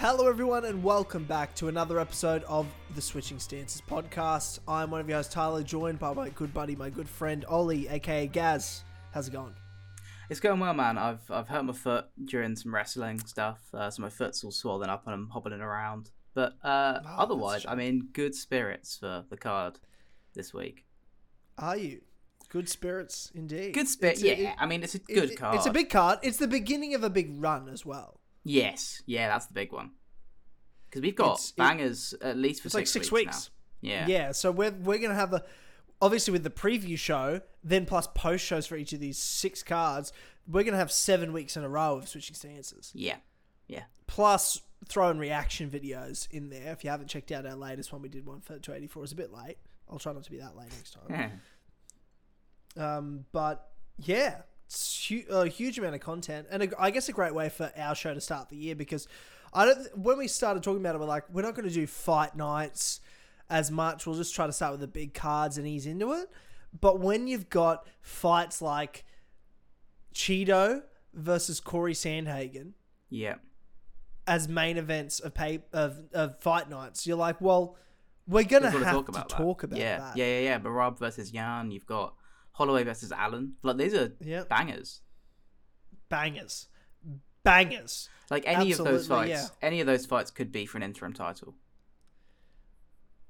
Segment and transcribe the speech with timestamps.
[0.00, 4.58] Hello, everyone, and welcome back to another episode of the Switching Stances podcast.
[4.66, 7.86] I'm one of your hosts, Tyler, joined by my good buddy, my good friend, Ollie,
[7.88, 8.82] aka Gaz.
[9.12, 9.54] How's it going?
[10.30, 10.96] It's going well, man.
[10.96, 14.88] I've I've hurt my foot during some wrestling stuff, uh, so my foot's all swollen
[14.88, 16.10] up and I'm hobbling around.
[16.32, 19.78] But uh, Oh, otherwise, I'm in good spirits for the card
[20.34, 20.86] this week.
[21.58, 22.00] Are you?
[22.48, 23.74] Good spirits, indeed.
[23.74, 24.50] Good spirit, a- yeah.
[24.52, 25.56] it- I mean, it's a good it- card.
[25.56, 26.20] It's a big card.
[26.22, 28.19] It's the beginning of a big run as well.
[28.44, 29.90] Yes, yeah, that's the big one.
[30.88, 33.26] Because we've got It's- it- bangers at least for It's six like six weeks.
[33.26, 33.50] weeks.
[33.82, 33.88] now.
[33.90, 34.06] Yeah.
[34.06, 35.44] Yeah, so we're we're gonna have a
[36.02, 40.12] obviously with the preview show, then plus post shows for each of these six cards,
[40.48, 42.90] we're gonna have seven weeks in a row of switching stances.
[42.94, 43.16] yeah,
[43.68, 43.84] yeah.
[44.06, 46.72] Plus throwing reaction videos in there.
[46.72, 49.02] If you haven't checked out our latest one, we did one for 284.
[49.04, 49.58] It's a bit late.
[49.90, 51.40] I'll try not to be that late next time.
[52.76, 53.68] Um, but
[53.98, 54.42] yeah,
[55.30, 58.14] a huge amount of content, and a, I guess a great way for our show
[58.14, 59.08] to start the year because
[59.52, 59.98] I don't.
[59.98, 63.00] When we started talking about it, we're like, we're not going to do fight nights
[63.48, 64.06] as much.
[64.06, 66.30] We'll just try to start with the big cards and ease into it.
[66.78, 69.04] But when you've got fights like
[70.14, 72.72] Chito versus Corey Sandhagen
[73.08, 73.36] yeah.
[74.26, 77.76] as main events of pay of, of fight nights, you're like, well,
[78.28, 79.28] we're gonna have gotta to that.
[79.28, 79.98] talk about yeah.
[79.98, 80.16] that.
[80.16, 80.58] Yeah, yeah, yeah.
[80.60, 81.72] Merab versus Yan.
[81.72, 82.14] You've got
[82.60, 83.54] Holloway versus Allen.
[83.62, 84.50] Like these are Yep.
[84.50, 85.00] bangers.
[86.10, 86.66] Bangers,
[87.42, 88.08] bangers.
[88.30, 91.12] Like any of those Absolutely, fights, any of those fights could be for an interim
[91.14, 91.54] title.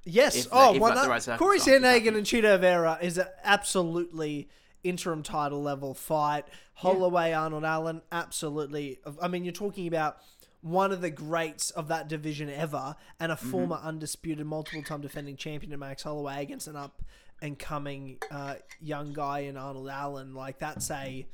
[0.04, 0.34] Yes.
[0.36, 4.48] If oh, if, one like, right Corey Sandhagen and Chito Vera is an absolutely
[4.82, 6.46] interim title level fight.
[6.74, 8.98] Holloway, Arnold Allen, absolutely.
[9.20, 10.16] I mean, you're talking about
[10.62, 13.50] one of the greats of that division ever and a Mm-hmm.
[13.50, 17.02] former undisputed multiple time defending champion in Max Holloway against an up
[17.42, 20.34] and coming uh, young guy in Arnold Allen.
[20.34, 21.26] Like, that's a.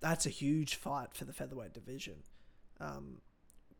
[0.00, 2.22] That's a huge fight for the featherweight division.
[2.80, 3.18] Um,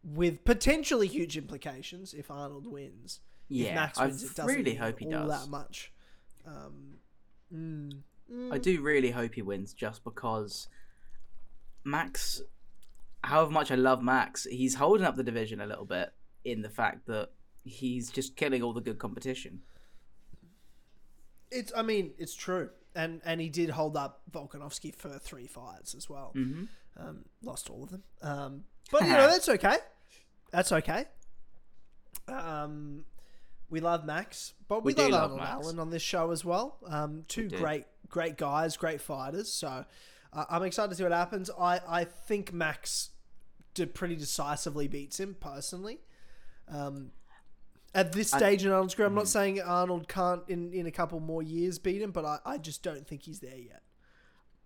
[0.04, 4.98] with potentially huge implications if Arnold wins if Yeah, Max I it doesn't really hope
[4.98, 5.44] he all does.
[5.44, 5.92] that much.
[6.46, 6.96] Um,
[7.54, 10.68] mm, I do really hope he wins just because
[11.84, 12.42] Max,
[13.24, 16.12] however much I love Max, he's holding up the division a little bit
[16.44, 17.30] in the fact that
[17.64, 19.60] he's just killing all the good competition.
[21.50, 21.72] It's.
[21.76, 26.08] I mean, it's true, and and he did hold up Volkanovski for three fights as
[26.08, 26.30] well.
[26.34, 26.64] hmm
[26.96, 28.02] Um, lost all of them.
[28.22, 29.76] Um, but you know that's okay.
[30.50, 31.04] That's okay.
[32.28, 33.04] Um,
[33.68, 35.52] we love Max, but we, We love, love Arnold Max.
[35.52, 36.76] Allen on this show as well.
[36.86, 37.56] Um, two do.
[37.56, 39.50] great, great guys, great fighters.
[39.52, 39.84] So
[40.32, 41.50] uh, I'm excited to see what happens.
[41.58, 43.10] I I think Max
[43.74, 46.00] did pretty decisively beats him personally.
[46.68, 47.12] Um,
[47.94, 49.28] at this I- stage in Arnold's career, I'm not Mhm.
[49.28, 52.82] saying Arnold can't in, in a couple more years beat him, but I, I just
[52.82, 53.82] don't think he's there yet.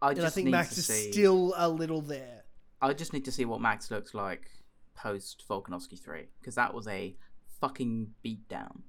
[0.03, 1.13] I And just I think Max is see.
[1.13, 2.45] still a little there.
[2.83, 4.51] I just need to see what Max looks like
[4.95, 7.17] post Volkanovski three because that was a
[7.61, 8.83] fucking beatdown.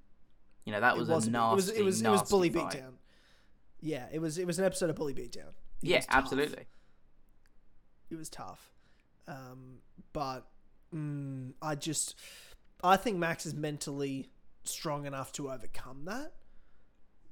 [0.65, 2.95] You know that was, was a nasty, it was it was it was bully beatdown.
[3.79, 5.49] Yeah, it was it was an episode of bully beatdown.
[5.81, 6.65] It Yeah, absolutely.
[8.09, 8.73] It was tough,
[9.27, 9.79] um,
[10.13, 10.47] but
[10.93, 12.15] mm, I just
[12.83, 14.29] I think Max is mentally
[14.63, 16.33] strong enough to overcome that.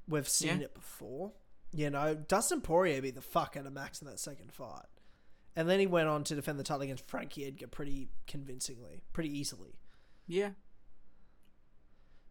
[0.08, 0.66] We've seen Yeah.
[0.66, 1.34] it before.
[1.72, 4.86] You know, Dustin Poirier beat the fuck out of Max in that second fight.
[5.56, 9.38] And then he went on to defend the title against Frankie Edgar pretty convincingly, pretty
[9.38, 9.76] easily.
[10.28, 10.52] Yeah.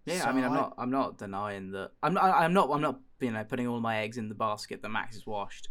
[0.05, 1.93] Yeah, So I mean, I'm not, I'm not denying that.
[2.03, 4.83] I'm not, I'm not, I'm not, you know, putting all my eggs in the basket
[4.83, 5.69] that Max is washed.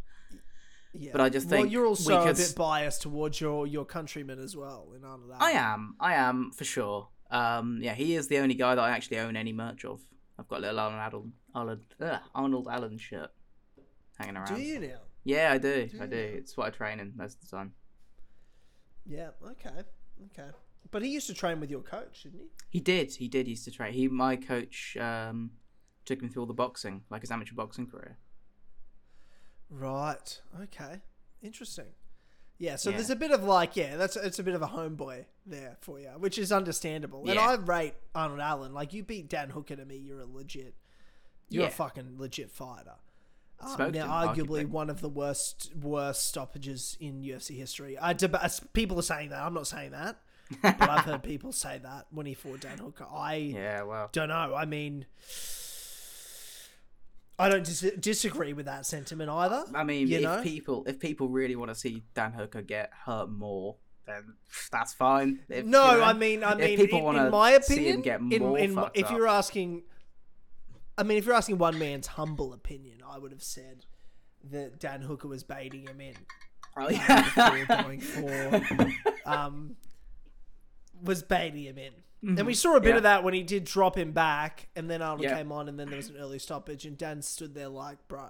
[0.94, 1.12] Yeah.
[1.12, 4.40] But I just well, think you're we also a bit biased towards your your countrymen
[4.40, 7.08] as well in Arnold I am, I am for sure.
[7.32, 10.02] Um, yeah, he is the only guy that I actually own any merch of.
[10.38, 13.32] I've got a little Arnold, Arnold, Arnold, Arnold Allen shirt
[14.18, 14.56] hanging around.
[14.56, 15.00] Do you now?
[15.24, 16.16] Yeah, I do, Do I do.
[16.16, 16.22] you?
[16.22, 17.74] It's what I train in most of the time.
[19.06, 19.30] Yeah.
[19.46, 19.84] Okay.
[20.32, 20.50] Okay.
[20.90, 22.48] But he used to train with your coach, didn't he?
[22.70, 23.46] He did, he did.
[23.46, 23.94] He used to train.
[23.94, 25.52] He, my coach, um,
[26.06, 28.18] took him through all the boxing, like his amateur boxing career.
[29.70, 30.42] Right.
[30.64, 31.02] Okay.
[31.42, 31.86] Interesting.
[32.62, 32.76] Yeah.
[32.76, 32.98] So Yeah.
[32.98, 36.00] there's a bit of like, yeah, that's it's a bit of a homeboy there for
[36.00, 37.28] you, which is understandable.
[37.28, 39.98] And I rate Arnold Allen like you beat Dan Hooker to me.
[39.98, 40.76] You're a legit.
[41.50, 41.70] You're Yeah.
[41.70, 42.96] a fucking legit fighter.
[43.60, 47.98] Um, now, arguably one of the worst worst stoppages in UFC history.
[47.98, 49.42] I deba- people are saying that.
[49.42, 50.18] I'm not saying that,
[50.62, 53.06] but I've heard people say that when he fought Dan Hooker.
[53.12, 54.54] I Yeah, well, don't know.
[54.56, 55.06] I mean,
[57.42, 59.66] I don't dis- disagree with that sentiment either.
[59.74, 60.42] I mean, you if know?
[60.42, 64.36] people if people really want to see Dan Hooker get hurt more, then
[64.72, 65.40] that's fine.
[65.50, 68.58] If, no, you know, I mean, I mean, people in, in my opinion, get more
[68.58, 69.84] in, fucked if you're asking,
[70.98, 73.86] I mean, if you're asking one man's humble opinion, I would have said
[74.52, 76.16] that Dan Hooker was baiting him in
[76.78, 77.24] Oh, uh, yeah.
[77.24, 78.62] before going for
[79.26, 79.76] um,
[81.04, 81.94] was baiting him in.
[82.24, 82.90] And we saw a bit Mm-hmm.
[82.90, 82.98] Yeah.
[82.98, 85.36] of that when he did drop him back, and then Arnold Yeah.
[85.38, 88.30] came on, and then there was an early stoppage, and Dan stood there like, "Bro,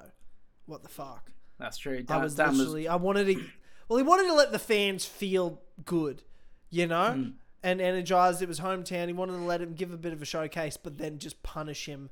[0.66, 2.04] what the fuck?" That's true.
[2.10, 3.44] I was Dan was literally, I wanted to,
[3.90, 6.24] well, he wanted to let the fans feel good,
[6.70, 7.34] you know, Mm.
[7.64, 8.42] and energized.
[8.42, 9.08] It was hometown.
[9.08, 11.86] He wanted to let him give a bit of a showcase, but then just punish
[11.88, 12.10] him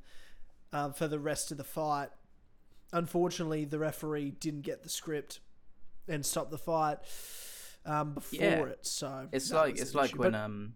[0.72, 2.10] um, for the rest of the fight.
[2.92, 5.40] Unfortunately, the referee didn't get the script
[6.08, 6.98] and stop the fight
[7.86, 8.64] um, before Yeah.
[8.66, 8.84] it.
[8.86, 10.18] So It's like it's like issue.
[10.18, 10.74] when But- um,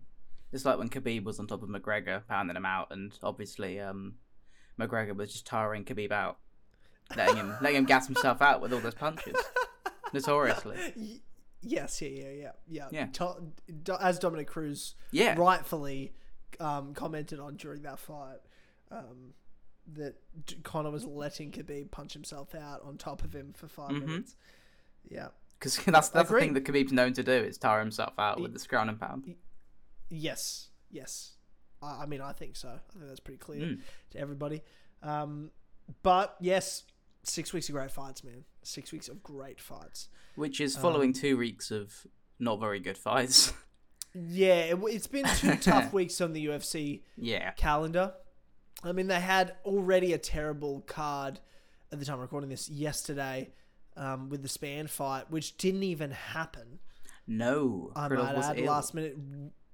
[0.54, 4.14] it's like when Khabib was on top of McGregor, pounding him out, and obviously um,
[4.80, 6.38] McGregor was just tiring Khabib out,
[7.16, 9.36] letting him letting him gas himself out with all those punches,
[10.12, 11.20] notoriously.
[11.60, 12.88] Yes, yeah, yeah, yeah, yeah.
[12.90, 13.06] Yeah.
[13.06, 13.52] To-
[13.82, 16.12] Do- as Dominick Cruz Yeah, rightfully
[16.60, 18.38] um, commented on during that fight,
[18.90, 19.32] um,
[19.94, 20.14] that
[20.62, 24.00] Conor was letting Khabib punch himself out on top of him for 5 Mhm.
[24.06, 24.36] minutes.
[25.10, 25.28] Yeah.
[25.58, 28.52] because that's that's the thing that Khabib's known to do is tire himself out with
[28.52, 29.34] the ground and pound.
[30.14, 30.68] Yes.
[30.90, 31.32] Yes.
[31.82, 32.68] I, I mean, I think so.
[32.68, 33.80] I think that's pretty clear Mm.
[34.10, 34.62] to everybody.
[35.02, 35.50] Um,
[36.02, 36.84] but yes,
[37.24, 38.44] six weeks of great fights, man.
[38.62, 40.08] Six weeks of great fights.
[40.36, 42.06] Which is Um, following two weeks of
[42.38, 43.52] not very good fights.
[44.16, 48.14] Yeah, it, it's been two tough weeks on the UFC yeah, calendar.
[48.84, 51.40] I mean, they had already a terrible card
[51.90, 53.50] at the time of recording this yesterday
[53.96, 56.78] um, with the Spann fight, which didn't even happen.
[57.26, 58.66] no, I Krylov might add, ill.
[58.66, 59.16] last minute,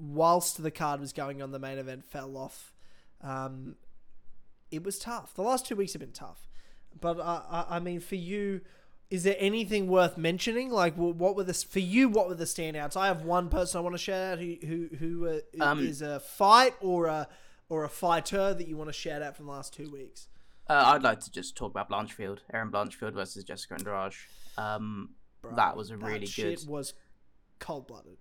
[0.00, 2.72] whilst the card was going on, the main event fell off.
[3.20, 3.76] Um,
[4.70, 5.34] it was tough.
[5.34, 6.48] The last two weeks have been tough.
[6.98, 8.62] But I, I mean, for you,
[9.10, 10.70] is there anything worth mentioning?
[10.70, 12.08] Like, what were the for you?
[12.08, 12.96] What were the standouts?
[12.96, 16.02] I have one person I want to shout out who who who uh, Um, is
[16.02, 17.28] a fight or a
[17.68, 20.28] or a fighter that you want to shout out from the last two weeks.
[20.68, 24.14] Uh, I'd like to just talk about Blanchfield, Erin Blanchfield versus Jessica Andrade.
[24.56, 25.10] Um,
[25.42, 26.46] Bro, that was a really good.
[26.46, 26.94] It was
[27.58, 28.18] cold blooded.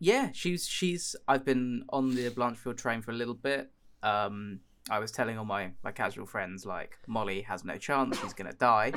[0.00, 1.14] Yeah, she's she's.
[1.28, 3.70] I've been on the Blanchfield train for a little bit.
[4.02, 8.32] Um, I was telling all my my casual friends like Molly has no chance, she's
[8.32, 8.92] gonna die,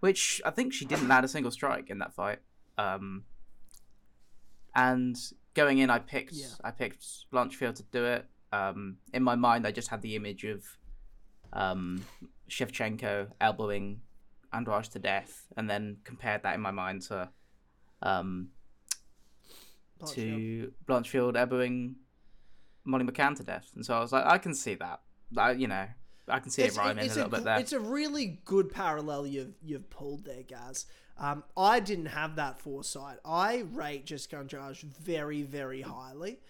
[0.00, 2.38] which I think she didn't land a single strike in that fight.
[2.78, 3.24] Um,
[4.74, 5.16] and
[5.52, 6.46] going in, I picked Yeah.
[6.64, 8.24] I picked Blanchfield to do it.
[8.50, 10.64] Um, in my mind, I just had the image of
[11.52, 12.02] um,
[12.48, 14.00] Shevchenko elbowing
[14.54, 17.28] Andrade to death, and then compared that in my mind to
[18.00, 18.48] um.
[20.12, 21.96] To Blanchfield elbowing
[22.84, 25.00] Molly McCann to death, and so I was like, I can see that.
[25.36, 25.86] I, you know,
[26.28, 27.58] I can see it rhyming a it's little bit there.
[27.58, 30.86] It's a really good parallel you've you've pulled there, Gaz.
[31.18, 33.18] Um, I didn't have that foresight.
[33.24, 36.40] I rate Jessica Andrade very, very highly.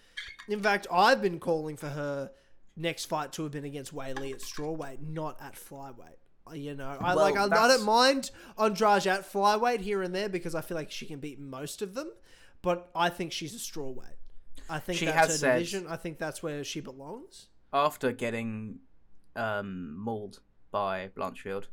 [0.49, 2.31] In fact, I've been calling for her
[2.75, 6.17] next fight to have been against Weili at strawweight, not at flyweight.
[6.49, 7.37] Uh, You know, I Well, like.
[7.37, 11.05] I, I don't mind Andrade at flyweight here and there because I feel like she
[11.05, 12.11] can beat most of them.
[12.61, 14.15] But I think she's a straw weight.
[14.69, 15.87] I think She that's has her said- division.
[15.87, 17.47] I think that's where she belongs.
[17.71, 18.79] After getting
[19.35, 20.39] um, mauled
[20.71, 21.65] by Blanchfield,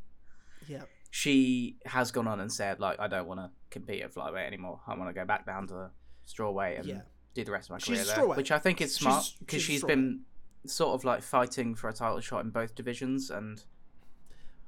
[0.67, 0.83] Yeah.
[1.09, 4.81] she has gone on and said, like, I don't want to compete at flyweight anymore.
[4.87, 5.91] I want to go back down to
[6.27, 7.01] strawweight and Yeah.
[7.33, 8.27] do the rest of my She's career there.
[8.35, 10.21] Which I think is smart because she's a she's been
[10.67, 13.63] sort of like fighting for a title shot in both divisions, and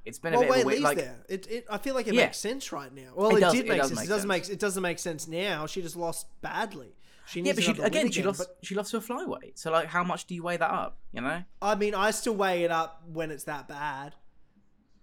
[0.08, 1.16] it's been a Well, bit a Weili's weird, like, there.
[1.28, 2.24] It, it, I feel like it Yeah.
[2.26, 3.12] makes sense right now.
[3.14, 3.94] Well, It it, does- did it make sense.
[3.94, 4.48] make it doesn't sense.
[4.48, 5.66] make it doesn't make sense now.
[5.66, 6.94] She just lost badly.
[7.26, 8.38] She yeah, but she, win again, she lost.
[8.38, 9.58] But She lost to a flyweight.
[9.58, 10.96] So, like, how much do you weigh that up?
[11.12, 11.44] You know?
[11.60, 14.14] I mean, I still weigh it up when it's that bad.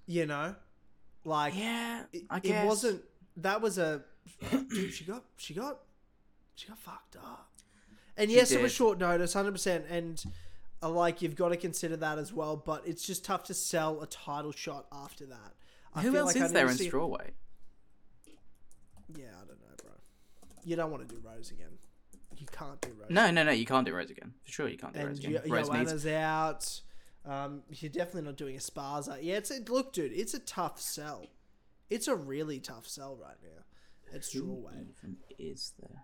[0.08, 0.56] You know,
[1.24, 2.66] like Yeah, it, I it guess.
[2.66, 3.02] wasn't.
[3.38, 4.04] That was a
[4.70, 4.94] dude.
[4.94, 5.80] She got she got
[6.56, 7.50] she got fucked up.
[8.18, 9.86] And She yes, it was short notice, hundred percent.
[9.90, 10.24] And
[10.82, 12.56] like you've got to consider that as well.
[12.58, 15.54] But it's just tough to sell a title shot after that.
[15.94, 17.32] I Who feel else like is there in see- strawweight?
[19.16, 19.92] Yeah, I don't know, bro.
[20.64, 21.78] You don't want to do Rose again.
[22.38, 23.10] You can't do Rose.
[23.10, 23.52] No, no, no.
[23.52, 24.34] You can't do Rose again.
[24.44, 25.32] For sure, you can't do Rose again.
[25.46, 26.06] Yo- Rose needs.
[26.08, 26.82] Out.
[27.26, 29.18] Um, you're definitely not doing Esparza.
[29.22, 30.12] Yeah, it's a, look, dude.
[30.14, 31.26] It's a tough sell.
[31.90, 33.64] It's a really tough sell right now.
[34.14, 34.88] It's strawweight.
[35.40, 36.04] is there?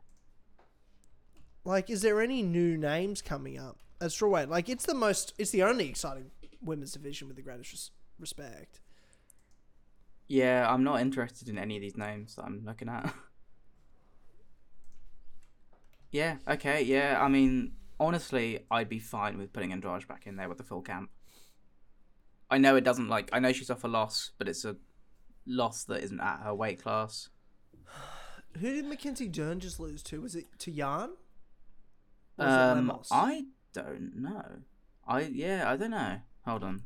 [1.63, 4.50] Like, is there any new names coming up at strawweight?
[4.50, 5.34] Like, it's the most.
[5.38, 6.31] It's the only exciting
[6.62, 8.81] women's division with the greatest res- respect.
[10.27, 13.13] Yeah, I'm not interested in any of these names that I'm looking at.
[16.12, 17.17] yeah, okay, yeah.
[17.22, 20.81] I mean, honestly, I'd be fine with putting Andrade back in there with the full
[20.81, 21.10] camp.
[22.50, 23.29] I know it doesn't like.
[23.34, 24.75] I know she's off a loss, but it's a
[25.46, 27.29] loss that isn't at her weight class.
[28.60, 30.22] Who did Mackenzie Dern just lose to?
[30.22, 31.10] Was it to Yan?
[32.38, 34.46] Or was it Um, I don't know.
[35.08, 36.18] I yeah, I don't know.
[36.46, 36.82] Hold on.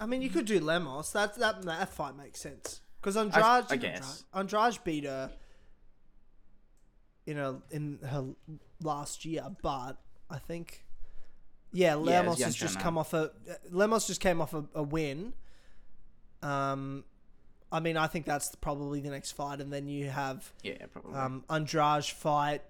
[0.00, 1.12] I mean, you could do Lemos.
[1.12, 4.24] That that that fight makes sense because Andrade, I guess.
[4.34, 5.30] Andrade, beat her
[7.26, 8.26] in a in her
[8.82, 9.94] last year, but
[10.30, 10.84] I think.
[11.70, 13.30] Yeah, Yeah, Lemos Yan has just come off a
[13.70, 15.34] Lemos just came off a, a win.
[16.42, 17.04] Um,
[17.70, 21.14] I mean, I think that's probably the next fight, and then you have Yeah, probably.
[21.14, 22.62] um Andrade fight.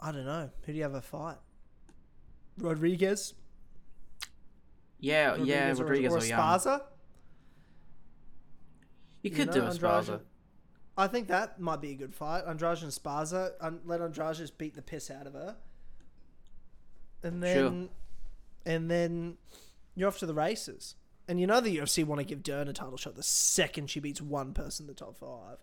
[0.00, 1.38] I don't know who do you have a fight?
[2.60, 3.34] Rodriguez.
[4.98, 6.80] yeah, yeah, Rodriguez or, or, Young.
[9.22, 10.20] You could know, do Esparza.
[10.96, 12.44] I think that might be a good fight.
[12.46, 13.52] Andrade and Esparza.
[13.60, 15.56] Un- let Andrade just beat the piss out of her.
[17.22, 17.90] And then,
[18.64, 19.36] and then
[19.94, 20.96] you're off to the races.
[21.28, 24.00] And you know the UFC want to give Dern a title shot the second she
[24.00, 25.58] beats one person in the top five.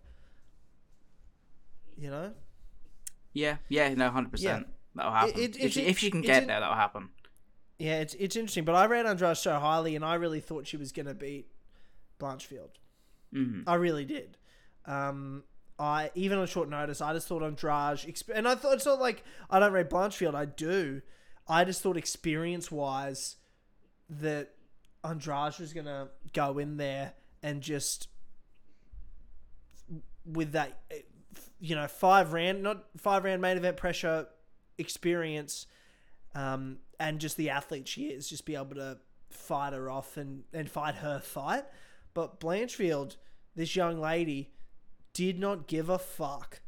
[1.98, 2.34] You know?
[3.34, 4.68] Yeah, yeah, no, hundred percent.
[4.98, 5.40] That'll happen.
[5.40, 7.10] it- if, she, if she can get there, that'll happen.
[7.80, 8.66] Yeah, it's it's interesting.
[8.66, 11.48] But I rate Andrade so highly, and I really thought she was going to beat
[12.20, 12.70] Blanchfield.
[13.32, 14.38] hmm I really did.
[14.86, 15.44] Um,
[15.78, 19.00] I even on short notice, I just thought Andrade, exp- and I thought it's not
[19.00, 20.34] like I don't rate Blanchfield.
[20.34, 21.02] I do.
[21.48, 23.36] I just thought experience wise
[24.10, 24.54] that
[25.04, 27.14] Andrade was gonna go in there
[27.44, 28.08] and just
[30.26, 31.02] with that, eh,
[31.60, 34.28] you know, five round, not five round main event pressure
[34.78, 35.66] experience,
[36.36, 38.98] um, and just the athlete she is, just be able to
[39.30, 41.66] fight her off and, and fight her fight.
[42.14, 43.18] But Blanchfield,
[43.56, 44.52] this young lady,
[45.14, 46.62] did not give a fuck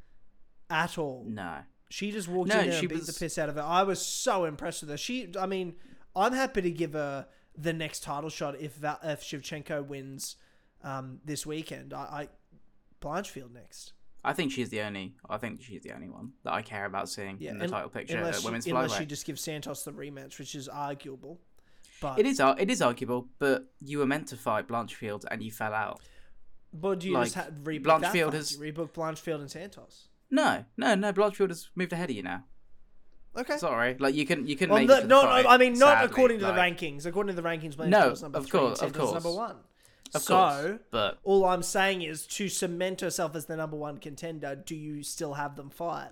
[0.69, 1.25] at all.
[1.27, 1.59] No.
[1.89, 3.61] She just walked No, in there she and beat was- the piss out of her.
[3.63, 4.97] I was so impressed with her.
[4.97, 5.75] She, I mean,
[6.15, 10.35] I'm happy to give her the next title shot if if Shevchenko wins
[10.83, 11.93] um, this weekend.
[11.93, 12.27] I, I
[13.01, 13.93] Blanchfield next.
[14.23, 15.15] I think she's the only.
[15.29, 17.69] I think she's the only one that I care about seeing Yeah, in the un-
[17.71, 18.97] title picture unless she, women's unless flyweight.
[18.97, 21.39] she just gives Santos the rematch, which is arguable.
[22.01, 25.51] But it is it is arguable, but you were meant to fight Blanchfield and you
[25.51, 26.01] fell out.
[26.73, 30.07] But do you just like, ha- rebook Blanchfield has- Do you rebook Blanchfield and Santos.
[30.29, 31.11] No, no, no.
[31.13, 32.43] Blanchfield has moved ahead of you now.
[33.37, 33.57] Okay.
[33.57, 35.57] Sorry, like you can you can Well, make no, it to the no, fight, I
[35.57, 37.05] mean not sadly, according to the rankings.
[37.05, 39.31] According to the rankings, No, Blanchfield's number of three and course, of Santos is number
[39.31, 39.55] one.
[40.13, 43.97] Of so, course, but all I'm saying is to cement herself as the number one
[43.97, 44.55] contender.
[44.55, 46.09] Do you still have them fight?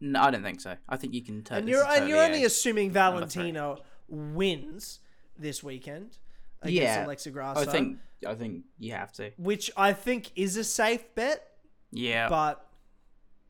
[0.00, 0.76] no, I don't think so.
[0.88, 1.42] I think you can.
[1.44, 2.90] To- And you're is and you're only a- assuming.
[2.90, 3.76] Valentina
[4.08, 5.00] wins
[5.38, 6.18] this weekend
[6.62, 7.98] against Yeah, Alexa Grasso, I think.
[8.26, 9.30] I think you have to.
[9.36, 11.58] which I think is a safe bet,
[11.92, 12.28] Yeah.
[12.28, 12.66] but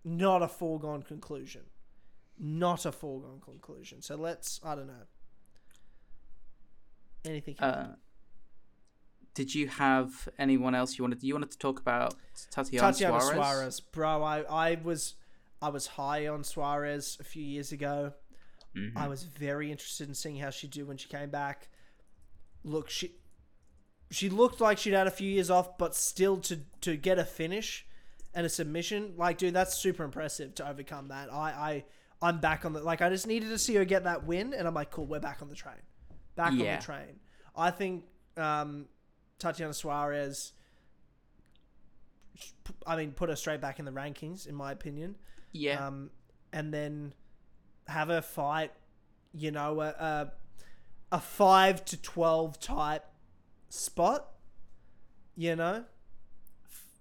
[0.05, 1.63] not a foregone conclusion.
[2.39, 4.03] Not a foregone conclusion.
[4.03, 4.61] So let's.
[4.65, 5.07] I don't know.
[7.25, 7.57] Anything.
[7.59, 7.97] Uh,
[9.37, 11.23] did you have anyone else you wanted?
[11.23, 12.15] You wanted to talk about
[12.51, 13.37] Tatiana, Tatiana Suarez?
[13.37, 14.23] Suarez, bro.
[14.23, 15.15] I, I was
[15.61, 18.15] I was high on Suarez a few years ago.
[18.75, 18.97] Mhm.
[18.97, 21.69] I was very interested in seeing how she'd do when she came back.
[22.65, 23.13] Look, she
[24.11, 27.25] she looked like she'd had a few years off, but still to to get a
[27.25, 27.87] finish
[28.35, 31.31] and a submission, like dude, that's super impressive to overcome that.
[31.31, 31.85] I I
[32.23, 34.67] I'm back on the like I just needed to see her get that win, and
[34.67, 35.83] I'm like, cool, we're back on the train,
[36.37, 37.21] back on the train.
[37.55, 38.05] I think
[38.39, 38.87] um,
[39.39, 40.53] Tatiana Suarez.
[42.87, 45.17] I mean, put her straight back in the rankings, in my opinion
[45.53, 45.87] Yeah.
[45.87, 46.11] um,
[46.53, 47.15] and then
[47.87, 48.73] have her fight,
[49.33, 50.33] you know, a, a
[51.13, 53.05] a five to twelve type
[53.69, 54.33] spot.
[55.37, 55.85] You know,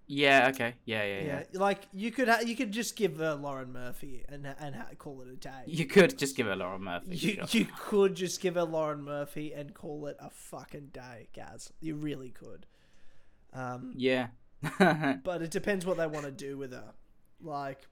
[0.07, 0.49] yeah.
[0.53, 0.73] Okay.
[0.85, 1.03] Yeah.
[1.03, 1.19] Yeah.
[1.19, 1.59] yeah, Yeah.
[1.59, 5.21] like you could ha- you could just give her Lauren Murphy and and ha- call
[5.21, 5.63] it a day.
[5.65, 7.15] You could just give her Laura Murphy.
[7.15, 7.45] You, sure.
[7.51, 11.71] you could just give her Lauren Murphy and call it a fucking day, Gaz.
[11.81, 12.65] You really could.
[13.53, 14.27] Um, Yeah.
[14.79, 16.93] but it depends what they want to do with her.
[17.41, 17.87] Like,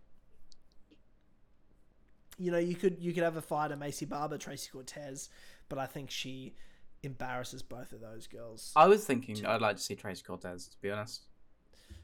[2.39, 5.29] you know, you could you could have a fighter, Maycee Barber, Tracy Cortez,
[5.69, 6.55] but I think she
[7.03, 8.71] embarrasses both of those girls.
[8.75, 10.67] I was thinking I'd like to see Tracy Cortez.
[10.67, 11.23] To be honest.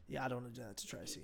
[0.10, 1.24] Yeah, I don't want to do that to Tracy.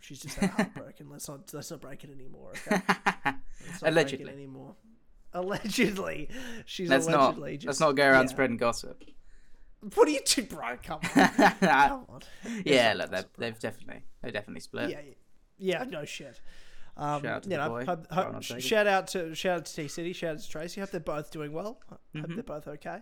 [0.00, 1.08] She's just that heartbroken.
[1.10, 2.52] let's not let's not break it anymore.
[2.66, 2.80] Okay?
[3.24, 3.34] Not
[3.82, 4.26] Allegedly.
[4.30, 4.74] it anymore.
[5.34, 6.28] Allegedly,
[6.64, 7.20] she's Let's not.
[7.36, 7.66] allegedly just.
[7.66, 8.30] let's not go around yeah.
[8.30, 9.04] spreading gossip.
[9.94, 10.76] What are you two, bro?
[10.82, 12.20] Come on, come on.
[12.64, 14.90] yeah, look, not they've, they've definitely they definitely split.
[14.90, 15.00] Yeah,
[15.58, 16.40] yeah, no shit.
[16.96, 19.74] Um, Shout out to you know, boy, hope- hope- shout out to shout out to
[19.74, 20.80] T City, shout out to Tracy.
[20.80, 21.78] Hope they're both doing well.
[21.88, 22.34] Hope Mhm.
[22.34, 22.98] they're both okay.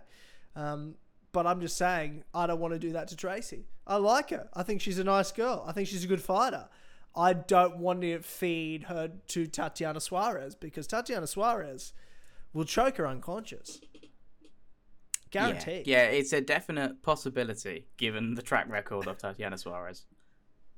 [0.55, 0.95] Um,
[1.31, 3.65] but I'm just saying, I don't want to do that to Tracy.
[3.85, 4.49] I like her.
[4.53, 5.63] I think she's a nice girl.
[5.67, 6.69] I think she's a good fighter.
[7.15, 11.93] I don't want to feed her to Tatiana Suarez because Tatiana Suarez
[12.53, 13.79] will choke her unconscious.
[15.31, 15.85] Guaranteed.
[15.85, 20.05] Yeah, yeah, it's a definite possibility given the track record of Tatiana Suarez.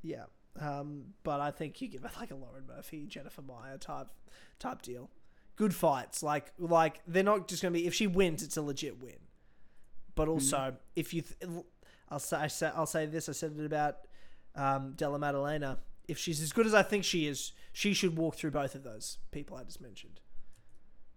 [0.02, 0.26] Yeah.
[0.60, 4.08] Um, but I think you give it like a Lauren Murphy, Jennifer Maia type
[4.60, 5.10] type deal.
[5.56, 7.88] Good fights, like like they're not just gonna be.
[7.88, 9.18] If she wins, it's a legit win.
[10.22, 11.66] But also, if you, th-
[12.10, 13.28] I'll say, I say I'll say this.
[13.28, 13.98] I said it about
[14.56, 15.80] um, Della Maddalena.
[16.08, 18.84] If she's as good as I think she is, she should walk through both of
[18.84, 20.20] those people I just mentioned.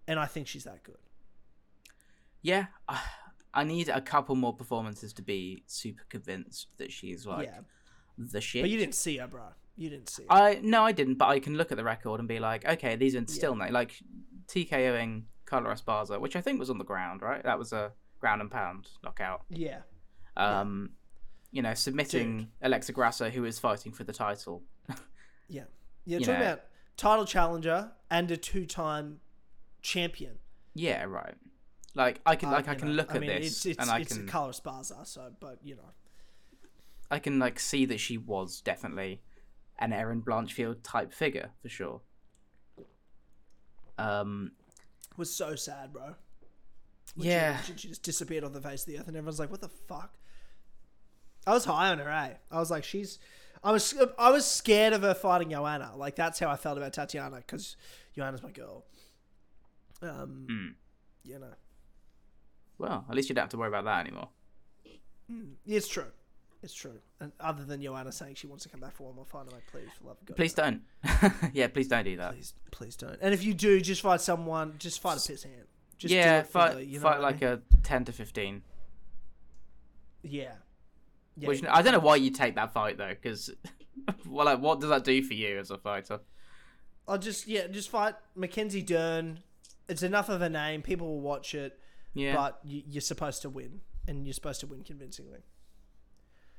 [0.08, 0.96] and I think she's that good.
[2.42, 3.02] Yeah, I-
[3.56, 7.61] I need a couple more performances to be super convinced that she's like yeah,
[8.18, 8.62] the shit.
[8.64, 9.42] but you didn't see her, bro.
[9.76, 10.32] You didn't see her.
[10.32, 11.16] I no, I didn't.
[11.16, 13.66] But I can look at the record and be like, okay, these are still no
[13.68, 13.92] like
[14.49, 17.42] TKOing Carla Esparza, which I think was on the ground, right?
[17.44, 17.92] That was a
[18.24, 19.42] ground and pound knockout.
[19.50, 19.80] yeah,
[20.38, 20.92] Um,
[21.52, 24.62] you know, submitting Alexa Grasso, who is fighting for the title.
[25.48, 25.64] yeah.
[26.06, 26.60] You talking know- about
[26.96, 29.20] title challenger and a two-time
[29.82, 30.38] champion.
[30.74, 31.34] Yeah, right.
[31.94, 33.78] Like I can Uh, like I can know, look I at mean, this It's, it's,
[33.78, 35.90] and I it's can Carla Esparza, so but you know,
[37.10, 39.20] I can like see that she was definitely
[39.78, 42.00] an Erin Blanchfield type figure for sure.
[43.98, 44.52] Um,
[45.18, 46.14] was so sad, bro.
[47.14, 49.50] When yeah, she, she just disappeared off the face of the earth, and everyone's like,
[49.50, 50.12] "What the fuck?"
[51.47, 52.35] I was high on her, eh?
[52.50, 53.18] I was like, "She's."
[53.62, 55.92] I was I was scared of her fighting Joanna.
[55.97, 57.76] Like that's how I felt about Tatiana because
[58.14, 58.85] Joanna's my girl.
[60.02, 60.75] Um, Mm.
[61.23, 61.54] you know,
[62.78, 64.28] well, at least you don't have to worry about that anymore.
[65.66, 66.11] it's true.
[66.62, 66.99] It's true.
[67.21, 69.54] And other than Joanna saying she wants to come back for one more fight, I'm
[69.54, 70.83] like, please, for love of God, Please don't.
[71.54, 72.33] yeah, please don't do that.
[72.33, 73.18] please, please don't.
[73.23, 74.75] And if you do, just fight someone.
[74.78, 75.66] Just fight a piss hand.
[75.98, 77.50] Just yeah, fight the- you know fight what I like mean?
[77.50, 78.62] a ten to fifteen.
[80.22, 80.52] yeah.
[81.36, 83.50] Yeah, Which I don't know why you take that fight though, because
[84.26, 86.20] well, like, what does that do for you as a fighter?
[87.08, 89.40] I'll just yeah, just fight Mackenzie Dern.
[89.88, 90.80] It's enough of a name.
[90.80, 91.76] People will watch it,
[92.14, 95.40] Yeah, but you, you're supposed to win, and you're supposed to win convincingly.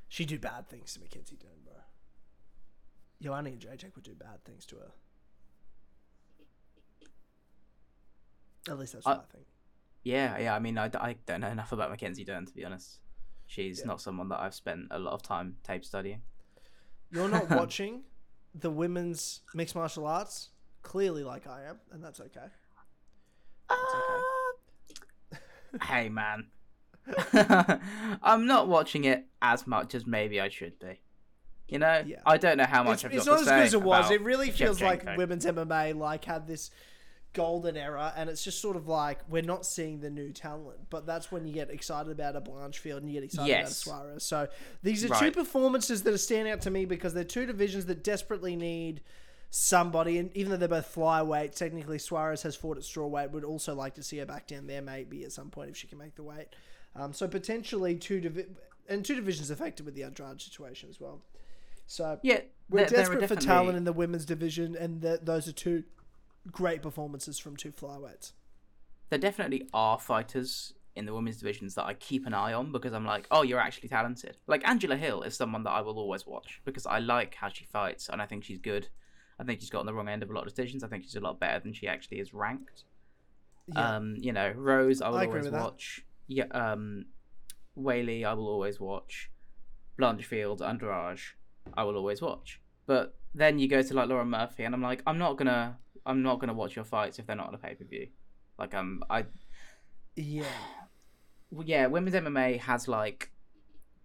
[0.10, 1.74] She do bad things to Mackenzie Dern, bro.
[3.22, 4.92] Joanna and JJ would do bad things to her.
[8.70, 9.46] At least that's what I, think.
[10.04, 10.56] yeah, yeah.
[10.56, 13.00] I mean, I, I don't know enough about Mackenzie Dern to be honest.
[13.48, 13.86] She's Yeah.
[13.88, 16.22] not someone that I've spent a lot of time tape studying.
[17.12, 18.04] You're not watching
[18.56, 20.50] the women's mixed martial arts
[20.82, 22.48] clearly like I am, and that's okay.
[23.70, 23.76] Uh,
[25.84, 26.48] hey man,
[28.24, 31.02] I'm not watching it as much as maybe I should be.
[31.68, 32.18] You know, Yeah.
[32.26, 33.82] I don't know how much It's, I've it's got not to as good as it
[33.82, 34.12] was.
[34.12, 36.70] It really feels like women's MMA like had this
[37.36, 40.80] golden era, and it's just sort of like we're not seeing the new talent.
[40.90, 43.86] But that's when you get excited about a Blanchfield and you get excited Yes.
[43.86, 44.24] about a Suarez.
[44.24, 44.48] So
[44.82, 48.04] these are two performances that are standing out to me because they're two divisions that
[48.04, 49.02] desperately need
[49.52, 50.18] somebody.
[50.18, 53.32] And even though they're both flyweight, technically Suarez has fought at strawweight.
[53.32, 55.88] Would also like to see her back down there maybe at some point if she
[55.88, 56.48] can make the weight.
[56.96, 58.48] Um, so potentially two divi-
[58.88, 61.22] and two divisions affected with the Andrade situation as well.
[61.88, 65.84] So Yeah, we're desperate for talent in the women's division, and th- those are two
[66.52, 68.34] great performances from two flyweights.
[69.10, 72.94] there definitely are fighters in the women's divisions that I keep an eye on because
[72.94, 74.38] I'm like, oh, you're actually talented.
[74.48, 77.66] Like Angela Hill is someone that I will always watch because I like how she
[77.66, 78.88] fights and I think she's good.
[79.38, 80.84] I think she's got on the wrong end of a lot of decisions.
[80.84, 82.86] I think she's a lot better than she actually is ranked.
[83.68, 85.62] Yeah, Um, you know, Rose, I will I always with that.
[85.64, 86.06] watch.
[86.28, 87.06] Yeah, um,
[87.78, 89.30] Weili, I will always watch.
[90.00, 91.20] Blanchfield, Andrade,
[91.76, 92.62] I will always watch.
[92.86, 96.22] But then you go to like Laura Murphy, and I'm like, I'm not gonna, I'm
[96.24, 98.08] not gonna watch your fights if they're not on a pay per view.
[98.60, 99.26] Like, um, I,
[100.16, 100.46] yeah,
[101.52, 103.32] well, yeah, women's MMA has like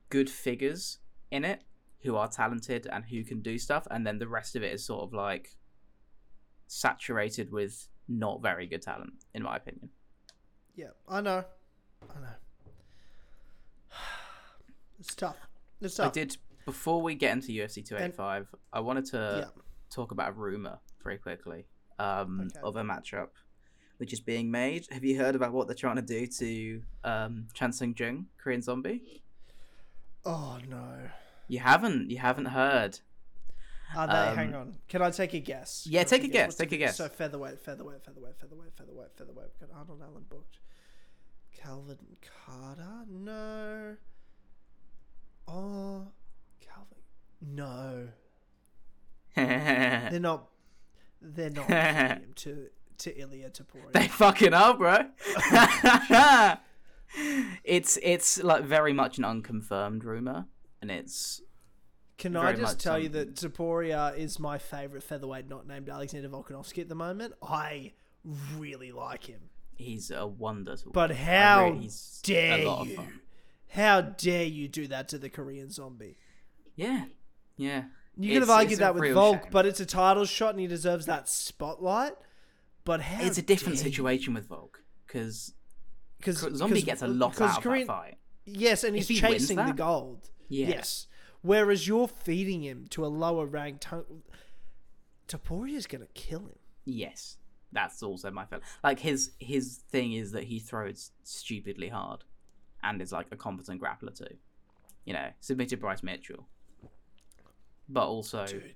[0.08, 0.98] good figures
[1.30, 1.62] in it
[2.02, 4.84] who are talented and who can do stuff, and then the rest of it is
[4.84, 5.56] sort of like
[6.66, 9.90] saturated with not very good talent, in my opinion.
[10.74, 10.88] yeah.
[11.08, 11.44] I know,
[12.02, 12.28] I know.
[14.98, 15.36] It's tough.
[15.80, 16.08] It's tough.
[16.08, 16.36] I did
[16.66, 18.54] before we get into UFC 285.
[18.72, 19.62] I wanted to Yeah.
[19.90, 21.64] talk about a rumor very quickly
[22.00, 22.60] um, Okay.
[22.62, 23.28] of a matchup
[23.98, 24.86] which is being made.
[24.90, 28.62] Have you heard about what they're trying to do to um, Chan Sung Jung, Korean
[28.62, 29.22] Zombie?
[30.24, 31.10] Oh no.
[31.48, 32.10] You haven't.
[32.10, 33.00] You haven't heard.
[33.96, 34.12] Are they?
[34.12, 34.74] Um, hang on.
[34.88, 35.86] Can I take a guess?
[35.88, 36.96] Yeah, take a guess, What's take a guess.
[36.96, 39.48] So featherweight, featherweight, featherweight, featherweight, featherweight, featherweight.
[39.60, 40.58] We've got Arnold Allen booked.
[41.56, 43.08] Calvin Kattar?
[43.08, 43.96] No.
[45.48, 46.06] Oh,
[46.60, 46.98] Calvin.
[47.42, 48.08] No.
[49.34, 50.46] They're not.
[51.22, 52.66] They're not him to
[52.98, 53.92] to Ilia Topuria.
[53.92, 55.06] they fucking are, bro.
[57.64, 60.46] it's it's like very much an unconfirmed rumor,
[60.80, 61.40] and it's
[62.18, 66.78] Can I just tell you that Topuria is my favorite featherweight not named Alexander Volkanovski
[66.80, 67.34] at the moment?
[67.42, 67.92] I
[68.56, 69.40] really like him.
[69.76, 70.76] he's a wonder.
[70.92, 71.90] But how really-
[72.22, 73.00] dare a lot of you?
[73.68, 76.18] How dare you do that to the Korean zombie?
[76.74, 77.04] Yeah,
[77.56, 77.84] yeah.
[78.16, 79.50] You could have argued that with Volk, shame.
[79.52, 82.12] but it's a title shot and he deserves that spotlight.
[82.84, 85.54] But how it's a different dare situation with Volk because
[86.18, 88.16] because Zombie gets a lot out of that fight.
[88.44, 90.30] Yes, and If he's he chasing the gold.
[90.48, 90.68] Yeah.
[90.68, 91.06] Yes.
[91.42, 93.86] Whereas you're feeding him to a lower ranked.
[95.28, 96.58] Topuria's going to kill him.
[96.84, 97.36] Yes.
[97.72, 98.62] that's also my fault.
[98.82, 102.24] Like his his thing is that he throws stupidly hard,
[102.82, 104.36] and is like a competent grappler too.
[105.04, 106.48] You know, submitted Bryce Mitchell,
[107.90, 108.74] but also Dude.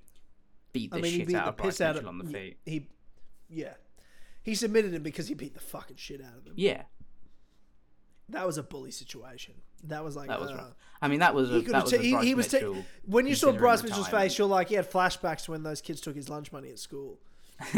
[0.72, 2.18] beat the I mean, shit beat out the of Bryce piss out Mitchell of on
[2.18, 2.58] the feet.
[2.66, 2.88] He,
[3.48, 3.74] yeah,
[4.42, 6.54] he submitted him because he beat the fucking shit out of him.
[6.56, 6.82] Yeah,
[8.30, 9.54] That was a bully situation.
[9.84, 10.70] That was like that was uh.
[11.02, 12.76] I mean, that was a, He that was a he, he was Mitchell.
[13.04, 16.00] when you saw Bryce Mitchell's face, you're like, he had flashbacks to when those kids
[16.00, 17.18] took his lunch money at school.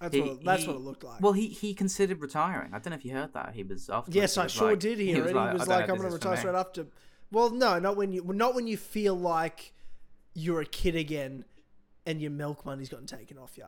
[0.00, 1.20] That's He- what it, that's he- what it looked like.
[1.20, 2.70] well, he he considered retiring.
[2.72, 3.52] I don't know if you heard that.
[3.54, 4.10] He was after.
[4.12, 5.28] yes, I sure did hear it.
[5.28, 6.86] He was like, "I'm going to retire straight after."
[7.32, 9.72] Well, no, not when you not when you feel like
[10.34, 11.44] you're a kid again,
[12.06, 13.64] and your milk money's gotten taken off you.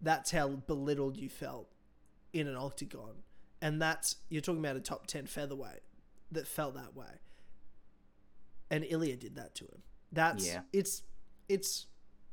[0.00, 1.68] That's how belittled you felt
[2.32, 3.22] in an octagon,
[3.60, 5.82] and that's you're talking about a top ten featherweight
[6.30, 7.20] that felt that way.
[8.70, 9.82] And Ilia did that to him.
[10.10, 10.62] That's Yeah.
[10.72, 11.02] it's
[11.48, 11.86] it's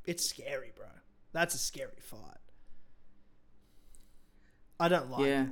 [0.05, 0.87] it's scary, bro.
[1.33, 2.37] That's a scary fight.
[4.79, 5.43] I don't like Yeah.
[5.43, 5.49] it.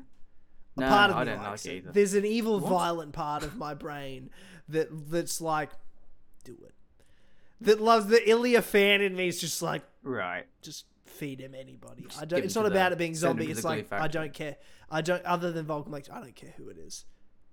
[0.77, 1.65] A No, part of I don't like it.
[1.65, 1.91] it either.
[1.91, 2.69] There's an evil, What?
[2.69, 4.29] violent part of my brain
[4.69, 5.69] that that's like,
[6.43, 6.73] do it.
[7.61, 10.45] That loves the Ilia fan in me is just like, Right.
[10.61, 12.05] just feed him anybody.
[12.19, 12.43] I don't.
[12.43, 13.49] It's not the- about it being zombie.
[13.49, 14.57] It's like I don't care.
[14.91, 15.23] I don't.
[15.25, 17.05] Other than Vulcan, like I don't care who it is.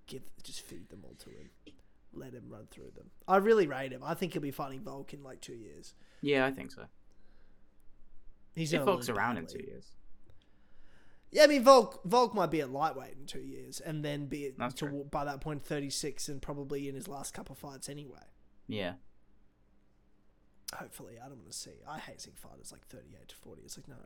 [0.07, 1.51] Give just feed them all to him.
[2.13, 3.11] Let him run through them.
[3.27, 4.03] I really rate him.
[4.05, 5.95] I think he'll be fighting Volk in like two years.
[6.21, 6.85] Yeah, I think so.
[8.55, 9.87] He's If lose around in two years.
[11.35, 14.53] Yeah, I mean Volk Volk might be at lightweight in two years, and then be
[14.59, 18.23] at, to, by that point thirty six, and probably in his last couple fights anyway.
[18.69, 18.95] Yeah.
[20.75, 21.73] Hopefully, I don't want to see.
[21.89, 23.63] I hate seeing fighters like thirty eight to forty.
[23.63, 23.97] It's like no,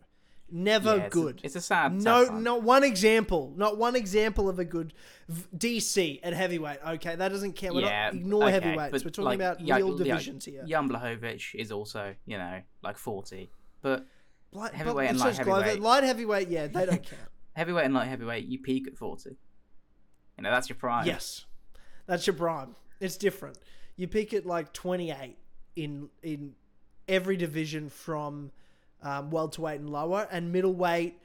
[0.50, 1.40] never Yeah, it's a- good.
[1.44, 1.92] it's a sad.
[2.02, 3.52] no, sad not one example.
[3.54, 4.94] Not one example of a good
[5.28, 6.78] v- DC at heavyweight.
[6.94, 7.74] Okay, that doesn't count.
[7.74, 9.04] We're yeah, not ignore okay, heavyweights.
[9.04, 10.64] We're talking like, about real yeah, divisions here.
[10.66, 10.90] Jan
[11.54, 13.50] is also, you know, like forty,
[13.82, 14.06] but
[14.52, 15.80] Light, heavyweight and light heavyweight.
[15.80, 17.30] Light heavyweight, yeah, they don't count.
[17.54, 19.36] heavyweight and light heavyweight, you peak at forty.
[20.36, 21.06] You know, that's your prime.
[21.06, 21.44] Yes,
[22.06, 22.74] that's your prime.
[23.00, 23.58] It's different.
[23.96, 25.36] You peak at like twenty eight
[25.76, 26.54] in in
[27.08, 28.50] every division from
[29.02, 31.18] um, welterweight and lower, and middleweight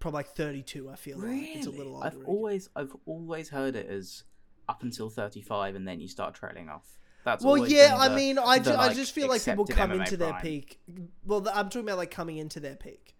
[0.00, 0.88] probably like thirty two.
[0.90, 2.06] I feel like it's a little older.
[2.06, 4.24] I've always, I've always heard it as
[4.68, 6.98] up until thirty-five, and then you start trailing off.
[7.24, 9.90] That's Well, yeah, been I mean, I, the, ju- I just feel like people come
[9.90, 10.80] MMA into their peak.
[11.24, 13.14] Well, th- I'm talking about like coming into their peak.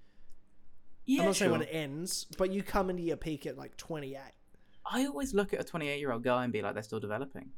[1.04, 3.76] Yeah, I'm not saying when it ends, but you come into your peak at like
[3.76, 4.18] 28.
[4.92, 7.50] I always look at a 28 year old guy and be like, they're still developing.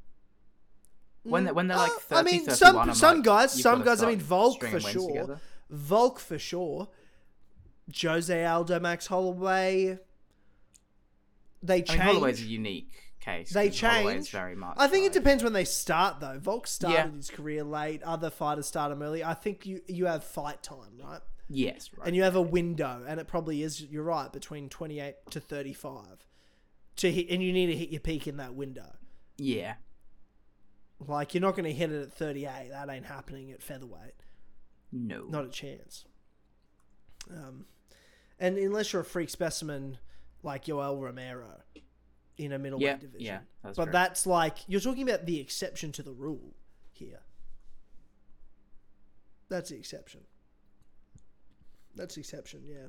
[1.23, 3.63] When they're, Mm, when they're like uh, 30, I mean, some I'm some like, guys,
[3.63, 4.03] some guys.
[4.03, 5.09] I mean, Volk for sure.
[5.09, 5.41] together.
[5.71, 6.89] Volk for sure.
[8.01, 9.99] Jose Aldo, Max Holloway.
[11.63, 12.01] They I mean, change.
[12.01, 13.51] Holloway's a unique case.
[13.51, 14.31] They change.
[14.31, 14.75] very much.
[14.79, 16.39] I think it depends when they start, though.
[16.39, 17.17] Volk started Yeah.
[17.17, 18.03] his career late.
[18.03, 19.23] Other fighters start him early.
[19.25, 21.21] I think you you have fight time, right?
[21.49, 22.07] Yes, right.
[22.07, 23.81] and you have a window, and it probably is.
[23.83, 26.27] You're right, between 28 to 35,
[26.97, 28.97] to hit, and you need to hit your peak in that window.
[29.39, 29.75] yeah.
[31.05, 32.69] Like you're not going to hit it at 38.
[32.71, 34.15] That ain't happening at featherweight.
[34.93, 35.25] No.
[35.25, 36.05] Not a chance.
[37.29, 37.67] Um,
[38.39, 39.99] and unless you're a freak specimen
[40.45, 41.63] like Yoel Romero
[42.39, 43.27] in a middleweight yeah, division.
[43.27, 43.39] yeah.
[43.63, 43.93] That's but true.
[43.93, 46.55] that's like you're talking about the exception to the rule
[46.93, 47.21] here.
[49.49, 50.21] That's the exception.
[51.95, 52.89] That's the exception, yeah.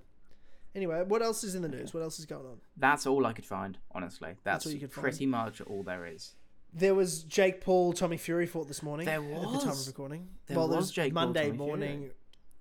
[0.75, 1.93] Anyway, what else is in the news?
[1.93, 2.57] What else is going on?
[2.77, 4.35] That's all I could find, honestly.
[4.43, 5.03] That's, all you could find?
[5.03, 6.33] pretty much all there is.
[6.73, 9.05] There was Jake Paul, Tommy Fury fought this morning.
[9.05, 10.29] There was at the time of recording.
[10.47, 12.11] There well, was was Jake Paul, Monday Tommy morning.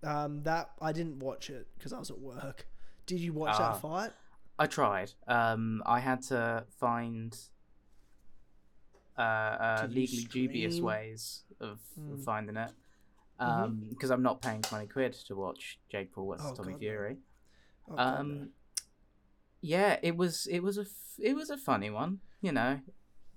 [0.03, 2.66] Um, that I didn't watch it because I was at work.
[3.07, 3.73] Did you watch Ah.
[3.73, 4.11] that fight?
[4.62, 5.11] I tried.
[5.27, 7.37] Um, I had to find
[9.18, 12.25] uh, uh, legally dubious ways of, Mm.
[12.25, 12.72] finding it.
[13.90, 16.87] Because I'm not paying 20 quid to watch Jake Paul versus Oh, Tommy God, no.
[16.87, 17.16] Fury.
[17.88, 18.46] Oh, God, um, no.
[19.61, 22.20] yeah, it was it was a f- it was a funny one.
[22.40, 22.81] You know,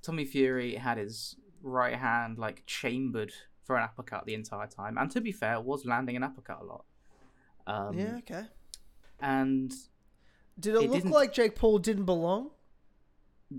[0.03, 3.33] Tommy Fury had his right hand like chambered
[3.63, 6.65] for an uppercut the entire time, and to be fair, was landing an uppercut a
[6.65, 6.85] lot.
[7.65, 8.43] Um, yeah, okay.
[9.19, 9.73] and
[10.59, 12.51] Did it, it look didn't- like Jake Paul didn't belong?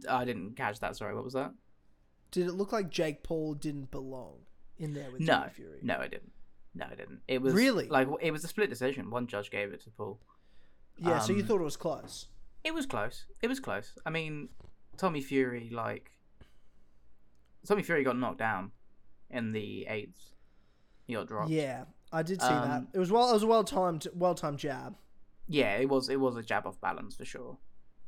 [0.08, 0.96] I didn't catch that.
[0.96, 1.52] Sorry, what was that?
[2.30, 4.38] Did it look like Jake Paul didn't belong
[4.78, 5.78] in there with No, Tommy Fury?
[5.82, 6.32] no, it didn't.
[6.74, 7.20] No, it didn't.
[7.28, 7.88] It was Really?
[7.88, 9.10] like it was a split decision.
[9.10, 10.20] One judge gave it to Paul.
[10.98, 12.28] Yeah, so you Um, thought it was close.
[12.64, 13.26] It was close.
[13.42, 13.96] It was close.
[14.04, 14.48] I mean,
[14.96, 16.10] Tommy Fury like
[17.66, 18.72] Tommy Fury got knocked down
[19.30, 20.34] in the eighth.
[21.06, 21.50] He got dropped.
[21.50, 22.70] Yeah, I did see that.
[22.70, 23.30] Um, It was well.
[23.30, 24.96] It was a well timed, well timed jab.
[25.48, 26.08] Yeah, it was.
[26.08, 27.58] It was a jab off balance for sure,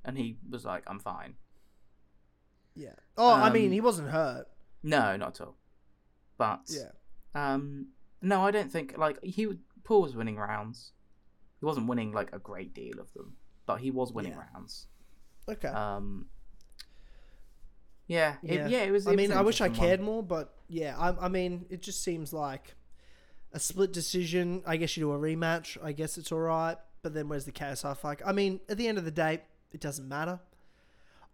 [0.05, 1.37] and he was like, "I'm fine."
[2.75, 2.95] Yeah.
[3.17, 4.47] Oh, I mean, Um, he wasn't hurt.
[4.83, 5.57] No, not at all.
[6.37, 6.93] But Yeah.
[7.35, 7.89] um,
[8.23, 10.93] no, I don't think like he Paul was winning rounds.
[11.61, 14.45] He wasn't winning like a great deal of them, but he was winning Yeah.
[14.53, 14.87] rounds.
[15.49, 15.69] Okay.
[15.69, 16.29] Um,
[18.07, 18.67] yeah, yeah.
[18.67, 19.07] it, yeah, it was.
[19.07, 19.89] I it was mean, an I wish I interesting one.
[19.89, 22.75] cared more, but yeah, I, I mean, it just seems like
[23.53, 24.63] a split decision.
[24.67, 25.77] I guess you do a rematch.
[25.83, 26.79] I guess it's all right.
[27.03, 28.21] But then where's the KSI fight?
[28.27, 30.41] I mean, at the end of the day, it doesn't matter.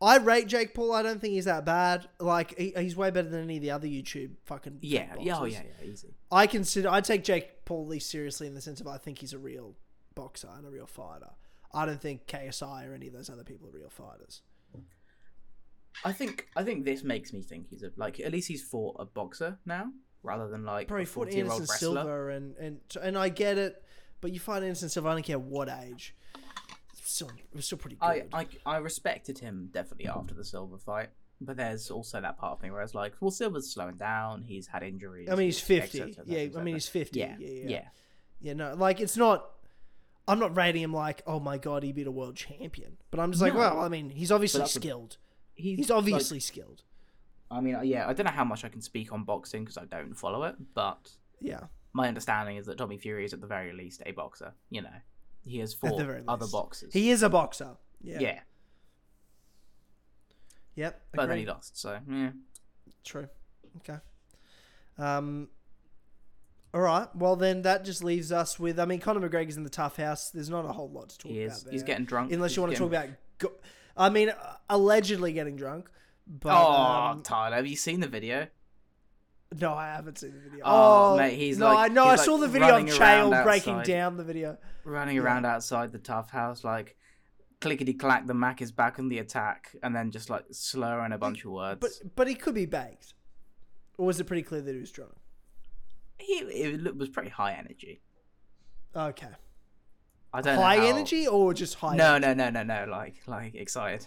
[0.01, 0.93] I rate Jake Paul.
[0.93, 2.09] I don't think he's that bad.
[2.19, 5.45] Like he, he's way better than any of the other YouTube fucking Yeah, yeah, oh
[5.45, 6.15] yeah, yeah, easy.
[6.31, 9.33] I consider I take Jake Paul least seriously in the sense of I think he's
[9.33, 9.75] a real
[10.15, 11.31] boxer and a real fighter.
[11.73, 14.43] I don't think KSI or any of those other people are real fighters.
[16.05, 18.97] I think I think this makes me think he's a like at least he's fought
[18.99, 19.91] a boxer now
[20.23, 21.77] rather than like Bro, a forty year old wrestler.
[21.77, 23.84] Silva and, and and I get it,
[24.25, 26.15] but you fight Anderson Silva, I don't care what age.
[26.99, 28.29] It's still, it was still pretty I, good.
[28.33, 31.11] I I respected him definitely after the Silva fight,
[31.43, 34.41] but there's also that part of me where it's like, well, Silva's slowing down.
[34.43, 35.29] He's had injuries.
[35.31, 35.99] I mean, he's et fifty.
[35.99, 37.21] cetera, et cetera, yeah, I mean, he's fifty.
[37.21, 37.83] yeah, Yeah, yeah, yeah,
[38.41, 38.53] yeah.
[38.55, 39.45] no, like it's not.
[40.27, 42.97] I'm not rating him like, oh my god, he beat a world champion.
[43.11, 43.59] But I'm just like, No.
[43.59, 45.19] well, I mean, he's obviously that's a- skilled.
[45.55, 46.83] He's, He's like- obviously skilled.
[47.51, 49.85] I mean, yeah, I don't know how much I can speak on boxing because I
[49.85, 51.11] don't follow it, but
[51.43, 54.53] Yeah, my understanding is that Tommy Fury is at the very least a boxer.
[54.69, 54.89] You know,
[55.47, 56.93] he has fought other boxers.
[56.93, 57.77] He is a boxer.
[58.03, 58.19] Yeah.
[58.21, 58.41] yeah,
[60.75, 61.01] Yep.
[61.15, 61.79] but then he lost.
[61.81, 62.31] So yeah,
[63.05, 63.29] True.
[63.79, 63.99] Okay.
[64.99, 65.49] Um.
[66.75, 67.09] All right.
[67.15, 68.79] Well, then that just leaves us with.
[68.81, 70.31] I mean, Conor McGregor's in the TUF house.
[70.31, 71.73] There's not a whole lot to talk he about there.
[71.73, 72.33] He's getting drunk.
[72.33, 73.09] Unless He's you want to talk about.
[73.39, 73.53] Go-
[73.97, 74.33] I mean,
[74.69, 75.89] allegedly getting drunk.
[76.27, 78.49] But oh, um, Tyler, have you seen the video?
[79.61, 80.65] No, I haven't seen the video.
[80.65, 83.45] Oh, oh mate, he's no, like- I he's I saw like the video of Chael
[83.45, 84.59] breaking down the video.
[84.85, 85.23] Running Yeah.
[85.23, 86.97] around outside the TUF house, like
[87.61, 88.27] clickety clack.
[88.27, 91.53] The Mac is back on the attack, and then just like slurring a bunch of
[91.53, 91.79] words.
[91.81, 93.15] But but he could be baked,
[93.97, 95.13] or was it pretty clear that he was drunk?
[96.19, 98.01] he it was pretty high energy.
[98.97, 99.29] Okay.
[100.33, 101.95] I don't know High how- energy or just high?
[101.97, 102.35] No, energy?
[102.37, 102.91] no, no, no, no.
[102.91, 104.07] Like, like excited.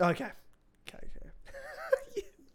[0.00, 0.30] Okay.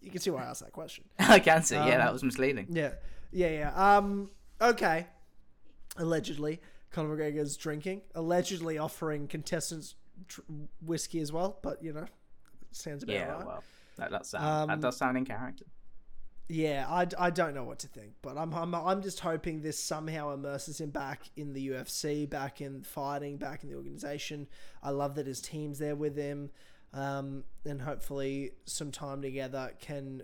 [0.08, 1.04] You can see why I asked that question.
[1.20, 1.76] I can see.
[1.76, 2.67] yeah, that Um, was misleading.
[2.70, 2.93] Yeah,
[3.32, 3.98] yeah, yeah.
[3.98, 4.30] Um,
[4.62, 5.08] okay.
[5.98, 8.02] Allegedly, Conor McGregor's drinking.
[8.15, 9.96] Allegedly offering contestants
[10.28, 10.41] tr-
[10.82, 12.06] whiskey as well, but you know,
[12.72, 13.46] sounds about Yeah, right.
[13.46, 13.63] well,
[13.98, 15.65] that does sound Um, that does sound in character.
[16.50, 19.78] Yeah, I, I don't know what to think, but I'm, I'm I'm just hoping this
[19.84, 24.48] somehow immerses him back in the UFC, back in fighting, back in the organization.
[24.82, 26.52] I love that his team's there with him,
[26.93, 30.23] um, and hopefully some time together can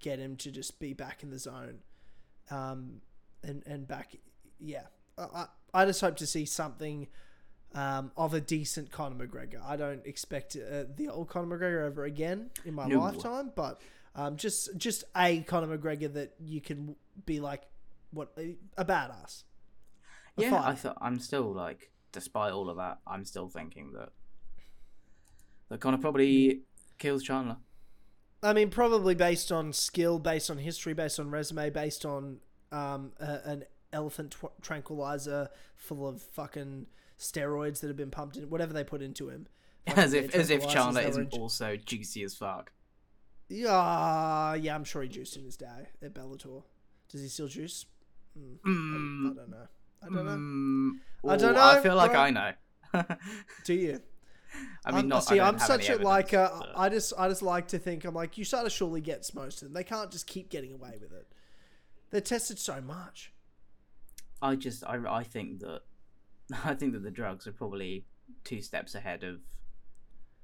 [0.00, 1.78] get him to just be back in the zone,
[2.50, 3.00] um,
[3.42, 4.16] and and back.
[4.58, 4.84] Yeah,
[5.18, 7.08] I I just hope to see something.
[7.74, 9.64] Um, of a decent Conor McGregor.
[9.64, 13.00] I don't expect uh, the old Conor McGregor ever again in my No.
[13.00, 13.80] lifetime, but
[14.14, 17.62] um, just just a Conor McGregor that you can be like,
[18.10, 19.44] what a, a badass.
[20.36, 20.66] A Yeah, fighter.
[20.68, 24.10] I thought I'm still like, despite all of that, I'm still thinking that
[25.72, 26.60] that Conor probably
[26.98, 27.56] kills Chandler.
[28.42, 32.38] I mean, probably based on skill, based on history, based on resume, based on
[32.70, 36.86] um, a, an elephant tw- tranquilizer full of fucking
[37.18, 39.46] steroids that have been pumped in, whatever they put into him.
[39.86, 42.70] As if as if Chandler isn't in- also juicy as fuck.
[43.48, 46.62] Yeah, yeah, I'm sure he juiced in his day at Bellator.
[47.08, 47.86] Does he still juice?
[48.38, 49.66] Mm, I, Mm, I don't know.
[50.02, 50.30] I don't know.
[50.32, 50.90] mm,
[51.28, 51.62] I don't know.
[51.64, 52.20] I feel like bro.
[52.20, 52.52] I know.
[53.64, 54.00] Do you?
[54.84, 55.24] I mean, I'm- not.
[55.24, 56.34] see, I I'm have such a like.
[56.34, 58.04] Uh, but- I just, I just like to think.
[58.04, 59.74] I'm like, USADA surely gets most of them.
[59.74, 61.26] They can't just keep getting away with it.
[62.10, 63.32] They're tested so much.
[64.42, 65.82] I just I, I think that
[66.64, 68.04] I think that the drugs are probably
[68.44, 69.40] two steps ahead of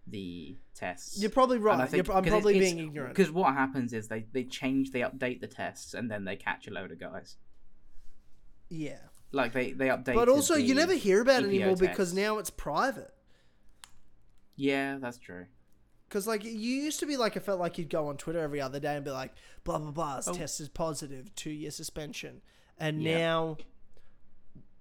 [0.06, 1.20] the tests.
[1.20, 1.88] You're probably And I right.
[1.90, 3.14] think- You're, I'm 'cause it's- probably it's- being ignorant.
[3.14, 6.66] Because what happens is they they change, they update the tests, and then they catch
[6.66, 7.36] a load of guys.
[8.70, 8.98] Yeah,
[9.32, 10.14] Like they they update.
[10.14, 13.12] but also you never hear about it anymore because now it's private.
[14.60, 15.46] Yeah, that's true.
[16.08, 18.60] Because like you used to be like, I felt like you'd go on Twitter every
[18.60, 19.32] other day and be like,
[19.64, 20.32] blah blah blah, Oh.
[20.34, 22.40] test is positive, two year suspension,
[22.78, 23.18] and Yeah.
[23.18, 23.56] now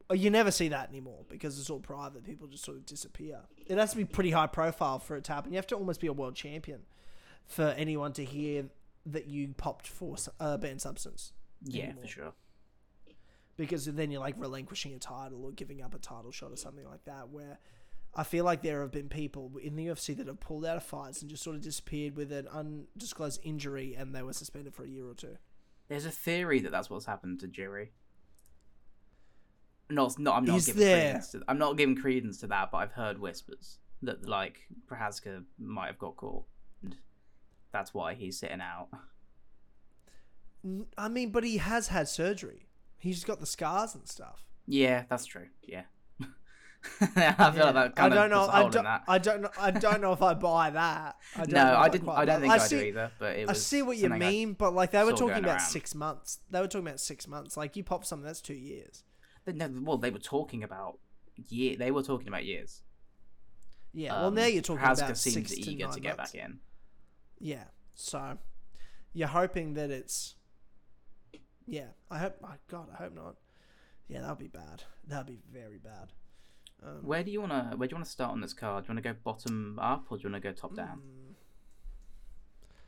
[0.10, 2.24] oh, you never see that anymore because it's all private.
[2.24, 3.42] People just sort of disappear.
[3.68, 5.52] It has to be pretty high profile for it to happen.
[5.52, 6.82] You have to almost be a world champion
[7.46, 8.66] for anyone to hear
[9.06, 11.34] that you popped for a uh, banned substance.
[11.62, 12.02] Yeah, Anymore.
[12.04, 12.34] for sure.
[13.58, 16.86] because then you're like relinquishing a title or giving up a title shot or something
[16.86, 17.30] like that.
[17.30, 17.58] Where
[18.20, 20.84] I feel like there have been people in the UFC that have pulled out of
[20.84, 24.84] fights and just sort of disappeared with an undisclosed injury, and they were suspended for
[24.84, 25.38] a year or two.
[25.88, 27.90] There's a theory that that's what's happened to Jiri.
[29.90, 30.36] Not, not.
[30.38, 31.02] I'm not Is giving there?
[31.04, 31.32] credence.
[31.32, 35.88] To, I'm not giving credence to that, but I've heard whispers that like Prochazka might
[35.88, 36.46] have got caught,
[36.84, 36.96] and
[37.72, 38.90] that's why he's sitting out.
[40.98, 42.68] I mean, but he has had surgery.
[42.98, 44.44] He's got the scars and stuff.
[44.66, 45.48] Yeah, that's true.
[45.64, 45.84] Yeah,
[47.02, 48.48] I feel like that I don't of know.
[48.50, 48.84] I don't.
[48.84, 49.04] that.
[49.08, 49.50] I don't know.
[49.60, 51.16] I don't know if I buy that.
[51.36, 52.10] I don't no, know I didn't.
[52.10, 53.12] I don't think I, see, do either.
[53.20, 55.60] But it I see what you I- mean, but like they were talking about around.
[55.62, 56.40] six months.
[56.50, 57.58] They were talking about six months.
[57.58, 59.04] Like you pop something that's two years.
[59.46, 61.00] They- no, well, they were talking about
[61.50, 61.76] year.
[61.78, 62.84] They were talking about years.
[63.94, 64.14] Yeah.
[64.14, 66.32] well, Um, now you're talking Haska about seems six to eager nine to get months.
[66.32, 66.60] back in.
[67.40, 67.64] Yeah.
[67.96, 68.38] So
[69.14, 70.36] you're hoping that it's.
[71.66, 72.40] Yeah, I hope.
[72.42, 73.36] My God, I hope not.
[74.08, 74.84] Yeah, that'll be bad.
[75.06, 76.14] That'll be very bad.
[76.84, 77.74] Um, Where do you wanna?
[77.76, 78.84] Where do you wanna start on this card?
[78.84, 81.02] Do you wanna go bottom up or do you wanna go top down?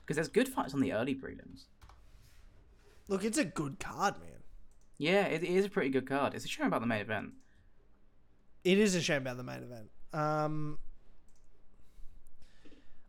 [0.01, 1.65] Because there's good fights on the early prelims.
[3.07, 4.43] look, it's a good card, man.
[4.97, 6.33] Yeah, it is a pretty good card.
[6.33, 7.33] It's a shame about the main event.
[8.63, 9.89] It is a shame about the main event.
[10.13, 10.77] Um,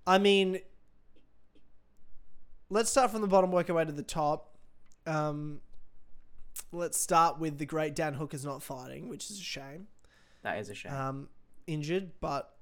[0.07, 0.61] I mean,
[2.69, 4.57] let's start from the bottom, work our way to the top.
[5.07, 5.61] Um,
[6.73, 9.89] let's start with the great Dan Hooker's not fighting, which is a shame.
[10.43, 10.93] That is a shame.
[10.93, 11.29] Um,
[11.67, 12.55] injured, but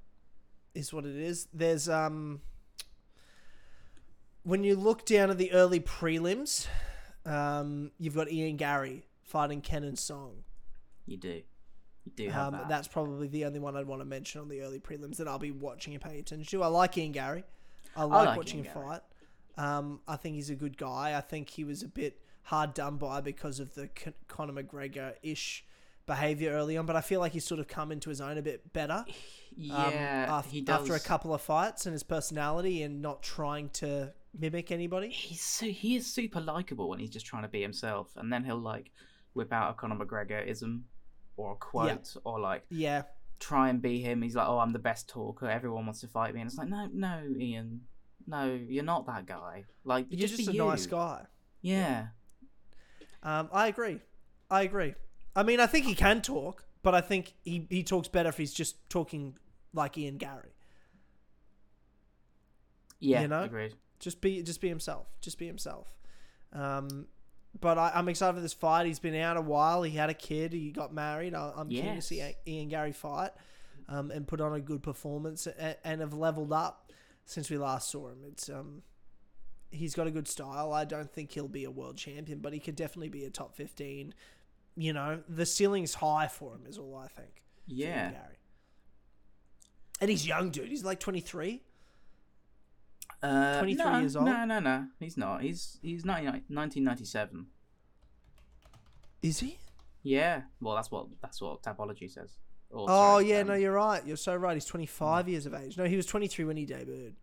[0.75, 1.49] is what it is.
[1.53, 2.41] There's um,
[4.43, 6.67] when you look down at the early prelims,
[7.27, 10.45] um, you've got Ian Garry fighting Kenan Song.
[11.07, 11.43] you do.
[12.05, 12.69] You do have Um, that.
[12.69, 15.39] that's probably the only one I'd want to mention on the early prelims that I'll
[15.39, 16.63] be watching and paying attention to.
[16.65, 17.45] I like Ian Garry.
[17.95, 19.01] I like, like watching him fight.
[19.59, 21.17] Um, I think he's a good guy.
[21.17, 25.15] I think he was a bit hard done by because of the Con- Conor McGregor
[25.23, 25.65] ish
[26.09, 28.43] behavior early on, but I feel like he's sort of come into his own a
[28.43, 29.05] bit better.
[29.05, 29.07] um,
[29.57, 30.81] yeah, he does.
[30.81, 35.11] after a couple of fights and his personality and not trying to mimic anybody.
[35.11, 38.43] He's so he is super likable when he's just trying to be himself, and then
[38.45, 38.91] he'll like
[39.35, 40.85] whip out a Conor McGregor ism
[41.37, 43.03] or a quote or like Yeah,
[43.39, 44.23] try and be him.
[44.23, 45.49] He's like, "Oh, I'm the best talker.
[45.49, 47.83] Everyone wants to fight me." And it's like, "No, no, Ian,
[48.27, 49.65] no, you're not that guy.
[49.85, 50.65] Like, you're just, just, a you.
[50.65, 51.25] nice guy.
[51.63, 52.09] Yeah,
[53.23, 54.01] Um, I agree.
[54.51, 54.95] I agree.
[55.39, 58.37] I mean, I think he can talk, but I think he, he talks better if
[58.37, 59.37] he's just talking
[59.73, 60.51] like Ian Garry.
[62.99, 63.43] yeah, You know?
[63.45, 63.75] agreed.
[64.01, 65.07] Just be just be himself.
[65.21, 65.87] Just be himself.
[66.53, 67.07] Um,
[67.61, 68.87] but I, I'm excited for this fight.
[68.87, 69.85] He's been out a while.
[69.85, 70.53] He had a kid.
[70.53, 71.35] He got married.
[71.35, 73.31] I, I'm keen to see Ian Garry fight
[73.89, 76.91] um, and put on a good performance and, and have leveled up
[77.27, 78.19] since we last saw him.
[78.27, 78.83] It's um,
[79.71, 80.73] he's got a good style.
[80.73, 83.55] I don't think he'll be a world champion, but he could definitely be a top
[83.55, 84.15] 15.
[84.79, 87.43] You know, the ceiling's high for him, is all I think.
[87.67, 88.37] Yeah, Garry.
[90.01, 90.69] And he's young, dude.
[90.69, 91.61] He's like 23.
[93.23, 94.27] uh, 23 no, years old?
[94.27, 95.43] No, no, no, he's not.
[95.43, 97.47] He's he's 19, 1997.
[99.23, 99.59] Is he?
[100.05, 102.39] Yeah, well, that's what that's what Tapology says.
[102.71, 104.07] Or, Oh sorry, yeah, um, no, you're right.
[104.07, 104.55] You're so right.
[104.55, 105.77] He's 25 years of age.
[105.77, 107.15] No, he was 23 when he debuted.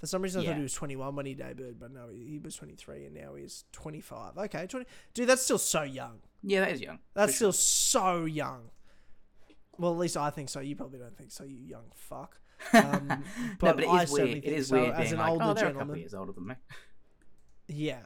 [0.00, 2.38] For some reason, I thought he was 21 when he debuted, but no, he, he
[2.38, 4.38] was 23, and now he's 25.
[4.38, 4.86] Okay, 20.
[5.12, 6.20] Dude, that's still so young.
[6.42, 7.00] Yeah, that is young.
[7.12, 7.60] That's still sure.
[7.60, 8.70] so young.
[9.76, 10.60] Well, at least I think so.
[10.60, 12.36] You probably don't think so, you young fuck.
[12.74, 13.16] Um, no,
[13.58, 14.44] but but I certainly weird.
[14.44, 15.98] Think is so, weird as an like, older oh, they're a couple gentleman.
[16.00, 16.54] years older than me.
[17.68, 18.00] Yeah.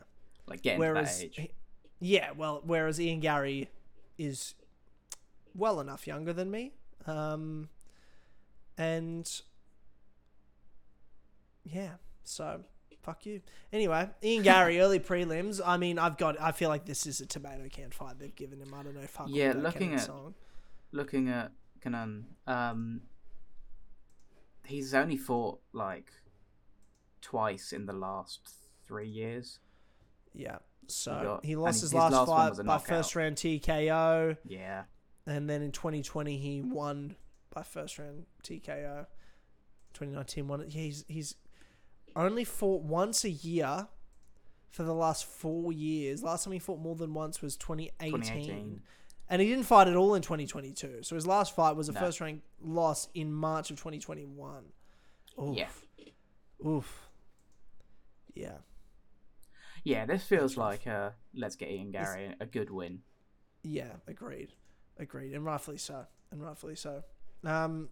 [0.46, 1.50] Like getting whereas, to that age.
[1.98, 3.68] yeah, well, whereas Ian Garry
[4.16, 4.54] is
[5.54, 6.72] well enough younger than me,
[7.06, 7.68] um,
[8.78, 9.28] and
[11.64, 11.90] yeah,
[12.22, 12.60] so
[13.02, 13.40] fuck you.
[13.72, 15.60] Anyway, Ian Garry, early prelims.
[15.64, 16.40] I mean, I've got.
[16.40, 18.72] I feel like this is a tomato can fight they've given him.
[18.74, 19.06] I don't know.
[19.06, 19.26] Fuck.
[19.28, 20.34] Yeah, looking at- Song.
[20.92, 21.50] Looking at
[21.82, 23.00] Kenan, um,
[24.64, 26.10] he's only fought like
[27.20, 28.40] twice in the last
[28.86, 29.58] three years.
[30.32, 30.58] Yeah.
[30.86, 34.36] So got- he lost his- his, last, last fight by first round TKO.
[34.44, 34.84] Yeah,
[35.26, 37.16] And then in 2020, he won
[37.50, 39.06] by first round TKO.
[39.94, 40.68] 2019 won it.
[40.68, 41.34] Yeah, he's, he's
[42.16, 43.88] only fought once a year
[44.70, 46.22] for the last four years.
[46.22, 48.12] Last time he fought more than once was 2018.
[48.12, 48.82] 2018.
[49.30, 51.02] And he didn't fight at all in 2022.
[51.02, 52.00] So his last fight was a No.
[52.00, 54.64] first round loss in March of 2021.
[55.42, 55.56] Oof.
[55.56, 55.68] Yeah.
[56.66, 57.08] Oof.
[58.34, 58.58] Yeah.
[59.82, 60.06] yeah.
[60.06, 63.00] This feels like uh, let's get Ian Garry a good win.
[63.62, 63.92] Yeah.
[64.06, 64.52] Agreed.
[64.98, 65.32] Agreed.
[65.34, 66.06] And rightfully so.
[66.30, 67.02] And rightfully so.
[67.44, 67.88] Um,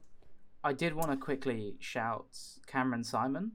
[0.64, 2.26] I did want to quickly shout
[2.66, 3.50] Cameron Saaiman,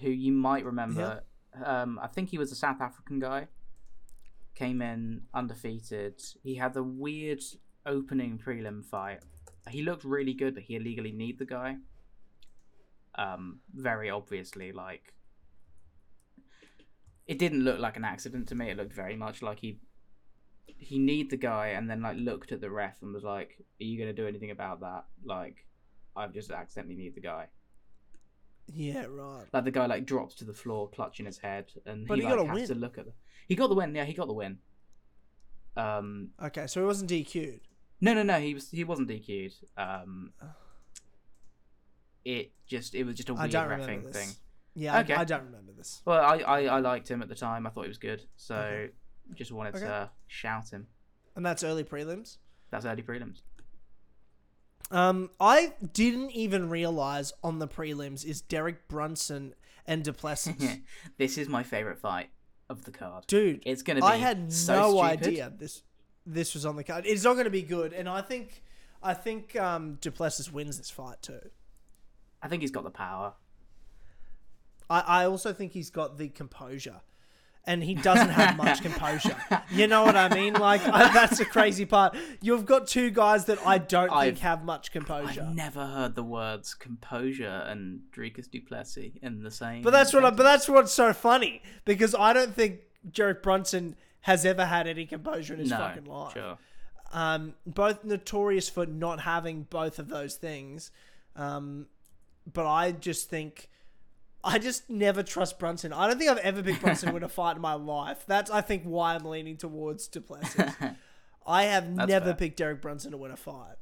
[0.00, 1.22] who you might remember.
[1.64, 3.48] Um, I think he was a South African guy.
[4.54, 6.20] Came in undefeated.
[6.42, 7.42] He had the weird
[7.86, 9.20] opening prelim fight.
[9.68, 11.76] He looked really good, but he illegally kneed the guy.
[13.16, 15.14] Um, very obviously, like
[17.26, 18.70] it didn't look like an accident to me.
[18.70, 19.80] It looked very much like he
[20.66, 23.84] he kneed the guy and then like looked at the ref and was like, "Are
[23.84, 25.66] you gonna do anything about that?" Like,
[26.16, 27.48] I've just accidentally kneed the guy.
[28.72, 29.44] Yeah, right.
[29.52, 32.28] Like the guy like drops to the floor, clutching his head, and But he, he
[32.28, 32.66] like got a has win.
[32.68, 33.06] to look at.
[33.06, 33.12] The...
[33.48, 33.94] He got the win.
[33.94, 34.58] Yeah, he got the win.
[35.76, 37.60] Um, Okay, so he wasn't DQ'd.
[38.00, 38.38] No, no, no.
[38.40, 39.54] He was he wasn't DQ'd.
[39.76, 40.32] Um,
[42.24, 44.28] it just it was just a weird refing thing.
[44.74, 45.14] Yeah, Okay.
[45.14, 46.02] I, I don't remember this.
[46.04, 47.66] Well, I, I I liked him at the time.
[47.66, 48.22] I thought he was good.
[48.36, 48.92] So Okay.
[49.34, 49.84] just wanted Okay.
[49.86, 50.86] to shout him.
[51.36, 52.38] And that's early prelims.
[52.70, 53.42] That's early prelims.
[54.90, 59.54] Um, I didn't even realize on the prelims is Derek Brunson
[59.86, 60.54] and Duplessis.
[61.18, 62.30] this is my favorite fight
[62.68, 63.26] of the card.
[63.26, 64.06] Dude, It's gonna be.
[64.06, 65.26] I had so no stupid.
[65.28, 65.82] idea this
[66.26, 67.04] this was on the card.
[67.06, 68.62] It's not going to be good, and I think
[69.02, 71.40] I think um, Duplessis wins this fight too.
[72.42, 73.34] I think he's got the power.
[74.88, 77.00] I, I also think he's got the composure,
[77.66, 79.36] and he doesn't have much composure.
[79.70, 80.54] You know what I mean?
[80.54, 82.16] Like I, that's the crazy part.
[82.42, 85.42] You've got two guys that I don't think I've- have much composure.
[85.42, 89.82] I've never heard the words composure and Dricus Duplessis in the same.
[89.82, 90.24] But that's what.
[90.24, 94.86] I, but that's what's so funny because I don't think Derek Brunson has ever had
[94.86, 96.32] any composure in his no, fucking life.
[96.34, 96.58] sure.
[97.12, 100.90] Um, both notorious for not having both of those things.
[101.36, 101.86] Um,
[102.52, 103.68] but I just think.
[104.46, 105.92] I just never trust Brunson.
[105.92, 108.24] I don't think I've ever picked Brunson to win a fight in my life.
[108.26, 110.72] That's I think why I'm leaning towards Duplessis.
[111.46, 112.34] I have That's never fair.
[112.34, 113.76] picked Derek Brunson to win a fight,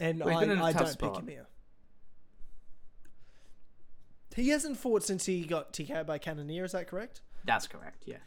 [0.00, 1.18] and Well, he's been in a I, don't pick spot.
[1.20, 1.46] him here.
[4.34, 6.64] He hasn't fought since he got TKO by Cannonier.
[6.64, 7.22] Is that correct?
[7.44, 8.04] That's correct.
[8.06, 8.18] Yeah.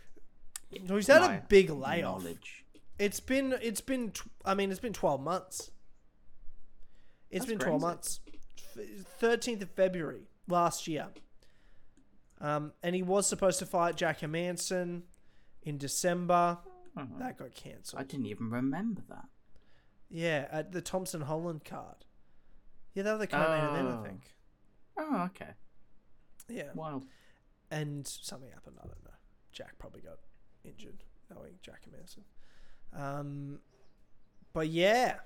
[0.88, 2.24] So he's had a big layoff.
[2.24, 2.66] Knowledge.
[3.00, 4.12] It's been it's been
[4.44, 5.72] I mean it's been 12 months.
[7.30, 8.20] It's That's been 12 months.
[8.78, 11.08] F- 13th of February last year.
[12.40, 15.04] Um, and he was supposed to fight Jack Hermansson
[15.64, 16.58] in December.
[16.98, 18.02] Oh, That got cancelled.
[18.02, 19.26] I didn't even remember that.
[20.10, 22.04] Yeah, at the Thompson Holland card.
[22.94, 24.04] Yeah, they were the co-main event, I Oh.
[24.04, 24.36] think.
[24.98, 25.52] Oh, okay.
[26.50, 27.06] Yeah, Wild.
[27.70, 28.78] and something happened.
[28.84, 29.12] I don't know.
[29.54, 30.18] Jack probably got
[30.66, 32.24] injured, knowing Jack Hermansson.
[32.94, 33.60] Um,
[34.52, 35.20] but yeah,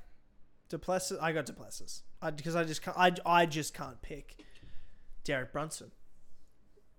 [0.69, 1.17] Duplessis.
[1.21, 2.03] I got Duplessis
[2.35, 2.97] because I, just can't.
[2.97, 4.35] I, I just can't pick
[5.23, 5.91] Derek Brunson.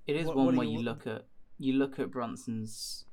[0.07, 1.27] It is What- one what where you you look- at
[1.59, 3.07] you look at Brunson's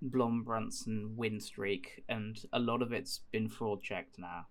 [0.00, 4.46] Blom Brunson win streak, and a lot of it's been fraud checked now.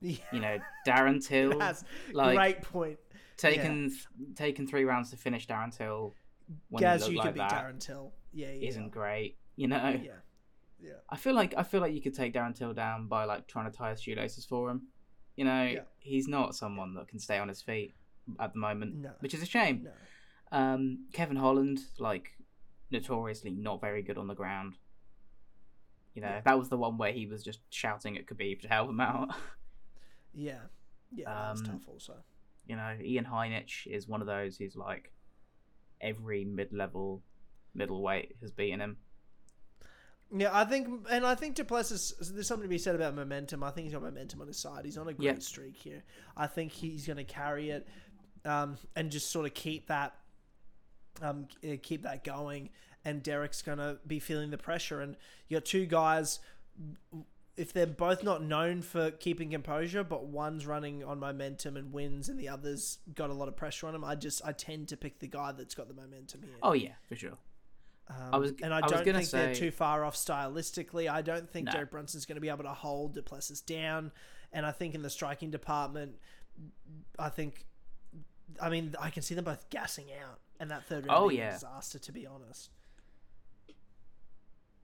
[0.00, 2.98] Yeah, You know, Darren Till that's like great point.
[3.36, 3.90] taken
[4.34, 6.14] taken three rounds to finish Darren Till
[6.68, 8.12] when Gaz, you could like beat that Darren Till.
[8.32, 9.38] Yeah, yeah, isn't great.
[9.56, 10.12] You know, yeah,
[10.80, 10.92] yeah.
[11.10, 13.70] I feel like I feel like you could take Darren Till down by like trying
[13.70, 14.88] to tie his shoelaces for him.
[15.36, 15.80] You know, Yeah.
[16.00, 17.94] he's not someone that can stay on his feet
[18.40, 19.12] at the moment, No.
[19.20, 19.84] which is a shame.
[19.84, 19.92] No.
[20.50, 22.36] Um, Kevin Holland, like
[22.90, 24.76] notoriously not very good on the ground.
[26.14, 26.40] You know, Yeah.
[26.40, 29.30] that was the one where he was just shouting at Khabib to help him out.
[30.34, 30.60] Yeah,
[31.10, 31.88] yeah, that's Um, tough.
[31.88, 32.22] Also,
[32.66, 35.12] you know, Ian Heinisch is one of those who's like
[36.00, 37.22] every mid-level
[37.74, 38.98] middleweight has beaten him.
[40.30, 42.12] Yeah, I think, and I think Duplessis.
[42.32, 43.62] There's something to be said about momentum.
[43.62, 44.84] I think he's got momentum on his side.
[44.84, 45.38] He's on a great Yeah.
[45.38, 46.04] streak here.
[46.36, 47.88] I think he's going to carry it,
[48.44, 50.14] um, and just sort of keep that,
[51.22, 52.70] um, uh, keep that going.
[53.04, 55.00] And Derek's going to be feeling the pressure.
[55.00, 55.16] And
[55.48, 56.40] you got two guys.
[57.56, 62.28] If they're both not known for keeping composure, but one's running on momentum and wins,
[62.28, 64.96] and the other's got a lot of pressure on him, I just I tend to
[64.96, 66.54] pick the guy that's got the momentum here.
[66.62, 67.38] Oh yeah, for sure.
[68.10, 71.10] Um, I was- and I I don't think they're too far off stylistically.
[71.10, 71.72] I don't think No.
[71.72, 74.12] Derek Brunson's going to be able to hold Duplessis down.
[74.52, 76.16] And I think in the striking department,
[77.18, 77.66] I think,
[78.60, 81.52] I mean, I can see them both gassing out, and that third round Oh, yeah.
[81.52, 81.98] disaster.
[81.98, 82.70] To be honest,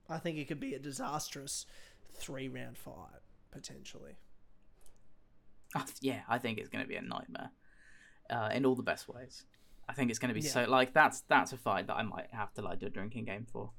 [0.07, 1.65] I think it could be a disastrous
[2.13, 3.21] three round fight
[3.51, 4.17] potentially.
[5.99, 7.49] Yeah, I think it's going to be a nightmare
[8.29, 9.43] uh, in all the best ways.
[9.87, 10.51] I think it's going to be Yeah.
[10.51, 13.25] so like that's that's a fight that I might have to like do a drinking
[13.25, 13.71] game for.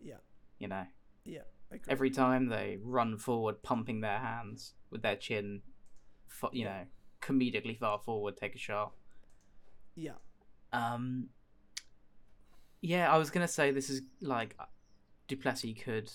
[0.00, 0.18] Yeah,
[0.58, 0.86] You know,
[1.24, 1.40] yeah.
[1.88, 5.62] Every time they run forward, pumping their hands with their chin,
[6.52, 6.84] you know,
[7.20, 8.92] comedically far forward, take a shot.
[9.96, 10.12] yeah,
[10.72, 11.28] Um,
[12.80, 14.56] yeah, I was gonna say this is like
[15.26, 16.10] Duplessis could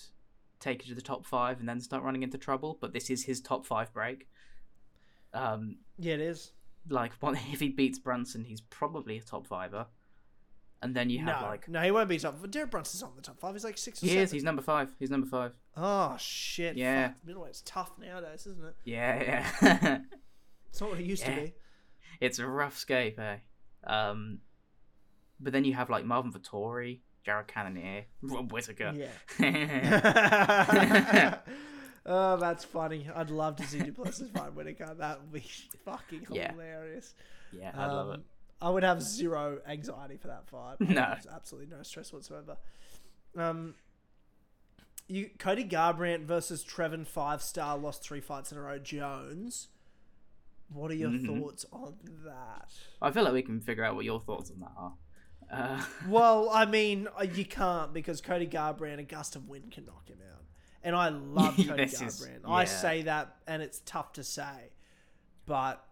[0.60, 3.24] take it to the top five and then start running into trouble, but this is
[3.24, 4.28] his top five break.
[5.34, 6.14] Um, yeah.
[6.14, 6.52] It is.
[6.88, 9.86] Like if he beats Brunson, he's probably a top fiver,
[10.82, 12.36] and then you have No, like no, he won't be top.
[12.50, 13.54] Derek Brunson's on the top five.
[13.54, 14.22] He's like six or he seven.
[14.24, 14.90] is, he's number five.
[14.98, 15.52] He's number five.
[15.76, 16.76] Oh shit!
[16.76, 17.08] Yeah.
[17.08, 18.76] Fuck, middleweight's tough nowadays, isn't it?
[18.84, 19.98] Yeah, yeah.
[20.68, 21.34] It's not what it used Yeah.
[21.36, 21.54] to be.
[22.20, 23.36] it's a rough scape, eh?
[23.86, 24.38] Um,
[25.40, 28.94] but then you have like Marvin Vettori, Jared Cannonier, Rob Whittaker.
[29.38, 29.38] Yeah.
[32.06, 33.08] oh, that's funny.
[33.14, 34.94] I'd love to see Duplessis fight Whittaker.
[34.98, 35.48] That would be
[35.84, 36.52] fucking Yeah.
[36.52, 37.14] hilarious.
[37.52, 38.14] yeah, I love it.
[38.14, 38.24] Um,
[38.62, 40.80] I would have zero anxiety for that fight.
[40.80, 41.14] No.
[41.32, 42.56] Absolutely no stress whatsoever.
[43.36, 43.74] Um,
[45.06, 48.78] you Cody Garbrandt versus Trevin Five Star lost three fights in a row.
[48.78, 49.68] Jones.
[50.70, 51.26] What are your Mhm.
[51.40, 52.70] thoughts on that?
[53.02, 54.94] I feel like we can figure out what your thoughts on that are.
[55.50, 59.84] Uh, Well, I mean, uh, you can't because Cody Garbrandt, a gust of wind can
[59.84, 60.43] knock him out.
[60.84, 62.40] And I love Cody This is- Garbrandt.
[62.48, 64.70] I say that, and it's tough to say.
[65.46, 65.84] But,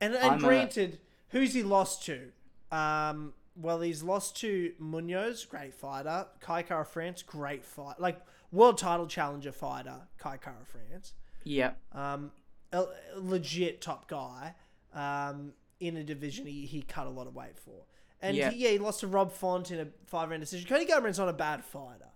[0.00, 2.30] and, and a- granted, who's he lost to?
[2.70, 6.26] Um, well, he's lost to Munhoz, great fighter.
[6.40, 7.98] Kai Kara France, great fight.
[8.00, 8.20] Like,
[8.52, 11.12] world title challenger fighter, Kai Kara France.
[11.44, 12.30] yeah, Um,
[12.72, 12.86] a, a
[13.20, 14.54] legit top guy.
[14.94, 17.84] Um, in a division he, he cut a lot of weight for.
[18.20, 18.50] And Yeah.
[18.50, 20.68] he, yeah, he lost to Rob Font in a five round decision.
[20.68, 22.09] Cody Garbrandt's not a bad fighter.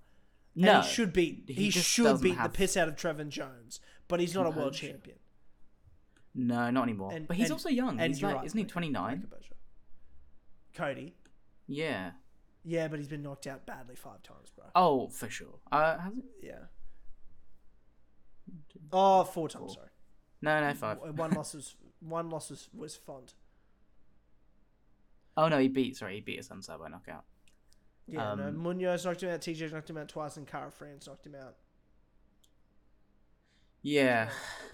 [0.56, 3.28] And no, he should beat he he, should beat have the piss out of Trevin
[3.28, 5.16] Jones, but he's not a world champion.
[6.34, 7.12] no, not anymore.
[7.12, 7.98] And- but he's and- also young.
[8.00, 9.26] and He's like, right, isn't he twenty nine?
[10.74, 11.14] Cody.
[11.66, 12.12] Yeah.
[12.64, 14.64] Yeah, but he's been knocked out badly five times, bro.
[14.74, 15.58] Oh, for sure.
[15.70, 16.24] Uh, has it?
[16.42, 16.58] Yeah.
[18.92, 19.74] Oh, four times, Four.
[19.74, 19.88] sorry.
[20.40, 20.98] No, no, five.
[21.16, 23.34] One loss was one loss was, was Font.
[25.36, 25.96] Oh no, he beat.
[25.96, 27.24] Sorry, he beat Assunção by knockout.
[28.06, 31.06] Yeah, no, Um, Munhoz knocked him out, TJ knocked him out twice, and Kara France
[31.06, 31.56] knocked him out.
[33.82, 34.30] Yeah,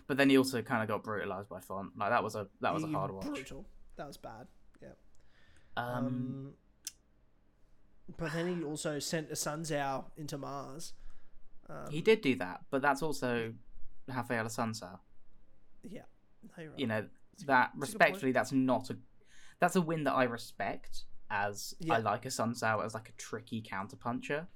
[0.07, 1.97] but then he also kind of got brutalized by Font.
[1.99, 3.26] Like that was a that was a hard watch.
[3.26, 3.66] Brutal.
[3.97, 4.47] That was bad.
[4.81, 4.89] Yeah.
[5.76, 6.53] Um, Um,
[8.16, 10.95] but then he also sent Assunção into Mars.
[11.68, 13.53] Um, he did do that, but that's also
[14.09, 14.99] Raphael Assunção.
[15.83, 16.03] yeah.
[16.57, 16.78] No, right.
[16.78, 17.07] You know
[17.47, 18.97] that respectfully, that's not a
[19.59, 21.05] that's a win that I respect.
[21.31, 21.95] As Yeah.
[21.95, 24.47] I like Assunção as like a tricky counterpuncher.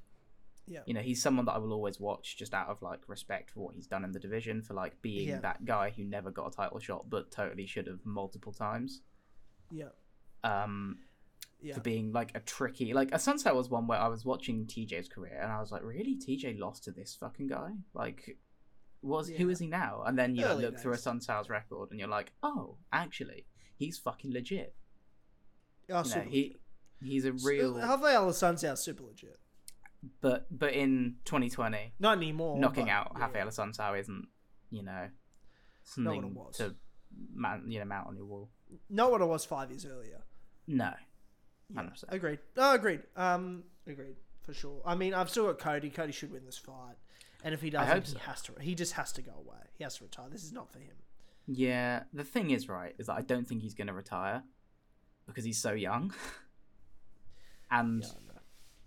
[0.66, 0.80] Yeah.
[0.86, 3.60] You know, he's someone that I will always watch just out of like respect for
[3.60, 5.38] what he's done in the division for like being Yeah.
[5.40, 9.02] that guy who never got a title shot but totally should have multiple times.
[9.70, 9.90] Yeah.
[10.42, 10.98] Um,
[11.60, 11.74] Yeah.
[11.74, 15.38] for being like a tricky like Assunção was one where I was watching TJ's career
[15.40, 17.72] and I was like, really, TJ lost to this fucking guy?
[17.92, 18.38] Like,
[19.02, 19.50] was who Yeah.
[19.52, 20.02] is he now?
[20.06, 20.96] And then you like, look through a.
[20.96, 23.46] Assunção's record and you're like, oh, actually,
[23.76, 24.74] he's fucking legit.
[25.90, 26.56] Oh, You know, he
[27.02, 29.38] he's a real, Raphael Assunção super legit.
[30.20, 32.58] but but in 2020, Not anymore.
[32.58, 33.20] knocking but, out yeah.
[33.20, 34.28] Raphael Assunção isn't,
[34.70, 35.08] you know,
[35.96, 36.56] Not what it something was.
[36.58, 36.74] to
[37.34, 38.50] man, you know mount on your wall.
[38.90, 40.22] Not what it was five years earlier.
[40.66, 40.92] No,
[41.74, 42.38] Yeah, agreed.
[42.56, 43.02] No, agreed.
[43.16, 44.82] Um, agreed for sure.
[44.84, 45.90] I mean, I've still got Cody.
[45.90, 46.96] Cody should win this fight,
[47.42, 48.52] and if he doesn't, hope he has to.
[48.60, 49.62] He just has to go away.
[49.76, 50.28] He has to retire.
[50.30, 50.96] This is not for him.
[51.46, 54.42] Yeah, the thing is, right, is that I don't think he's going to retire
[55.26, 56.12] because he's so young.
[57.78, 58.08] and Yeah,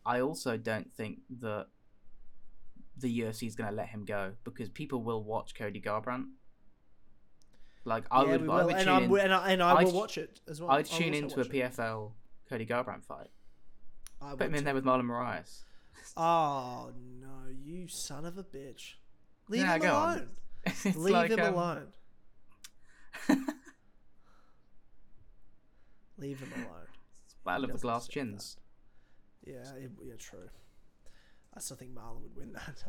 [0.05, 0.17] I.
[0.17, 1.67] I also don't think that
[2.97, 6.25] the UFC is going to let him go because people will watch Cody Garbrandt.
[7.85, 9.19] Like I yeah, would, I would and, in.
[9.19, 10.71] and I, and I will watch it as well.
[10.71, 11.73] I'd tune into a watch it.
[11.75, 12.11] PFL
[12.49, 13.29] Cody Garbrandt fight.
[14.21, 15.63] I Put him in there with Marlon Moraes.
[16.17, 18.95] Oh no, you son of a bitch!
[19.47, 20.29] Leave him alone.
[20.85, 21.87] Leave like, him um, alone.
[26.17, 26.87] Leave him alone.
[27.45, 28.57] Battle of the Glass Chins.
[29.47, 30.49] Yeah, it, yeah, true.
[31.55, 32.83] I still think Marlon would win that.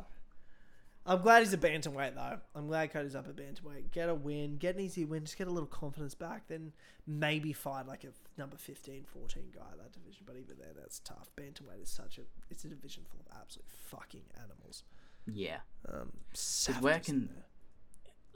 [1.06, 2.38] I'm glad he's a bantamweight though.
[2.54, 3.92] I'm glad Cody's up at bantamweight.
[3.92, 6.48] Get a win, get an easy win, just get a little confidence back.
[6.48, 6.72] Then
[7.06, 10.24] maybe fight like a number 15, 14 guy that division.
[10.26, 11.30] But even there, that's tough.
[11.40, 14.82] Bantamweight is such a it's a division full of absolute fucking animals.
[15.26, 15.58] Yeah.
[15.90, 17.30] Um, So where can-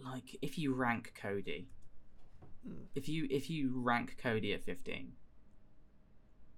[0.03, 1.69] Like if you rank Cody,
[2.67, 2.85] Mm.
[2.95, 5.13] if you if you rank Cody at 15,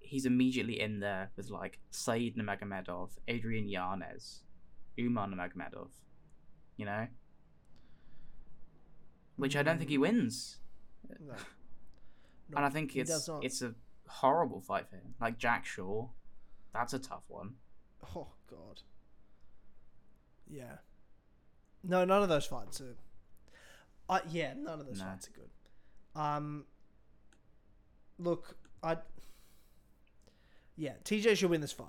[0.05, 4.41] he's immediately in there with like Said Nurmagomedov, Adrian Yanez,
[4.99, 5.89] Umar Nurmagomedov,
[6.77, 7.07] you know?
[9.35, 10.57] Which I don't think he wins.
[11.19, 11.33] No.
[12.55, 13.75] and I think it's it's a
[14.07, 15.13] horrible fight for him.
[15.19, 16.09] Like Jack Shore,
[16.73, 17.55] that's a tough one.
[18.15, 18.81] Oh god.
[20.49, 20.77] Yeah.
[21.83, 22.95] No, none of those fights are.
[24.07, 25.05] Uh, yeah, none of those No.
[25.05, 26.19] fights are good.
[26.19, 26.65] Um.
[28.17, 28.97] Look, I.
[30.77, 31.87] Yeah, TJ should win this fight.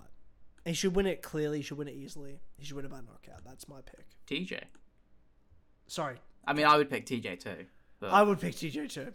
[0.64, 1.58] He should win it clearly.
[1.58, 2.40] He should win it easily.
[2.56, 3.44] He should win it by knockout.
[3.44, 4.06] That's my pick.
[4.26, 4.62] TJ.
[5.86, 6.16] Sorry,
[6.46, 7.66] I mean, I would pick TJ too.
[8.00, 9.12] But I would pick TJ too.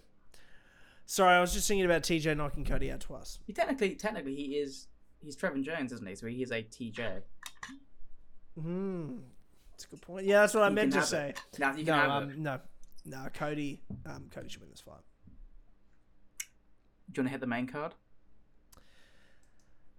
[1.05, 3.39] Sorry, I was just thinking about TJ knocking Cody out twice.
[3.45, 4.87] he technically, technically, he is
[5.21, 6.15] he's Trevin Jones, isn't he?
[6.15, 7.21] So he is a TJ.
[8.59, 9.17] Hmm,
[9.71, 10.25] that's a good point.
[10.25, 11.29] Yeah, that's what I meant to say.
[11.29, 11.59] it.
[11.59, 12.37] Now you can no, have um, it.
[12.37, 12.59] no,
[13.05, 13.27] no.
[13.33, 14.95] Cody, um, Cody should win this fight.
[17.11, 17.93] Do you want to hit the main card?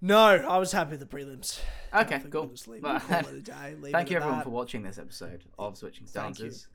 [0.04, 1.60] No, I was happy with the prelims.
[1.94, 2.50] Okay, cool.
[2.66, 3.74] Leave Well, it, call it day.
[3.80, 4.44] Leave Thank it you everyone that.
[4.44, 6.66] for watching this episode of Switching Stances.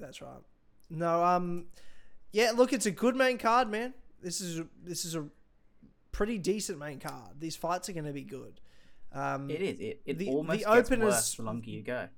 [0.00, 0.40] That's right.
[0.90, 1.66] No, um,
[2.32, 2.50] yeah.
[2.50, 3.94] Look, it's a good main card, man.
[4.20, 5.26] This is this is a
[6.10, 7.38] pretty decent main card.
[7.38, 8.60] These fights are going to be good.
[9.12, 9.78] Um, It is.
[9.80, 12.08] It, it The- almost the gets openers- worse the longer you go.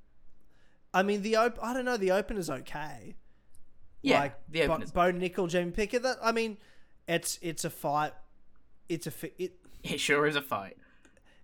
[0.94, 1.98] I mean, the op- I don't know.
[1.98, 3.16] The opener's okay.
[4.00, 4.90] Yeah, like the Bo, openers.
[4.92, 6.02] Bo Nickal, Jamie Pickett.
[6.02, 6.56] That I mean,
[7.06, 8.12] it's it's a fight.
[8.88, 9.52] It's a fi- it.
[9.82, 10.76] It sure is a fight.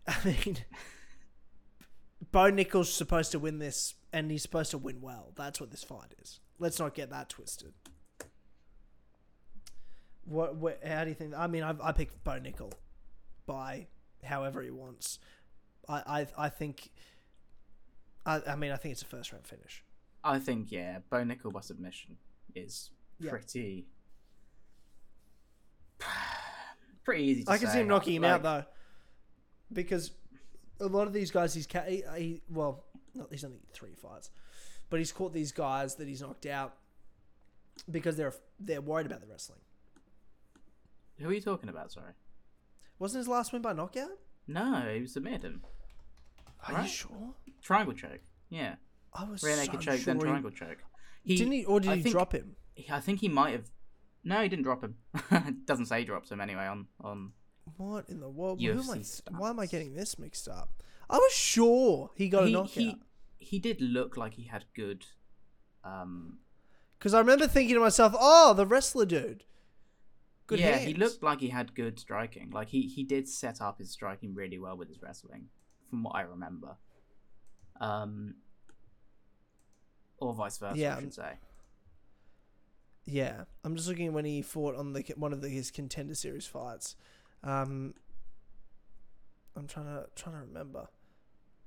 [0.06, 0.58] I mean,
[2.32, 5.32] Bo Nickal's supposed to win this, and he's supposed to win well.
[5.36, 6.40] That's what this fight is.
[6.58, 7.72] Let's not get that twisted.
[10.24, 10.56] What?
[10.56, 11.34] what how do you think?
[11.36, 12.72] I mean, I I picked Bo Nickal
[13.46, 13.86] by
[14.24, 15.18] however he wants.
[15.88, 16.90] I I I think.
[18.24, 19.84] I I mean, I think it's a first round finish.
[20.24, 22.16] I think yeah, Bo Nickal by submission
[22.54, 23.30] is Yeah.
[23.30, 23.86] pretty
[27.04, 27.44] pretty easy.
[27.44, 27.74] To I can say.
[27.74, 28.64] see him knocking him Like, out though,
[29.72, 30.12] because
[30.80, 32.84] a lot of these guys he's ca- he, he well,
[33.14, 34.30] not he's only three fights,
[34.90, 36.74] but he's caught these guys that he's knocked out
[37.90, 39.60] because they're they're worried about the wrestling.
[41.18, 41.92] Who are you talking about?
[41.92, 42.12] Sorry.
[42.98, 44.10] Wasn't his last win by knockout?
[44.46, 45.62] No, he was submitted him.
[46.68, 46.82] Are Right?
[46.84, 47.34] you sure?
[47.62, 48.20] Triangle choke.
[48.50, 48.74] Yeah,
[49.14, 50.78] I was rear so naked choke, sure then he- triangle choke.
[51.24, 52.56] He, didn't he, or did I he think- drop him?
[52.90, 53.70] I think he might have.
[54.24, 54.96] No, he didn't drop him.
[55.66, 57.32] Doesn't say he dropped him anyway on on.
[57.76, 58.60] What in the world?
[58.60, 59.02] Who am I,
[59.36, 60.70] why am I getting this mixed up?
[61.08, 62.96] I was sure he got a he, knockout he
[63.38, 65.04] he did look like he had good.
[65.84, 66.38] Um,
[66.98, 69.44] because I remember thinking to myself, "Oh, the wrestler dude."
[70.46, 72.50] Good yeah, he looked like he had good striking.
[72.50, 75.48] Like he he did set up his striking really well with his wrestling,
[75.90, 76.76] from what I remember.
[77.80, 78.36] Um,
[80.18, 81.32] or vice versa, Yeah, I should say.
[83.04, 86.46] Yeah, I'm just looking when he fought on the one of the, his contender series
[86.46, 86.94] fights.
[87.42, 87.94] Um,
[89.56, 90.86] I'm trying to trying to remember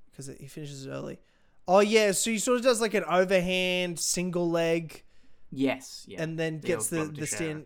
[0.09, 1.19] because he finishes early.
[1.67, 5.03] Oh yeah, so he sort of does like an overhand single leg
[5.51, 6.21] Yes, yeah.
[6.21, 7.65] and then The gets the the stand.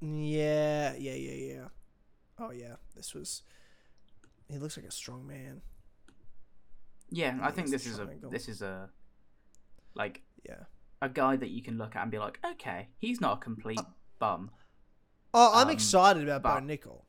[0.00, 1.64] Yeah, yeah, yeah, yeah.
[2.38, 3.42] Oh yeah, this was.
[4.48, 5.62] He looks like a strong man.
[7.10, 8.88] yeah, I think think this is a this is a
[9.94, 10.64] like Yeah.
[11.02, 13.80] A guy that you can look at and be like, okay, he's not a complete
[14.18, 14.50] bum.
[15.32, 17.02] Oh, I'm Um, excited about Bo Nickal.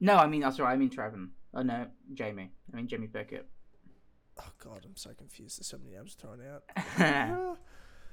[0.00, 0.72] No, I mean that's right.
[0.72, 1.30] I mean Trevin.
[1.54, 2.50] Oh no, Jamie.
[2.72, 3.48] I mean Jamie Pickett.
[4.38, 5.58] Oh god, I'm so confused.
[5.58, 6.62] There's so many names thrown out.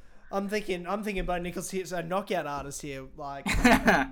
[0.31, 3.05] I'm thinking, I'm thinking Bo Nichols here, so a knockout artist here.
[3.15, 4.09] Like, I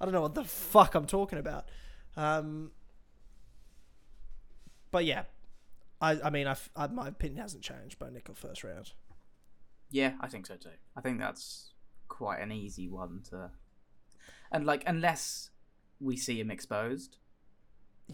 [0.00, 1.66] don't know what the fuck I'm talking about.
[2.16, 2.72] Um,
[4.90, 5.22] but yeah,
[6.00, 8.00] I, I mean, I've, I, my opinion hasn't changed.
[8.00, 8.92] Bo Nickal first round.
[9.90, 10.70] Yeah, I think so too.
[10.96, 11.72] I think that's
[12.08, 13.50] quite an easy one to,
[14.52, 15.50] and like unless
[16.00, 17.16] we see him exposed,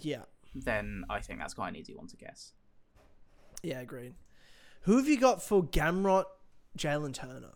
[0.01, 0.23] Yeah,
[0.55, 2.53] then I think that's quite an easy one to guess.
[3.63, 4.15] yeah, agreed.
[4.83, 6.25] Who have you got for Gamrot,
[6.79, 7.55] Jalin Turner?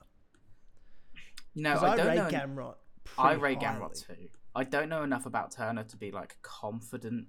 [1.54, 2.28] No, I, I, don't rate know.
[2.28, 2.74] Gamrot.
[3.18, 3.80] I rate highly.
[3.80, 4.28] Gamrot too.
[4.54, 7.26] I don't know enough about Turner to be like confident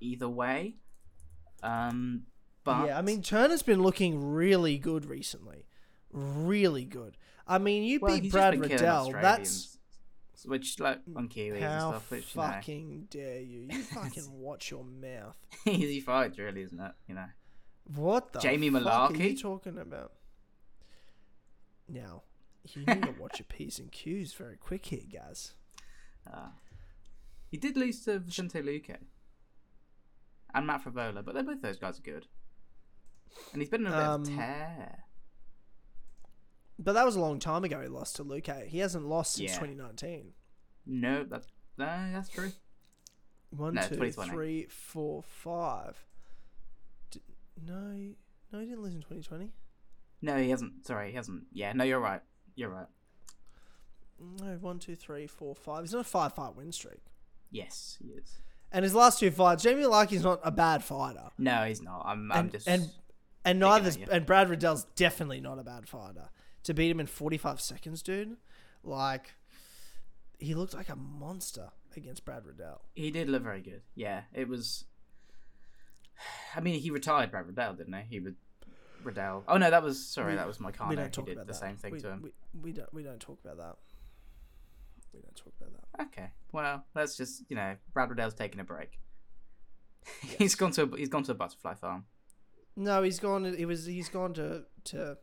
[0.00, 0.76] either way.
[1.62, 2.22] Um,
[2.64, 5.64] but yeah, I mean Turner's been looking really good recently,
[6.12, 7.16] really good.
[7.46, 9.12] I mean, you well, beat Brad Riddell.
[9.12, 9.78] That's
[10.44, 12.10] which like on Kiwis and how stuff.
[12.10, 13.66] Which you know, fucking dare you?
[13.70, 15.36] You fucking watch your mouth.
[15.66, 16.92] easy fights, really, isn't it?
[17.08, 17.26] You know.
[17.94, 20.12] What the Jamie fuck are you talking about?
[21.88, 22.22] Now,
[22.64, 25.54] you need to watch your P's and Q's very quick here, guys.
[26.30, 26.48] Uh,
[27.50, 28.96] he did lose to Vicente Luque
[30.54, 32.26] and Matt Frevola, but they're both those guys are good.
[33.52, 35.04] And he's been in a bit Um, of tear.
[36.78, 37.80] But that was a long time ago.
[37.80, 38.66] He lost to Luque.
[38.66, 39.58] He hasn't lost since Yeah.
[39.58, 40.32] 2019.
[40.86, 42.52] No, that's no, that's true.
[43.50, 44.30] One, No, two, 2020.
[44.30, 46.04] three, four, five.
[47.10, 47.20] D-
[47.66, 48.16] no, he-
[48.52, 49.52] no, he didn't lose in 2020.
[50.22, 50.86] No, he hasn't.
[50.86, 51.44] Sorry, he hasn't.
[51.52, 52.20] Yeah, no, you're right.
[52.54, 52.86] You're right.
[54.20, 55.82] No, one, two, three, four, five.
[55.84, 57.00] He's on a five fight win streak.
[57.50, 58.40] Yes, he is.
[58.72, 61.30] And his last two fights, Jamie Larky's not a bad fighter.
[61.38, 62.02] No, he's not.
[62.04, 62.30] I'm.
[62.32, 62.68] I'm and, just.
[62.68, 62.90] and
[63.44, 64.06] and you.
[64.10, 66.28] and Brad Riddell's definitely not a bad fighter.
[66.68, 68.36] To beat him in 45 seconds, dude,
[68.84, 69.32] like
[70.38, 72.82] he looked like a monster against Brad Riddell.
[72.94, 73.80] he did look very good.
[73.94, 74.84] Yeah, it was.
[76.54, 78.02] I mean, he retired Brad Riddell, didn't he?
[78.10, 78.36] He would.
[79.02, 79.44] Riddell.
[79.48, 80.32] Oh no, that was sorry.
[80.32, 81.58] We- that was we Moicano don't talk did about the that.
[81.58, 82.20] same thing we, to him.
[82.22, 83.76] We, we don't we don't talk about that.
[85.14, 86.06] We don't talk about that.
[86.08, 89.00] Okay, well, let's just you know, Brad Riddell's taking a break.
[90.36, 92.04] he's gone to a, he's gone to a butterfly farm.
[92.76, 93.54] No, he's gone.
[93.54, 93.86] He was.
[93.86, 95.16] He's gone to to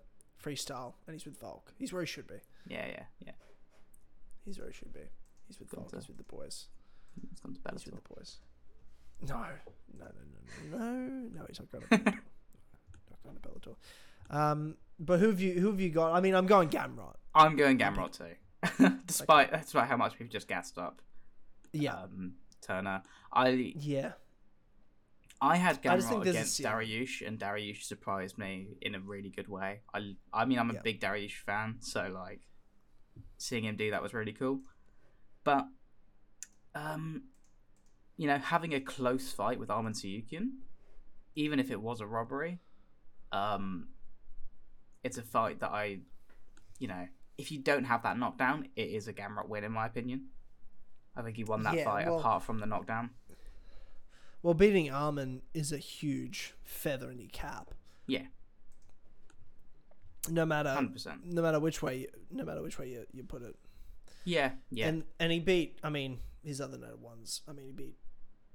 [0.46, 1.74] freestyle, and he's with Volk.
[1.78, 2.36] He's where he should be.
[2.68, 3.32] Yeah, yeah, yeah.
[4.46, 5.02] He's where he should be.
[5.48, 5.92] He's with Volk.
[5.94, 6.66] He's with the boys.
[7.30, 8.38] He's gone to He's with the boys.
[9.28, 9.36] No,
[9.98, 10.06] no, no,
[10.72, 11.46] no, no, no.
[11.48, 12.06] He's not going to Bellator.
[13.10, 13.76] not going to Bellator.
[14.30, 15.60] Um, but who have you?
[15.60, 16.14] Who have you got?
[16.14, 17.16] I mean, I'm going Gamrot.
[17.34, 21.02] I'm going Gamrot too, despite despite how much we've just gassed up.
[21.74, 24.14] Yeah, Um, Turner, I yeah.
[25.42, 26.72] I had Gamrot against ceiling.
[26.74, 29.82] Dariush, and Dariush surprised me in a really good way.
[29.94, 30.82] I, I mean, I'm a Yeah.
[30.82, 32.48] big Dariush fan, so like
[33.38, 34.62] seeing him do that was really cool.
[35.44, 35.68] But,
[36.74, 37.24] um,
[38.18, 40.52] you know, having a close fight with Arman Tsarukyan,
[41.36, 42.60] even if it was a robbery,
[43.32, 43.90] um,
[45.04, 46.00] it's a fight that I,
[46.80, 47.08] you know,
[47.38, 50.28] if you don't have that knockdown, it is a Gamrot win in my opinion.
[51.16, 53.10] I think he won that Yeah, fight well- apart from the knockdown.
[54.46, 57.72] Well, beating Armin is a huge feather in your cap.
[58.06, 58.28] Yeah,
[60.30, 61.26] No matter hundred percent.
[61.26, 63.56] no matter which way no matter which way you, you put it.
[64.24, 64.90] Yeah, yeah.
[64.90, 67.42] And and he beat I mean, his other noted ones.
[67.48, 67.96] I mean he beat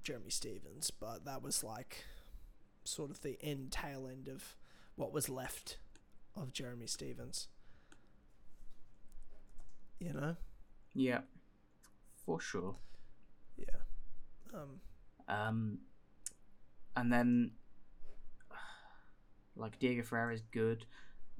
[0.04, 2.04] Jeremy Stephens, but that was like
[2.84, 4.54] sort of the end tail end of
[4.94, 5.78] what was left
[6.36, 7.48] of Jeremy Stephens.
[9.98, 10.36] You know?
[10.94, 11.22] Yeah,
[12.24, 12.76] for sure.
[13.56, 13.80] Yeah.
[14.54, 14.82] Um
[15.30, 15.78] Um,
[16.96, 17.52] and then
[19.56, 20.86] like Diego Ferreira is good.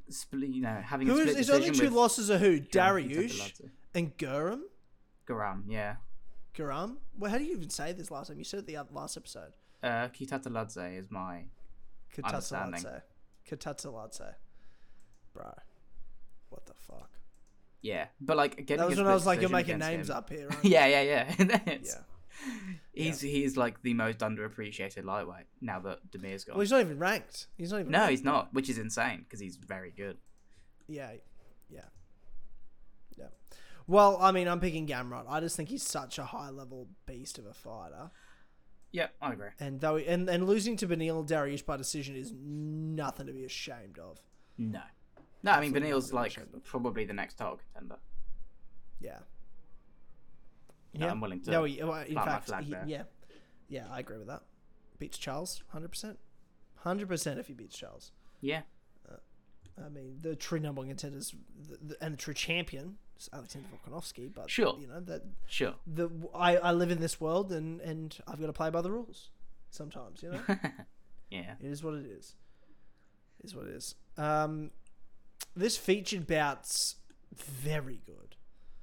[0.09, 2.61] Split, you know, having a who is split his only two with losses are who?
[2.61, 3.61] John Dariush
[3.95, 4.61] and Guram?
[5.29, 5.97] Garam, yeah.
[6.57, 6.97] Guram?
[7.17, 8.39] Well, how do you even say this last time?
[8.39, 9.53] You said it the other, last episode.
[9.83, 11.45] Uh, Kitataladze is my
[12.25, 12.83] Understanding.
[12.83, 13.03] Katatsaladze.
[13.49, 14.35] Katatsaladze.
[15.33, 15.55] Bro.
[16.49, 17.11] What the fuck?
[17.83, 20.29] yeah, but like getting That was when I was like, you're making names him- up
[20.29, 20.65] here, right?
[20.65, 21.79] yeah, yeah, yeah.
[22.47, 23.05] It's- Yeah.
[23.05, 26.57] He's he's like the most underappreciated lightweight now that Demir's gone.
[26.57, 27.47] Well, he's not even ranked.
[27.57, 27.93] He's not even.
[27.93, 28.11] no, ranked.
[28.11, 30.19] he's not, which is insane because he's very good.
[30.89, 31.13] Yeah,
[31.71, 31.81] yeah,
[33.17, 33.27] yeah.
[33.87, 35.25] Well, I mean, I'm picking Gamrot.
[35.29, 38.11] I just think he's such a high level beast of a fighter,
[38.93, 39.49] Yeah, I agree.
[39.61, 43.99] and though and and losing to Beneil Dariush by decision is nothing to be ashamed
[43.99, 44.19] of.
[44.59, 44.83] No,
[45.45, 45.53] no.
[45.53, 47.97] I mean, Beneil's like probably the next title contender.
[49.01, 49.19] Yeah.
[50.93, 53.05] You know, I'm willing to No, well, in fact, he- yeah,
[53.69, 54.43] yeah, I agree with that.
[54.99, 56.19] Beats Charles, hundred percent,
[56.77, 57.39] hundred percent.
[57.41, 58.63] If he beats Charles, Yeah,
[59.83, 61.35] I mean, the true number one contenders
[61.69, 64.33] the, the, and the true champion is Alexander Volkanovski.
[64.35, 64.77] But Sure.
[64.79, 65.75] you know that sure.
[65.87, 68.91] the I, I live in this world and and I've got to play by the
[68.91, 69.31] rules.
[69.71, 70.41] Sometimes, you know,
[71.31, 71.55] yeah.
[71.61, 72.35] it is what it is.
[73.39, 73.95] It is what it is.
[74.19, 74.73] Um,
[75.55, 76.97] this featured bouts
[77.33, 78.35] very good.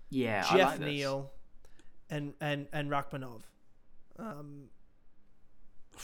[0.10, 0.80] Yeah, Jeff like.
[0.80, 1.32] Neal
[2.10, 3.42] and and and Rakhmonov.
[4.20, 4.66] Um,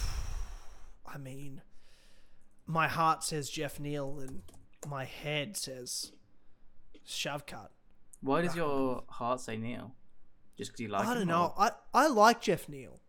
[1.06, 1.62] I mean,
[2.66, 4.42] my heart says Jeff Neal and
[4.88, 6.12] my head says
[7.08, 7.70] Shavkat.
[8.22, 9.94] Why does your heart say Neal?
[10.58, 11.54] Just because you like I don't know.
[11.58, 13.00] or- I I like Jeff Neal.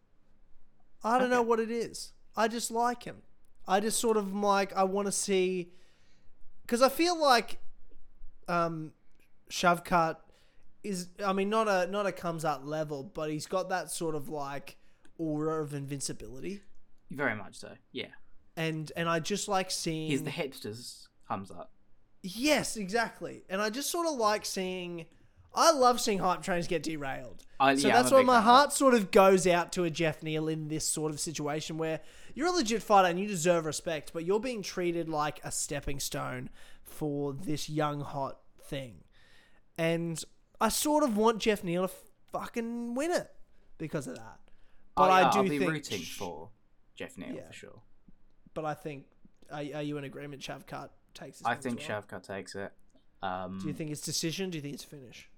[1.03, 2.13] I don't know what it is.
[2.37, 3.19] I just like him.
[3.69, 5.71] I just sort of like I want to see
[6.63, 7.59] because I feel like
[8.49, 8.93] um
[9.51, 10.17] Shavkat
[10.85, 14.15] is I mean not a not a comes up level, but he's got that sort
[14.15, 14.77] of like
[15.19, 16.61] aura of invincibility.
[17.11, 17.73] Very much so.
[17.93, 18.09] Yeah.
[18.57, 21.73] And and I just like seeing He's the hipsters comes up.
[22.23, 23.45] Yes, exactly.
[23.49, 25.07] And I just sort of like seeing
[25.57, 27.45] I love seeing hype trains get derailed.
[27.61, 30.49] I- so yeah, that's why my heart sort of goes out to a Jeff Neal
[30.49, 32.01] in this sort of situation where
[32.35, 36.01] you're a legit fighter and you deserve respect, but you're being treated like a stepping
[36.01, 36.51] stone
[36.83, 39.05] for this young hot thing.
[39.79, 40.23] And
[40.65, 41.95] I sort of want Jeff Neal to
[42.33, 43.31] fucking win it
[43.77, 44.39] because of that.
[44.97, 46.49] But I, I do will be think rooting for
[46.97, 47.47] Jeff Neal Yeah.
[47.49, 47.83] for sure.
[48.55, 49.05] But I think
[49.51, 52.01] are, are you in agreement Shavkat takes I think well?
[52.03, 52.73] Shavkat takes it.
[53.23, 54.49] Um, Do you think it's decision?
[54.49, 55.29] Do you think it's finish?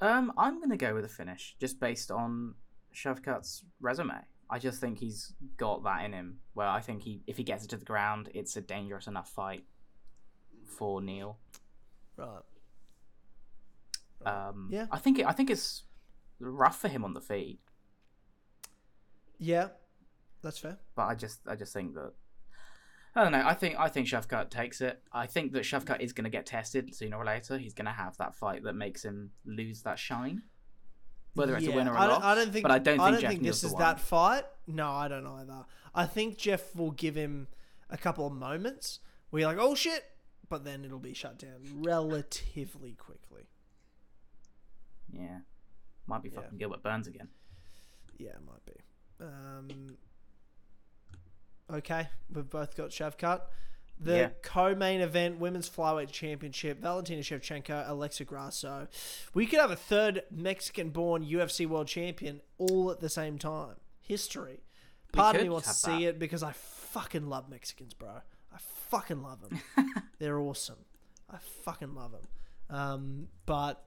[0.00, 2.54] Um, I'm gonna go with a finish, just based on
[2.94, 4.14] Shavkat's resume.
[4.48, 6.38] I just think he's got that in him.
[6.54, 9.28] Where I think he, if he gets it to the ground, it's a dangerous enough
[9.30, 9.64] fight
[10.78, 11.36] for Neal.
[12.16, 12.40] Right.
[14.26, 14.86] Um, Yeah.
[14.90, 15.82] I think it, I think it's
[16.40, 17.60] rough for him on the feet,
[19.38, 19.68] Yeah,
[20.42, 20.78] that's fair.
[20.94, 22.12] but I just I just think that
[23.16, 23.42] I don't know.
[23.46, 25.00] I think I think Shavkat takes it.
[25.12, 27.58] I think that Shavkat is going to get tested sooner or later.
[27.58, 30.42] He's going to have that fight that makes him lose that shine,
[31.34, 32.18] whether it's a Yeah, win or a I loss.
[32.18, 32.62] don't, I don't think.
[32.64, 33.80] but I don't think, I don't Jeff think this is one.
[33.82, 34.44] that fight.
[34.66, 35.64] No, I don't either.
[35.94, 37.46] I think Jeff will give him
[37.90, 38.98] a couple of moments
[39.30, 40.02] where you're like, "Oh shit,"
[40.48, 43.48] but then it'll be shut down relatively quickly.
[45.14, 45.38] Yeah,
[46.06, 46.40] might be Yeah.
[46.42, 47.28] fucking Gilbert Burns again.
[48.18, 49.24] Yeah, it might be.
[49.24, 49.96] Um,
[51.72, 53.42] okay, we've both got Shavkat.
[53.98, 54.30] The Yeah.
[54.42, 58.88] co-main event, women's flyweight championship, Valentina Shevchenko, Alexa Grasso.
[59.34, 63.76] We could have a third Mexican-born UFC world champion all at the same time.
[64.00, 64.64] History.
[65.12, 66.10] Part of me wants to see that.
[66.14, 68.20] it because I fucking love Mexicans, bro.
[68.52, 69.60] I fucking love them.
[70.18, 70.84] They're awesome.
[71.30, 72.26] I fucking love them.
[72.68, 73.84] Um, but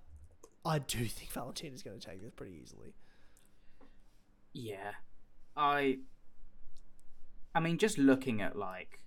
[0.68, 2.93] I do think Valentina's going to take this pretty easily.
[4.53, 4.91] Yeah,
[5.55, 5.99] I
[7.55, 8.99] I mean, just looking at like,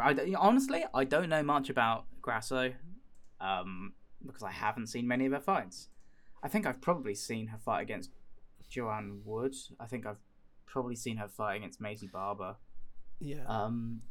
[0.00, 2.72] I honestly, I don't know much about Grasso,
[3.40, 3.92] um,
[4.24, 5.88] because I haven't seen many of her fights.
[6.42, 8.10] I think I've probably seen her fight against
[8.68, 9.54] Joanne Wood.
[9.80, 10.20] I think I've
[10.64, 12.56] probably seen her fight against Maycee Barber.
[13.20, 13.44] Yeah.
[13.46, 14.02] Um,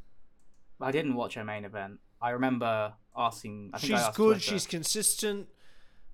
[0.82, 1.99] I didn't watch her main event.
[2.22, 3.72] I remember asking.
[3.74, 4.34] I think I she's asked good.
[4.36, 5.47] Twitter- She's consistent.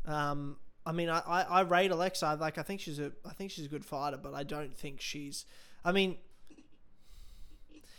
[0.06, 2.26] Um, I mean, I, I, I rate Alexa.
[2.26, 4.76] I Like, I think she's a, I think she's a good fighter, but I don't
[4.76, 5.46] think she's.
[5.86, 6.18] I mean,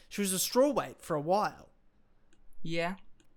[0.09, 1.69] she was a strawweight for a while.
[2.63, 2.95] yeah.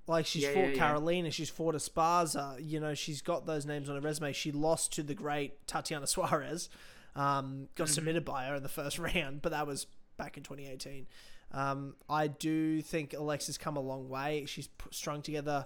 [0.07, 0.93] Like she's Yeah, fought yeah, yeah.
[0.95, 2.57] Karolina, she's fought Esparza.
[2.63, 4.33] You know, she's got those names on her resume.
[4.33, 6.69] She lost to the great Tatiana Suarez.
[7.15, 7.93] Um, got Mm-hmm.
[7.93, 9.87] submitted by her in the first round, but that was
[10.17, 11.07] back in 2018.
[11.51, 14.45] Um, I do think Alexa's come a long way.
[14.45, 15.65] She's strung together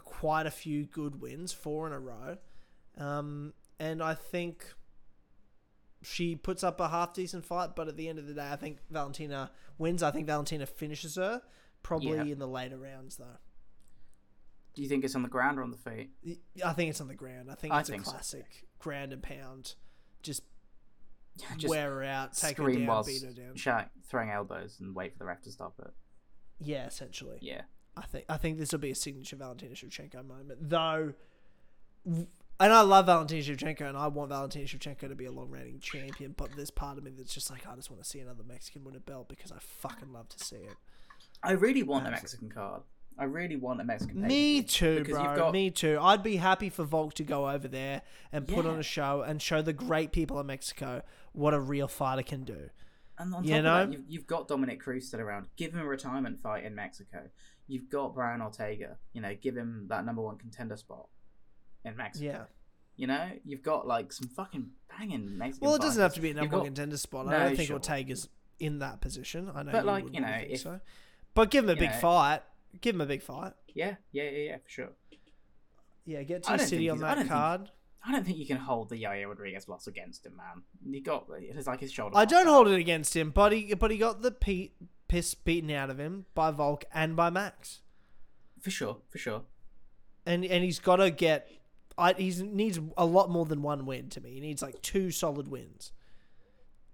[0.00, 2.36] quite a few good wins, four in a row,
[2.96, 4.74] um, and I think
[6.02, 7.74] she puts up a half decent fight.
[7.76, 10.02] But at the end of the day, I think Valentina wins.
[10.02, 11.42] I think Valentina finishes her.
[11.82, 12.22] Probably Yeah.
[12.32, 13.38] in the later rounds, though.
[14.74, 16.10] Do you think it's on the ground or on the feet?
[16.64, 17.50] I think it's on the ground.
[17.50, 18.10] I think I it's think a so.
[18.12, 19.74] classic ground and pound.
[20.22, 20.42] Just,
[21.56, 23.88] Just wear her out, take her down, beat her down.
[24.08, 25.92] Throwing elbows and wait for the ref to stop it.
[26.60, 27.38] Yeah, essentially.
[27.40, 27.62] Yeah.
[27.98, 31.12] I think I think this will be a signature Valentina Shevchenko moment, though.
[32.60, 35.78] And I love Valentina Shevchenko, and I want Valentina Shevchenko to be a long reigning
[35.78, 36.34] champion.
[36.36, 38.82] But there's part of me that's just like, I just want to see another Mexican
[38.84, 40.74] win a belt because I fucking love to see it.
[41.42, 42.82] I really want a Mexican card.
[43.16, 44.20] I really want a Mexican.
[44.22, 45.22] Me too, bro.
[45.22, 45.98] you've got- Me too.
[46.00, 49.42] I'd be happy for Volk to go over there and put on a show and
[49.42, 52.70] show the great people of Mexico what a real fighter can do.
[53.18, 53.78] And on top You of know?
[53.86, 55.46] that, you've, you've got Dominick Cruz still around.
[55.56, 57.22] Give him a retirement fight in Mexico.
[57.68, 58.96] You've got Brian Ortega.
[59.12, 61.06] You know, give him that number one contender spot
[61.84, 62.26] in Mexico.
[62.26, 62.42] Yeah.
[62.96, 65.66] You know, you've got like some fucking banging Mexican.
[65.66, 67.28] Well, it doesn't have to be a number one contender spot.
[67.28, 67.76] I don't think sure.
[67.76, 69.50] Ortega's in that position.
[69.54, 70.80] I know, But, you like, you know, if- so.
[71.34, 72.42] But give him a big know- fight.
[72.80, 73.52] Give him a big fight.
[73.74, 74.88] Yeah, yeah, yeah, yeah, for sure.
[76.04, 77.70] Yeah, get to City on he's- I that think- card.
[78.04, 80.62] I don't think you can hold the Yair Rodriguez loss against him, man.
[80.90, 82.16] He got it's like his shoulder.
[82.16, 84.70] I don't hold it against him, but he but he got the pe-
[85.08, 87.80] piss beaten out of him by Volk and by Max,
[88.60, 89.42] for sure, for sure.
[90.26, 91.50] and and he's got to get.
[91.96, 94.34] I he needs a lot more than one win to me.
[94.34, 95.92] He needs like two solid wins,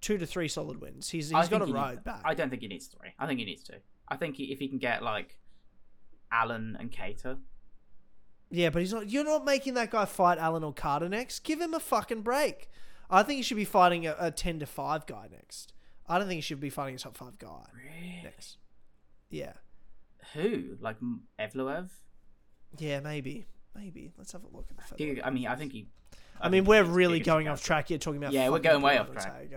[0.00, 1.10] two to three solid wins.
[1.10, 2.22] He's he's got he road back.
[2.24, 3.10] I don't think he needs three.
[3.18, 3.76] I think he needs two.
[4.08, 5.36] I think he, if he can get like
[6.30, 7.38] Allen and Kattar,
[8.50, 9.10] Yeah, but he's not.
[9.10, 11.40] You're not making that guy fight Allen or Kattar next.
[11.40, 12.68] Give him a fucking break.
[13.10, 15.72] I think he should be fighting a, a ten to five guy next.
[16.08, 18.20] I don't think he should be fighting a top five guy really?
[18.22, 18.58] next.
[19.30, 19.52] Yeah,
[20.34, 20.96] Who like
[21.38, 21.88] Evloev?
[22.78, 24.12] yeah, maybe, maybe.
[24.18, 24.82] Let's have a look at the.
[24.82, 25.86] Featherweight I mean, I think he.
[26.40, 28.32] I mean, think we're really going off track here, talking about.
[28.32, 29.48] Yeah, we're going way off track.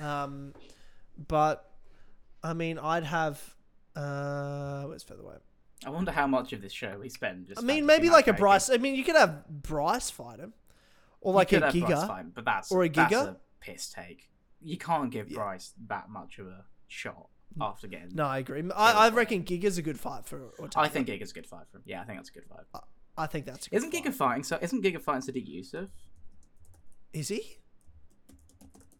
[0.00, 0.54] Um,
[1.28, 1.70] but
[2.42, 3.40] I mean, I'd have.
[3.96, 5.40] Uh, where's featherweight?
[5.84, 7.46] I wonder how much of this show we spend.
[7.46, 8.32] Just I mean, maybe like a.
[8.32, 8.70] Bryce.
[8.70, 10.52] I mean, you could have Bryce fight him,
[11.20, 12.06] or like a could have Bryce Giga.
[12.06, 13.28] fight, but that's or a that's Giga.
[13.28, 14.28] a piss take.
[14.62, 15.36] You can't give Yeah.
[15.36, 17.28] Bryce that much of a shot
[17.60, 18.14] after getting.
[18.14, 18.62] No, I agree.
[18.74, 20.80] I, I reckon Giga's a good fight for Ortega.
[20.84, 21.82] I think Giga's a good fight for him.
[21.86, 22.82] Yeah, I think that's a good fight.
[23.18, 24.04] I think that's Isn't fight.
[24.04, 24.44] Giga fighting?
[24.44, 25.88] So isn't Giga fighting Sodiq Yusuff?
[27.12, 27.58] Is he?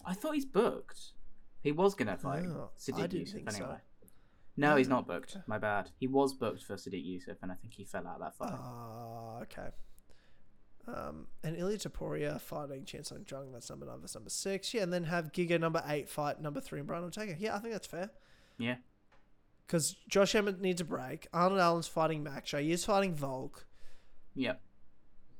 [0.05, 1.13] I thought he's booked.
[1.63, 3.63] He was gonna fight Oh, I Sodiq Yusuff think so.
[3.65, 3.79] anyway.
[4.57, 5.37] No, he's Oh, not booked.
[5.47, 5.91] My bad.
[5.99, 8.53] He was booked for Sodiq Yusuff, and I think he fell out of that fight.
[8.53, 9.69] Ah, okay.
[10.89, 13.53] Um, and Ilia Topuria fighting Chancellor Jung.
[13.53, 14.75] That's number nine versus number six.
[14.75, 17.37] Yeah, and then have Giga number eight fight number three and Brian Ortega.
[17.39, 18.11] Yeah, I think that's fair.
[18.59, 18.77] Yeah.
[19.67, 21.29] Because Josh Emmett needs a break.
[21.33, 22.51] Arnold Allen's fighting Max.
[22.51, 23.67] He is fighting Volk.
[24.35, 24.61] Yep.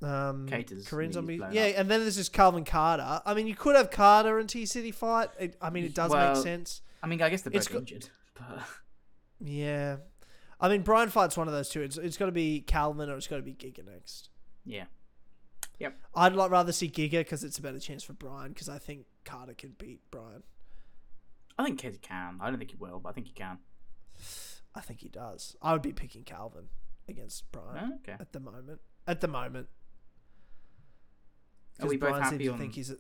[0.03, 1.47] Um, Kattar's on knees me.
[1.53, 1.75] Yeah, up.
[1.79, 3.21] and then there's this Calvin Kattar.
[3.27, 5.31] I mean, you could have Kattar and T City fight.
[5.39, 6.81] It, I mean, it does Well, make sense.
[7.03, 8.61] I mean, I guess they're It's both got- injured, but
[9.41, 9.97] Yeah.
[10.61, 11.81] I mean, Brian fights one of those two.
[11.83, 14.29] It's, it's got to be Calvin or it's got to be Giga next.
[14.65, 14.85] yeah.
[16.15, 19.07] I'd like rather see Giga because it's a better chance for Brian because I think
[19.25, 20.43] Kattar can beat Brian.
[21.59, 22.39] I think Kattar can.
[22.41, 23.59] I don't think he will, but I think he can.
[24.75, 25.57] I think he does.
[25.63, 26.69] I would be picking Calvin
[27.09, 28.17] against Brian Oh, okay.
[28.21, 28.81] at the moment.
[29.07, 29.69] At the moment.
[31.81, 32.97] Are we both Brian happy on- think he's a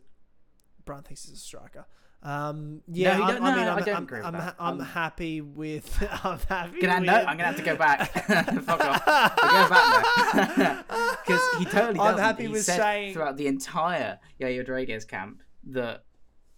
[0.86, 1.86] Brian thinks he's a striker.
[2.22, 4.34] Um, yeah, he I'm- don't- I mean, no, I'm, I don't I'm, agree with I'm.
[4.36, 6.08] I'm I'm- happy with.
[6.24, 6.80] I'm happy.
[6.82, 8.12] Gonna, with, no, I'm gonna have to go back.
[8.64, 9.06] Fuck off.
[9.06, 10.86] Back.
[11.26, 12.18] Because he totally I'm doesn't.
[12.18, 16.04] happy he with said saying- throughout the entire Yair Rodriguez camp that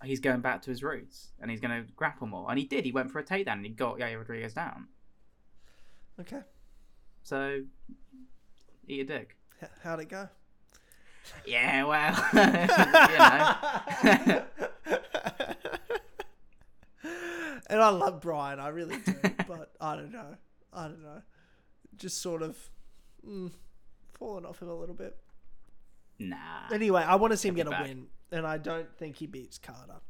[0.03, 2.51] he's going back to his roots and he's going to grapple more.
[2.51, 2.85] And he did.
[2.85, 4.89] He went for a takedown and he got Yair Rodriguez down.
[6.21, 6.41] Okay,
[7.23, 7.61] So,
[8.89, 9.37] eat a dick.
[9.85, 10.29] How'd it go?
[11.47, 12.15] Yeah, well,
[14.27, 14.69] you know.
[17.73, 19.15] And I love Brian, I really do,
[19.49, 20.37] but I don't know,
[20.73, 21.23] I don't know,
[21.97, 22.57] just sort of
[23.27, 23.51] mm,
[24.13, 25.17] falling off him a little bit.
[26.19, 26.37] Nah.
[26.73, 27.87] Anyway, I want to see him get a back.
[27.87, 30.01] win, and I don't think he beats Kattar.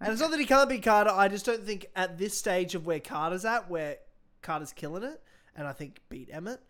[0.00, 1.12] And it's not that he can't beat Kattar.
[1.16, 3.96] I just don't think at this stage of where Kattar's at, where
[4.42, 5.22] Kattar's killing it,
[5.56, 6.60] and I think beat Emmett,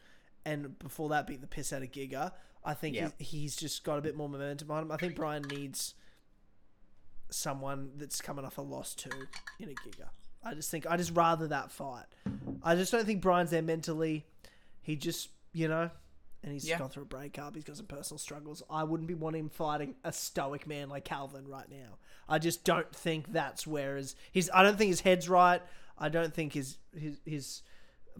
[0.44, 2.32] and before that beat the piss out of Giga.
[2.64, 3.08] I think Yeah.
[3.18, 4.92] he's, he's just got a bit more momentum on him.
[4.92, 5.94] I think Brian needs
[7.30, 9.10] someone that's coming off a loss too
[9.58, 10.08] in a Giga.
[10.42, 12.06] I just think I just rather that fight.
[12.62, 14.26] I just don't think Brian's there mentally.
[14.82, 15.90] He just you know,
[16.42, 16.78] and he's Yeah.
[16.78, 17.54] gone through a breakup.
[17.54, 18.62] He's got some personal struggles.
[18.70, 21.98] I wouldn't be wanting him fighting a stoic man like Calvin right now.
[22.28, 24.50] I just don't think that's where his his.
[24.54, 25.62] I don't think his head's right.
[25.98, 27.62] I don't think his his his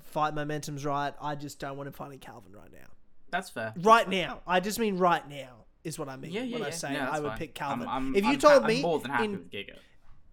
[0.03, 1.15] fight momentum's right.
[1.21, 2.89] I just don't want him fighting Calvin right now.
[3.31, 3.75] That's fair.
[3.81, 6.71] Right now, I just mean right now is what I mean Yeah, yeah, when I
[6.71, 7.39] say No, I would fine.
[7.39, 7.89] pick Calvin.
[7.89, 9.77] I'm, I'm, if you I'm told ha- me more than happy in with Giga.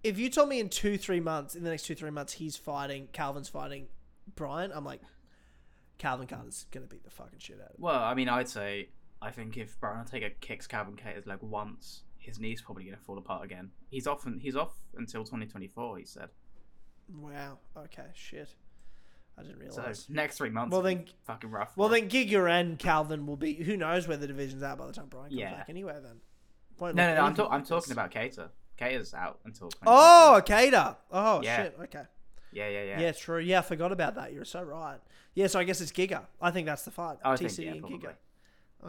[0.04, 2.56] if you told me in two three months in the next two three months he's
[2.58, 3.88] fighting Calvin's fighting
[4.36, 5.02] Brian, I'm like
[5.98, 7.82] Calvin Kattar's gonna beat the fucking shit out of him.
[7.84, 8.90] Well, I mean, I'd say
[9.22, 13.02] I think if Brian Ortega kicks Calvin Kattar's leg once, his knee's probably going to
[13.04, 13.72] fall apart again.
[13.90, 14.26] He's off.
[14.26, 15.98] and He's off until 2024.
[16.00, 16.30] He said.
[17.16, 17.60] Wow.
[17.78, 18.08] Okay.
[18.14, 18.50] Shit.
[19.38, 20.10] I didn't So realize.
[20.10, 20.72] next three months.
[20.72, 21.76] Well, then- fucking rough.
[21.76, 23.54] well then, Giga and Calvin will be.
[23.56, 25.56] Who knows where the division's at by the time Brian comes Yeah.
[25.56, 25.70] back?
[25.70, 26.22] Anyway, then.
[26.80, 27.46] Won't no, no, no.
[27.48, 28.50] I'm, I'm talking about Kattar.
[28.80, 29.70] Kattar's out until.
[29.70, 29.84] 2024.
[29.88, 30.98] Oh, Akeda.
[31.12, 31.64] Oh Yeah.
[31.64, 31.78] shit.
[31.84, 32.04] Okay.
[32.52, 33.00] Yeah, yeah, yeah.
[33.02, 33.12] Yeah.
[33.12, 33.40] true.
[33.40, 34.32] Yeah, I forgot about that.
[34.34, 35.00] You're so right.
[35.34, 36.24] Yeah, so I guess it's Giga.
[36.42, 37.18] I think that's the fight.
[37.24, 38.00] I think, yeah, and probably.
[38.00, 38.14] Giga.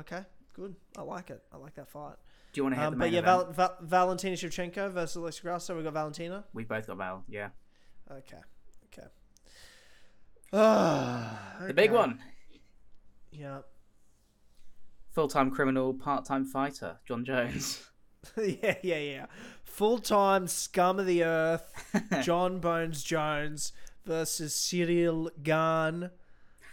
[0.01, 0.25] Okay.
[0.53, 0.77] Good.
[0.97, 1.43] I like it.
[1.53, 2.15] I like that fight.
[2.53, 3.21] Do you want to hit Um, the but yeah?
[3.21, 5.77] Val- Va- Valentina Shevchenko versus Alexa Grasso.
[5.77, 6.45] We got Valentina.
[6.55, 7.25] we both got Val.
[7.29, 7.49] Yeah.
[8.11, 8.39] Okay.
[10.59, 12.21] Ah, The big one.
[13.31, 13.61] Yeah.
[15.13, 17.83] Full-time criminal, part-time fighter, Jon Jones.
[18.39, 19.27] yeah, yeah, yeah.
[19.65, 21.73] Full time scum of the earth,
[22.23, 23.73] Jon Bones Jones
[24.05, 26.11] versus Ciryl Gane.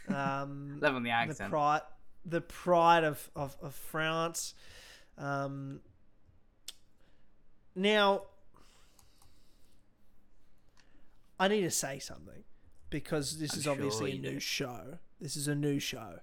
[0.07, 1.49] Um, Love on the accent.
[1.49, 1.81] the pride,
[2.25, 4.53] the pride of, of, of France.
[5.17, 5.81] Um,
[7.75, 8.23] now,
[11.39, 12.43] I need to say something
[12.93, 14.39] because this I'm is sure obviously a new do.
[14.39, 14.99] show.
[15.19, 16.19] This is a new show,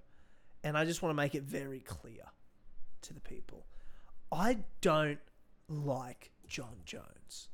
[0.63, 2.23] and I just want to make it very clear
[3.01, 3.65] to the people.
[4.31, 5.19] I don't
[5.67, 7.49] like Jon Jones.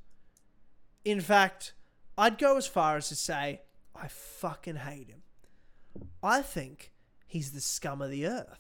[1.04, 1.74] In fact,
[2.16, 3.62] I'd go as far as to say
[3.96, 5.24] I fucking hate him.
[6.22, 6.92] I think
[7.26, 8.60] he's the scum of the earth.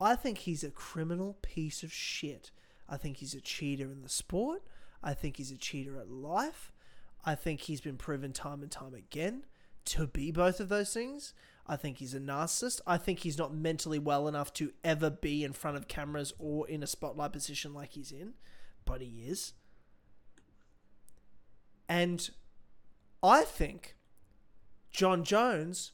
[0.00, 2.52] I think he's a criminal piece of shit.
[2.88, 4.62] I think he's a cheater in the sport.
[5.02, 6.70] I think he's a cheater at life.
[7.24, 9.42] I think he's been proven time and time again
[9.86, 11.34] to be both of those things.
[11.66, 12.80] I think he's a narcissist.
[12.86, 16.68] I think he's not mentally well enough to ever be in front of cameras or
[16.68, 18.34] in a spotlight position like he's in,
[18.84, 19.52] but he is.
[21.88, 22.30] And
[23.22, 23.96] I think
[24.90, 25.92] Jon Jones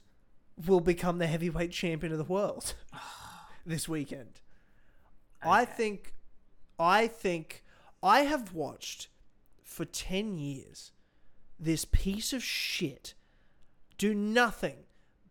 [0.66, 2.74] will become the heavyweight champion of the world
[3.66, 4.40] this weekend.
[5.42, 6.14] I think
[6.78, 7.64] I think
[8.02, 9.08] I have watched
[9.62, 10.92] for 10 years
[11.58, 13.14] this piece of shit
[13.98, 14.78] do nothing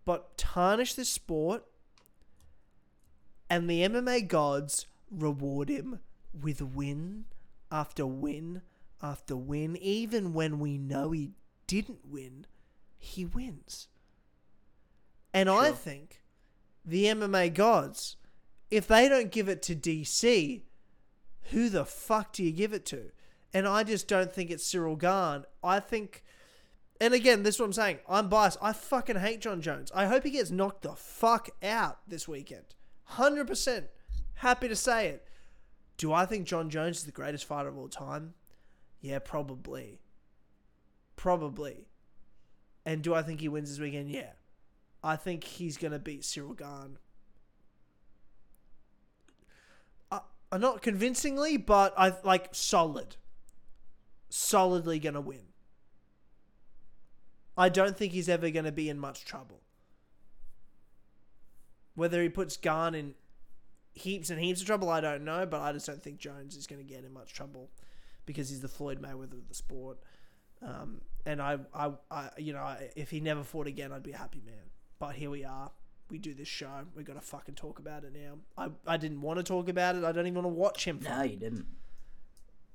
[0.05, 1.63] but tarnish the sport
[3.49, 5.99] and the MMA gods reward him
[6.39, 7.25] with win
[7.71, 8.61] after win
[9.01, 11.31] after win even when we know he
[11.65, 12.45] didn't win
[12.97, 13.87] he wins
[15.33, 16.21] and I think
[16.85, 18.17] the MMA gods
[18.69, 20.61] if they don't give it to DC
[21.51, 23.11] who the fuck do you give it to?
[23.53, 25.45] And I just don't think it's Ciryl Gane.
[25.63, 26.23] I think,
[26.99, 27.99] and again, this is what I'm saying.
[28.07, 28.57] I'm biased.
[28.61, 29.91] I fucking hate Jon Jones.
[29.93, 32.75] I hope he gets knocked the fuck out this weekend.
[33.11, 33.85] 100%.
[34.35, 35.27] Happy to say it.
[35.97, 38.33] Do I think Jon Jones is the greatest fighter of all time?
[39.01, 39.99] Yeah, probably.
[41.15, 41.87] Probably.
[42.85, 44.09] And do I think he wins this weekend?
[44.09, 44.31] Yeah.
[45.03, 46.97] I think he's going to beat Ciryl Gane
[50.51, 53.17] uh, not convincingly, but I like solid.
[54.29, 55.43] Solidly gonna win.
[57.57, 59.61] I don't think he's ever gonna be in much trouble.
[61.95, 63.15] Whether he puts Gane in
[63.93, 66.67] heaps and heaps of trouble, I don't know, but I just don't think Jones is
[66.67, 67.69] gonna get in much trouble
[68.25, 69.97] because he's the Floyd Mayweather of the sport.
[70.61, 74.17] Um, and I, I, I, you know, if he never fought again, I'd be a
[74.17, 74.71] happy man.
[74.99, 75.71] But here we are
[76.09, 76.69] we do this show.
[76.95, 78.37] We got to fucking talk about it now.
[78.57, 80.03] I, I didn't want to talk about it.
[80.03, 81.31] I don't even want to watch him No, fight.
[81.31, 81.65] you didn't.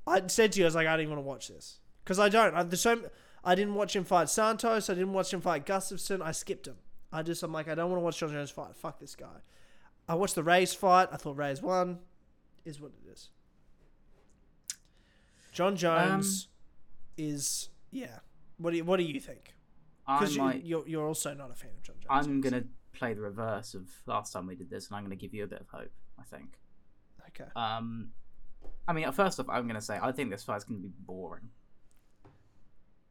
[0.06, 2.18] I said to you, I was like, I don't even want to watch this because
[2.18, 2.54] I don't.
[2.54, 3.00] I, there's so
[3.44, 4.88] I didn't watch him fight Santos.
[4.88, 6.22] I didn't watch him fight Gustafsson.
[6.22, 6.76] I skipped him.
[7.12, 8.74] I just I'm like I don't want to watch Jon Jones fight.
[8.76, 9.26] Fuck this guy.
[10.08, 11.08] I watched the Reyes fight.
[11.12, 11.98] I thought Reyes won.
[12.64, 13.30] Is what it is.
[15.52, 16.48] Jon Jones
[17.16, 18.20] is yeah.
[18.58, 19.54] What do you, What do you think?
[20.06, 20.64] Because you, might.
[20.64, 22.06] you're you're also not a fan of Jon Jones.
[22.26, 25.34] I'm gonna play the reverse of last time we did this, and I'm gonna give
[25.34, 25.92] you a bit of hope.
[26.18, 26.58] I think.
[27.28, 27.50] Okay.
[27.56, 28.10] Um,
[28.86, 31.50] I mean, first off, I'm gonna say I think this fight's gonna be boring.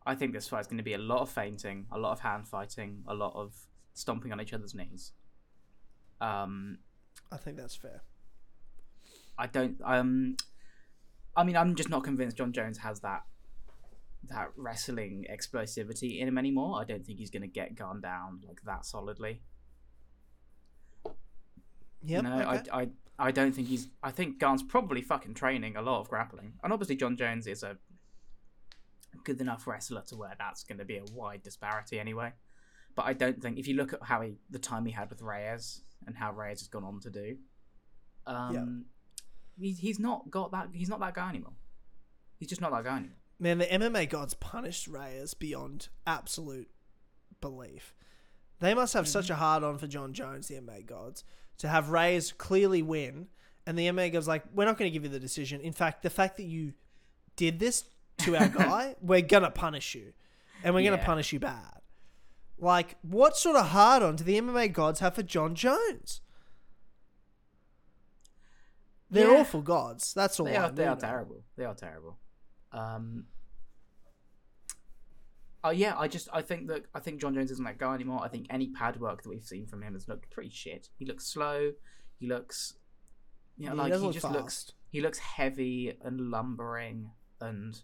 [0.06, 3.04] I think this fight's gonna be a lot of feinting, a lot of hand fighting,
[3.08, 3.54] a lot of
[3.94, 5.12] stomping on each other's knees.
[6.20, 6.80] Um,
[7.32, 8.04] I think that's fair.
[9.38, 9.78] I don't.
[9.84, 10.38] Um,
[11.36, 13.24] I mean, I'm just not convinced Jon Jones has that
[14.30, 16.80] that wrestling explosivity in him anymore.
[16.80, 19.42] I don't think he's going to get gone down like that solidly.
[22.04, 22.22] Yeah.
[22.22, 22.70] know, okay.
[22.72, 22.88] I, I
[23.20, 23.88] I don't think he's.
[24.02, 27.64] I think Gane's probably fucking training a lot of grappling, and obviously Jon Jones is
[27.64, 27.78] a
[29.24, 32.34] good enough wrestler to where that's going to be a wide disparity anyway.
[32.96, 35.22] But I don't think if you look at how he the time he had with
[35.22, 37.38] Reyes and how Reyes has gone on to do,
[38.26, 38.86] um,
[39.58, 40.70] he's he's not got that.
[40.74, 41.54] He's not that guy anymore.
[42.38, 43.18] He's just not that guy anymore.
[43.40, 46.70] Man, the MMA gods punished Reyes beyond absolute
[47.40, 47.96] belief.
[48.60, 51.24] They must have such a hard on for Jon Jones, the MMA gods,
[51.58, 53.28] to have Reyes clearly win,
[53.66, 55.60] and the MMA gods like, we're not going to give you the decision.
[55.62, 56.74] In fact, the fact that you
[57.36, 57.86] did this
[58.24, 60.14] to our guy, we're gonna punish you,
[60.64, 61.06] and we're gonna Yeah.
[61.06, 61.82] punish you bad.
[62.58, 66.22] Like, what sort of hard on do the MMA gods have for Jon Jones?
[69.10, 69.42] They're Yeah.
[69.42, 70.14] awful gods.
[70.14, 70.46] That's all.
[70.46, 71.02] They I are they are know.
[71.02, 71.44] terrible.
[71.58, 72.18] They are terrible.
[72.72, 73.28] Um.
[75.64, 78.22] Oh yeah, I just I think that I think Jon Jones isn't that guy anymore.
[78.24, 80.90] I think any pad work that we've seen from him has looked pretty shit.
[80.98, 81.74] He looks slow.
[82.20, 82.76] He looks,
[83.58, 84.36] you know, Yeah, he like he look just fast.
[84.36, 87.80] looks he looks heavy and lumbering and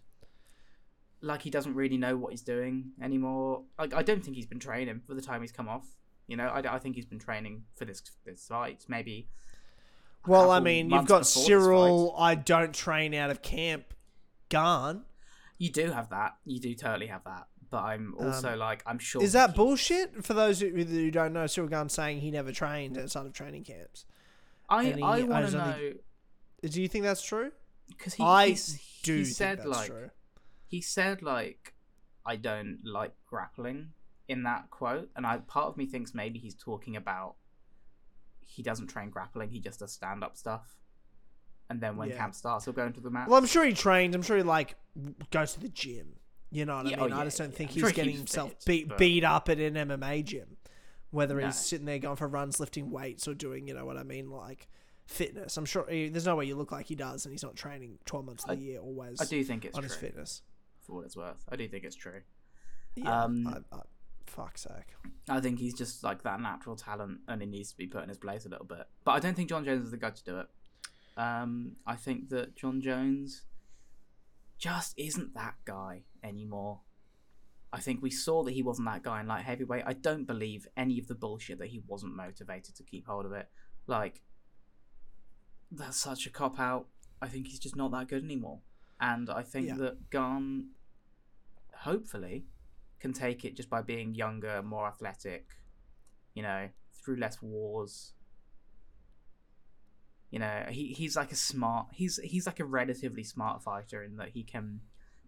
[1.20, 3.62] like he doesn't really know what he's doing anymore.
[3.78, 5.86] Like I don't think he's been training for the time he's come off.
[6.26, 9.28] You know, I, I think he's been training for this this fight maybe.
[10.26, 12.14] Well, I mean, you've got Ciryl.
[12.18, 13.94] I don't train out of camp.
[14.48, 15.02] Gane.
[15.58, 16.36] You do have that.
[16.44, 17.46] You do totally have that.
[17.70, 19.20] But I'm also like, I'm sure.
[19.20, 20.24] Um, Is that he- bullshit?
[20.24, 23.64] For those who, who don't know, Ciryl Gane saying he never trained outside of training
[23.64, 24.04] camps.
[24.68, 25.92] I he- I want to only- know
[26.68, 27.52] Do you think that's true?
[27.88, 28.56] because he I
[29.02, 30.10] do he said like true.
[30.68, 31.74] He said like
[32.24, 33.90] I don't like grappling
[34.28, 37.34] in that quote, and I part of me thinks maybe he's talking about
[38.44, 39.50] he doesn't train grappling.
[39.50, 40.76] He just does stand up stuff.
[41.70, 42.16] And then when Yeah.
[42.16, 43.28] camp starts, he'll go into the mat.
[43.28, 44.14] Well, I'm sure he trains.
[44.14, 44.76] I'm sure he like
[45.30, 46.14] goes to the gym.
[46.50, 47.12] You know what Yeah, I oh, mean?
[47.12, 47.56] I just don't yeah.
[47.58, 50.56] think I'm he's sure getting himself fit, beat but- beat up at an MMA gym.
[51.10, 51.46] Whether No.
[51.46, 54.30] he's sitting there going for runs, lifting weights, or doing, you know what I mean,
[54.30, 54.68] like
[55.06, 55.56] fitness.
[55.56, 57.98] I'm sure he, there's no way you look like he does, and he's not training
[58.06, 60.42] 12 months of the year always I do think it's on true his fitness.
[60.88, 61.44] For what it's worth.
[61.50, 62.22] I do think it's true.
[62.96, 63.80] Yeah, Um, I, I,
[64.26, 64.94] fuck's sake.
[65.28, 68.08] I think he's just like that natural talent, and he needs to be put in
[68.08, 68.86] his place a little bit.
[69.04, 70.46] But I don't think Jon Jones is the guy to do it.
[71.18, 73.42] Um, I think that Jon Jones
[74.56, 76.80] just isn't that guy anymore.
[77.70, 79.82] I think we saw that he wasn't that guy in light heavyweight.
[79.86, 83.32] I don't believe any of the bullshit that he wasn't motivated to keep hold of
[83.32, 83.50] it.
[83.86, 84.22] Like,
[85.70, 86.86] that's such a cop out.
[87.20, 88.60] I think he's just not that good anymore.
[89.00, 89.76] And I think Yeah.
[89.76, 90.70] that Gane,
[91.80, 92.46] hopefully,
[93.00, 95.46] can take it just by being younger, more athletic,
[96.34, 96.68] you know,
[97.04, 98.12] through less wars.
[100.30, 104.16] You know, he, he's like a smart he's he's like a relatively smart fighter in
[104.16, 104.80] that he can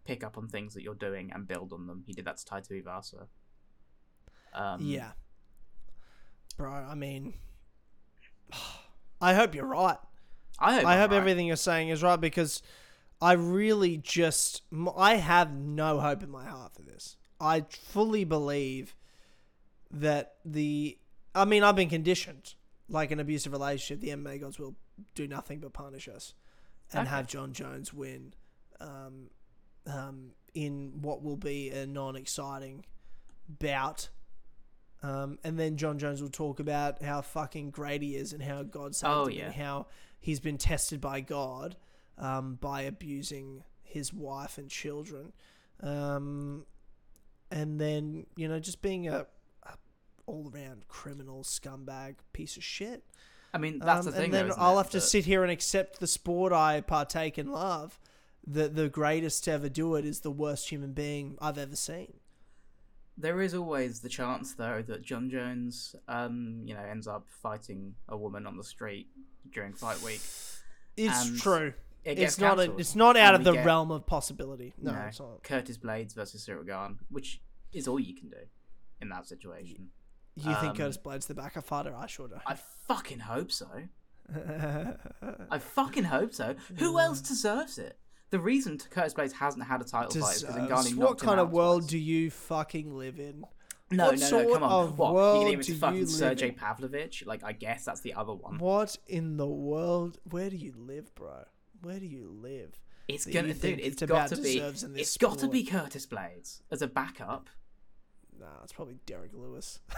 [0.05, 2.05] pick up on things that you're doing and build on them.
[2.07, 3.27] He did that to Tai Tuivasa.
[4.53, 5.13] Um, yeah.
[6.57, 7.35] Bro, I mean,
[9.21, 9.99] I hope you're right.
[10.59, 11.17] I hope, I hope right.
[11.17, 12.63] everything you're saying is right because
[13.23, 14.63] I really just
[14.97, 17.17] I have no hope in my heart for this.
[17.41, 18.95] I fully believe
[19.91, 20.99] that the
[21.35, 22.55] I mean I've been conditioned
[22.89, 24.01] like an abusive relationship.
[24.01, 24.75] The MMA gods will
[25.15, 26.35] do nothing but punish us
[26.93, 27.11] and Okay.
[27.17, 28.35] have Jon Jones win
[28.81, 29.31] um,
[29.87, 32.85] um, in what will be a non-exciting
[33.49, 34.09] bout.
[35.03, 38.63] Um, and then Jon Jones will talk about how fucking great he is and how
[38.63, 39.45] God saved Oh, him yeah.
[39.47, 39.87] and how
[40.19, 41.77] he's been tested by God
[42.21, 45.33] um, by abusing his wife and children.
[45.83, 46.67] Um,
[47.51, 49.27] and then, you know, just being a,
[49.65, 49.73] a
[50.27, 53.03] all around criminal scumbag piece of shit.
[53.53, 54.25] I mean, that's Um, the thing.
[54.27, 54.83] and then though, I'll it?
[54.85, 57.99] have to That- sit here and accept the sport I partake and love.
[58.47, 62.21] The the greatest to ever do it is the worst human being I've ever seen.
[63.19, 67.97] There is always the chance, though, that Jon Jones, um, you know, ends up fighting
[68.09, 69.09] a woman on the street
[69.53, 70.23] during fight week.
[70.97, 71.75] It's And true.
[72.05, 74.73] It's not a, it's not out of the get, realm of possibility.
[74.81, 75.43] No, know, it's not.
[75.43, 77.41] Curtis Blaydes versus Ciryl Gane, which
[77.73, 78.39] is all you can do
[79.01, 79.89] in that situation.
[80.37, 81.95] You think um, Curtis Blaydes the backup fighter?
[81.95, 82.41] I sure don't.
[82.47, 82.57] I
[82.89, 83.69] fucking hope so.
[85.51, 86.55] I fucking hope so.
[86.79, 87.99] Who else deserves it?
[88.31, 90.93] the reason Curtis Blaydes hasn't had a title fight is because.
[90.93, 91.91] Ngannou What kind of world twice.
[91.91, 93.45] do you fucking live in?
[93.93, 94.85] No, what no, no, come on.
[94.85, 95.15] of what?
[95.15, 96.53] world you can do fucking you live Sergey?
[96.53, 97.25] Pavlovich?
[97.27, 98.59] Like, I guess that's the other one.
[98.59, 100.19] What in the world?
[100.31, 101.45] Where do you live, bro?
[101.83, 102.79] Where do you live?
[103.09, 103.81] It's gonna, dude.
[103.81, 104.55] It's it got about to be.
[104.55, 107.49] deserves in this It's got to be Curtis Blaydes as a backup.
[108.39, 109.81] Nah, it's probably Derrick Lewis.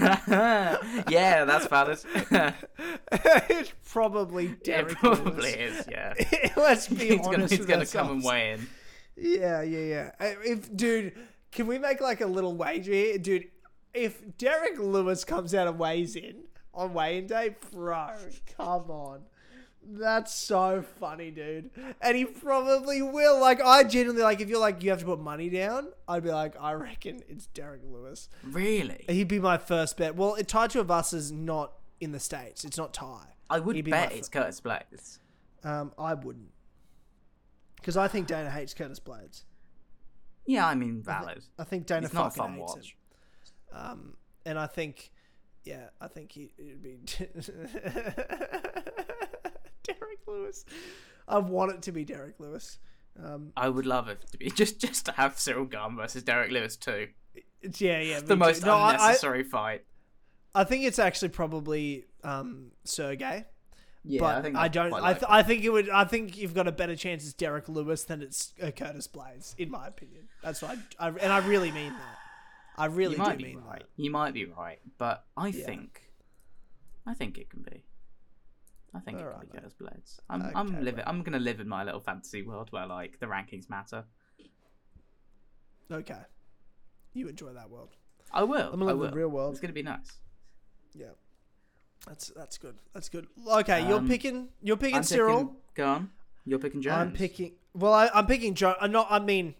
[0.00, 1.98] yeah, that's valid.
[3.12, 5.80] it's probably it Derrick probably Lewis.
[5.80, 5.88] is.
[5.90, 6.14] Yeah.
[6.56, 8.66] Let's be he's honest gonna, he's gonna come and weigh in.
[9.16, 10.10] Yeah, yeah, yeah.
[10.20, 11.14] Uh, If dude,
[11.50, 13.48] can we make like a little wager here, dude?
[13.94, 16.44] If Derrick Lewis comes out and weighs in
[16.78, 18.08] on weigh-in day, bro,
[18.56, 19.20] come on.
[19.90, 21.70] That's so funny, dude.
[22.00, 23.40] And he probably will.
[23.40, 24.40] Like, I genuinely like.
[24.40, 27.46] If you're like, you have to put money down, I'd be like, I reckon it's
[27.46, 28.28] Derrick Lewis.
[28.44, 29.04] Really?
[29.08, 30.14] He'd be my first bet.
[30.14, 32.64] Well, it tied to us is not in the states.
[32.64, 33.28] It's not Thai.
[33.48, 35.18] I would He'd be bet my it's Curtis Blaydes.
[35.64, 36.52] Um, I wouldn't,
[37.76, 39.44] because I think Dana hates Curtis Blaydes.
[40.46, 41.42] Yeah, I mean, valid.
[41.58, 42.96] I think Dana not a fucking fun hates watch.
[43.72, 43.90] him.
[43.90, 45.10] Um, and I think,
[45.68, 46.96] yeah, I think he, it'd be
[49.84, 50.64] Derrick Lewis.
[51.28, 52.78] I want it to be Derrick Lewis.
[53.22, 56.50] Um, I would love it to be just just to have Ciryl Gane versus Derrick
[56.50, 57.08] Lewis too.
[57.60, 58.20] it's, yeah, yeah.
[58.20, 58.66] The most too.
[58.66, 59.84] No, I- I, unnecessary fight.
[60.54, 63.44] I think it's actually probably um, Sergey.
[64.04, 64.94] Yeah, but I think I, don't.
[64.94, 65.90] I, th- I think it would.
[65.90, 69.54] I think you've got a better chance it's Derrick Lewis than it's uh, Curtis Blaydes,
[69.58, 70.28] in my opinion.
[70.42, 72.17] That's what I, I and I really mean that.
[72.78, 73.84] I really you might do be mean right.
[73.96, 75.66] You might be right, but I Yeah.
[75.66, 76.12] think,
[77.06, 77.84] I think it can be.
[78.94, 79.52] I think it can be mate.
[79.52, 80.20] Curtis Blaydes.
[80.30, 81.04] I'm, Okay, I'm living.
[81.06, 84.04] I'm gonna live in my little fantasy world where like the rankings matter.
[85.90, 86.20] Okay,
[87.14, 87.96] you enjoy that world.
[88.32, 88.72] I will.
[88.72, 89.52] I'm gonna live in the real world.
[89.52, 90.18] It's gonna be nice.
[90.94, 91.12] Yeah,
[92.06, 92.76] that's that's good.
[92.92, 93.26] That's good.
[93.46, 94.48] Okay, you're Um, picking.
[94.60, 95.54] You're picking I'm Ciryl.
[95.74, 96.10] picking on.
[96.44, 96.96] You're picking Jones.
[96.96, 97.52] I'm picking.
[97.74, 98.76] Well, I, I'm picking Jones.
[98.80, 99.06] I'm not.
[99.10, 99.54] I mean,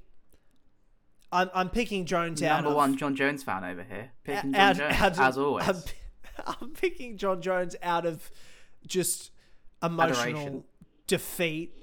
[1.33, 4.11] I'm I'm picking Jones out Number of one Jon Jones fan over here.
[4.25, 5.69] Picking Jon Jones out of- as always.
[5.69, 5.83] I'm,
[6.61, 8.31] I'm picking Jon Jones out of
[8.87, 9.31] just
[9.83, 10.65] emotional Adoration.
[11.07, 11.75] defeat.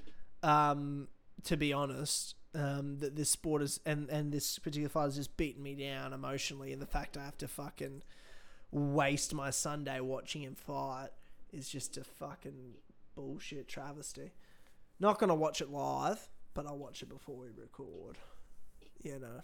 [0.43, 1.07] Um,
[1.43, 5.35] to be honest, um, that this sport is and and this particular fight has just
[5.37, 8.03] beaten me down emotionally, and the fact I have to fucking
[8.71, 11.09] waste my Sunday watching him fight
[11.53, 12.73] is just a fucking
[13.15, 14.31] bullshit travesty.
[14.99, 18.17] Not gonna watch it live, but I'll watch it before we record.
[19.05, 19.41] You know,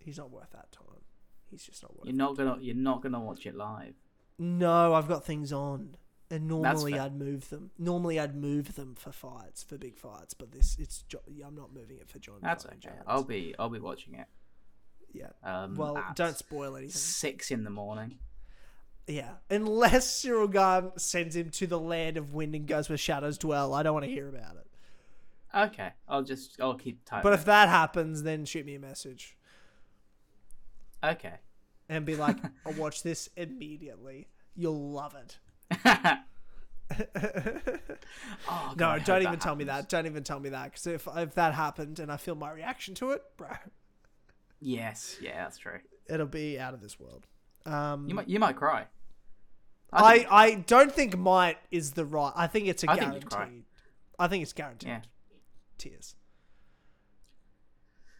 [0.00, 1.02] he's not worth that time.
[1.50, 2.06] He's just not worth.
[2.06, 2.58] You're not gonna.
[2.60, 3.94] You're not gonna watch it live.
[4.38, 5.96] No, I've got things on.
[6.30, 6.98] And normally.
[6.98, 7.70] I'd move them.
[7.78, 10.34] Normally I'd move them for fights, for big fights.
[10.34, 11.04] But this, it's
[11.46, 12.36] I'm not moving it for Jon.
[12.42, 12.76] That's okay.
[12.80, 12.96] Jones.
[13.06, 13.54] I'll be.
[13.58, 14.26] I'll be watching it.
[15.12, 15.28] Yeah.
[15.44, 16.90] Um, Well, don't spoil anything.
[16.96, 18.18] Six in the morning.
[19.06, 19.34] Yeah.
[19.50, 23.74] Unless Ciryl Gane sends him to the land of wind and goes where shadows dwell,
[23.74, 24.66] I don't want to hear about it.
[25.54, 26.60] Okay, I'll just.
[26.60, 27.22] I'll keep typing.
[27.22, 29.36] But if that happens, then shoot me a message
[31.04, 31.34] okay.
[31.88, 34.28] and be like, "I'll watch this immediately.
[34.56, 35.38] You'll love it."
[38.48, 39.88] Oh, God, no, don't even tell me that.
[39.88, 40.64] Don't even tell me that.
[40.72, 43.48] Because if if that happened and I feel my reaction to it, bro,
[44.60, 45.78] Yes, yeah, that's true.
[46.08, 47.26] it'll be out of this world.
[47.64, 48.28] Um, You might.
[48.28, 48.86] You might cry.
[49.92, 52.32] I, think- I don't think might is the right.
[52.36, 53.30] I think it's a I think guaranteed.
[53.30, 53.48] cry.
[54.18, 55.00] I think it's guaranteed Yeah.
[55.78, 56.14] Tears.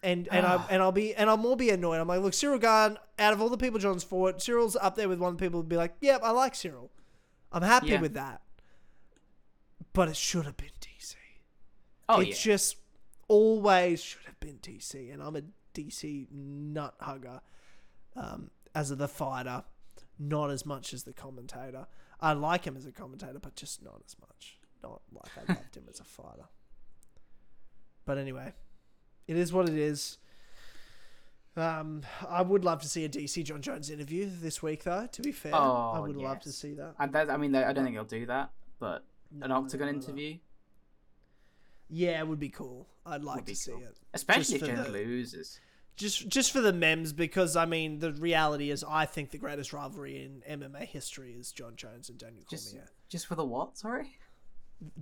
[0.04, 2.00] And and I and I'll be and I'll more be annoyed.
[2.00, 5.08] I'm like, look, Ciryl Gane, out of all the people Jon's fought, Ciryl's up there
[5.08, 6.88] with one of the people who'd be like, yep, I like Ciryl.
[7.52, 8.00] I'm happy Yeah.
[8.00, 8.42] with that.
[9.92, 11.14] But it should have been DC.
[12.08, 12.34] Oh it yeah.
[12.34, 12.76] just
[13.28, 15.42] always should have been DC, and I'm a
[15.72, 17.40] DC nut hugger
[18.16, 19.62] um, as of the fighter,
[20.18, 21.86] not as much as the commentator.
[22.20, 24.58] I like him as a commentator, but just not as much.
[24.82, 26.46] Not like I loved him as a fighter.
[28.04, 28.52] But anyway,
[29.28, 30.18] it is what it is.
[31.54, 35.06] Um, I would love to see a DC Jon Jones interview this week, though.
[35.06, 35.58] To be fair, I
[35.98, 36.94] Oh, would love to see that.
[36.98, 39.92] And that, I mean, I don't think he'll do that, but No, an octagon no,
[39.92, 39.98] no.
[39.98, 40.38] interview,
[41.90, 42.88] Yeah, it would be cool.
[43.04, 43.82] I'd like to see cool.
[43.82, 43.98] it.
[44.14, 45.60] especially if the- loses.
[45.96, 49.72] just just for the memes because I mean the reality is I think the greatest
[49.74, 52.88] rivalry in MMA history is Jon Jones and Daniel Just, Cormier.
[53.10, 53.76] just for the what?
[53.76, 54.16] Sorry.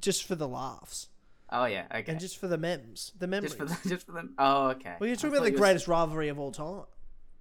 [0.00, 1.08] Just for the laughs
[1.52, 1.86] Oh yeah.
[1.94, 2.12] Okay.
[2.12, 3.54] and just for the memes, the memories.
[3.54, 4.34] just for the, just for them.
[4.38, 4.96] Oh okay.
[4.98, 6.82] well, you're talking about the were- greatest rivalry of all time.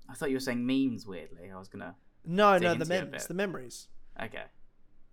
[0.09, 1.05] I thought you were saying memes.
[1.05, 1.95] Weirdly, I was gonna.
[2.25, 3.87] No, no, the memes, the memories.
[4.21, 4.43] Okay.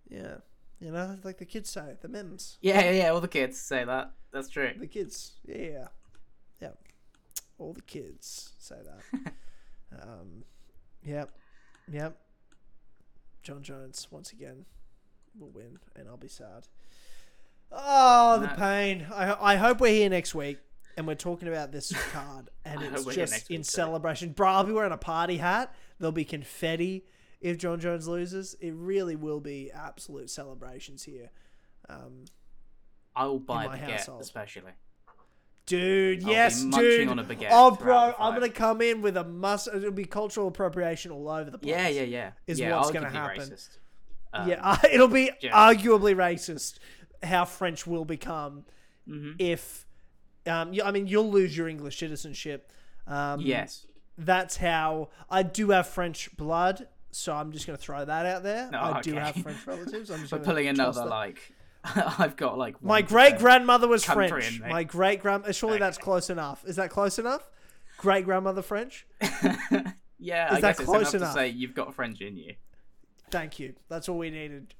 [0.09, 0.37] Yeah,
[0.79, 2.57] you know, like the kids say, the memes.
[2.61, 3.09] Yeah, yeah, yeah.
[3.09, 4.11] All the kids say that.
[4.31, 4.71] That's true.
[4.77, 5.87] The kids, yeah,
[6.61, 6.69] yeah.
[7.59, 9.33] All the kids say that.
[10.01, 10.43] um,
[11.03, 11.31] yep,
[11.91, 12.17] yep.
[13.41, 14.65] Jon Jones once again
[15.39, 16.67] will win, and I'll be sad.
[17.71, 18.53] Oh, the No.
[18.55, 19.07] pain.
[19.13, 20.59] I, I hope we're here next week
[20.95, 23.63] and we're talking about this card and I it's we're here just in too.
[23.63, 24.31] celebration.
[24.31, 25.73] Bro, I'll be wearing a party hat.
[25.99, 27.05] There'll be confetti
[27.41, 28.55] if Jon Jones loses.
[28.61, 31.29] It really will be absolute celebrations here.
[31.89, 32.25] Um,
[33.15, 34.21] I will buy a my baguette, household.
[34.21, 34.71] especially.
[35.65, 37.07] dude, be yes, munching dude.
[37.09, 38.39] on a baguette oh, throughout bro, the I'm fight.
[38.39, 39.67] going to come in with a must.
[39.73, 41.71] It'll be cultural appropriation all over the place.
[41.71, 42.31] Yeah, yeah, yeah.
[42.45, 43.41] Is yeah, what's I'll gonna give you happen.
[43.49, 43.77] Racist.
[44.33, 45.51] Um, yeah, it'll be yeah.
[45.73, 46.79] arguably racist
[47.23, 48.65] how French will become
[49.07, 49.35] mhm.
[49.39, 49.85] if.
[50.45, 52.71] Um, you, I mean, you'll lose your English citizenship.
[53.05, 53.85] Um, Yes.
[54.17, 58.43] that's how I do have French blood, so I'm just going to throw that out
[58.43, 58.69] there.
[58.73, 60.09] Oh, I do have French relatives.
[60.09, 61.09] I'm just We're pulling another that.
[61.09, 61.53] like.
[61.83, 62.81] I've got like.
[62.81, 64.59] My great grandmother was French.
[64.61, 65.53] My great grand.
[65.55, 66.63] Surely that's close enough.
[66.65, 67.49] Is that close enough?
[67.97, 69.05] Great grandmother French.
[69.21, 71.33] yeah, Is I that guess it's close enough, enough?
[71.33, 72.53] to say you've got French in you.
[73.31, 73.73] Thank you.
[73.89, 74.73] That's all we needed.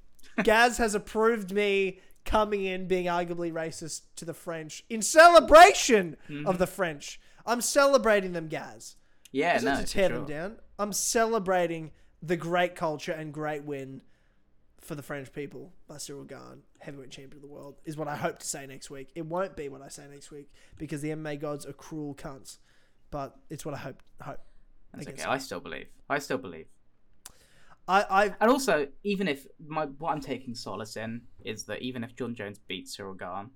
[0.43, 6.35] Gaz has approved me coming in being arguably racist to the French in celebration of
[6.35, 6.57] mm-hmm.
[6.57, 7.19] the French.
[7.45, 8.97] I'm celebrating them, Gaz.
[9.31, 10.17] Yeah, no, to tear sure.
[10.17, 10.57] them down.
[10.77, 11.91] I'm celebrating
[12.21, 14.01] the great culture and great win
[14.81, 18.15] for the French people by Ciryl Gane, heavyweight champion of the world, is what I
[18.15, 19.09] hope to say next week.
[19.15, 22.57] It won't be what I say next week because the MMA gods are cruel cunts,
[23.09, 24.01] but it's what I hope.
[24.21, 24.39] Hope.
[24.93, 25.23] That's I okay.
[25.23, 25.87] I still believe.
[26.09, 26.67] I still believe.
[27.87, 32.03] I, I, And also, even if my what I'm taking solace in is that even
[32.03, 33.51] if Jon Jones beats Ciryl Gane,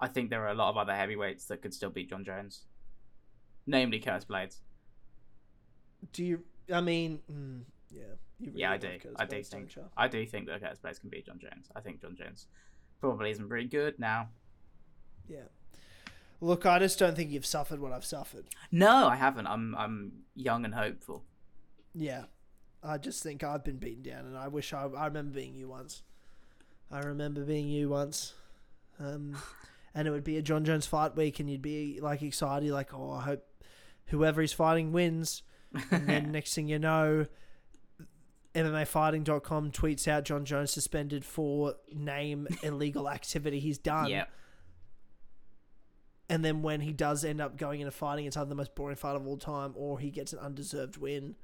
[0.00, 2.64] I think there are a lot of other heavyweights that could still beat Jon Jones,
[3.66, 4.60] namely Curtis Blaydes.
[6.12, 6.44] do you?
[6.72, 8.02] I mean, mm, yeah.
[8.38, 8.88] You really Yeah, I do.
[8.88, 9.74] Curtis I do Blaydes, think.
[9.74, 9.86] don't?
[9.96, 11.68] I do think that Curtis Blaydes can beat Jon Jones.
[11.76, 12.48] I think Jon Jones
[13.00, 14.28] probably isn't very good now.
[15.28, 15.48] Yeah.
[16.40, 18.46] Look, I just don't think you've suffered what I've suffered.
[18.70, 19.46] No, I haven't.
[19.46, 21.24] I'm I'm young and hopeful.
[21.94, 22.24] Yeah.
[22.86, 24.84] I just think I've been beaten down, and I wish I.
[24.84, 26.02] I remember being you once.
[26.90, 28.34] I remember being you once.
[29.00, 29.36] Um,
[29.94, 32.94] and it would be a Jon Jones fight week, and you'd be like excited, like,
[32.94, 33.44] oh, I hope
[34.06, 35.42] whoever he's fighting wins.
[35.90, 37.26] And then next thing you know,
[38.54, 44.08] MMAfighting.com tweets out Jon Jones suspended for name illegal activity he's done.
[44.08, 44.24] yeah.
[46.28, 48.96] And then when he does end up going into fighting, it's either the most boring
[48.96, 51.36] fight of all time, or he gets an undeserved win,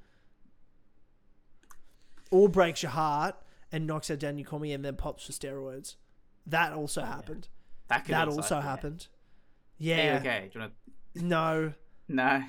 [2.32, 3.36] or breaks your heart
[3.70, 5.94] and knocks out Daniel Cormier and then pops for steroids.
[6.46, 7.48] That also happened.
[7.88, 8.62] That could That also, yeah.
[8.62, 9.06] happened.
[9.78, 10.16] Hey, Yeah.
[10.20, 10.50] okay.
[10.52, 10.72] Do you want
[11.14, 11.74] No, to...
[12.08, 12.42] No.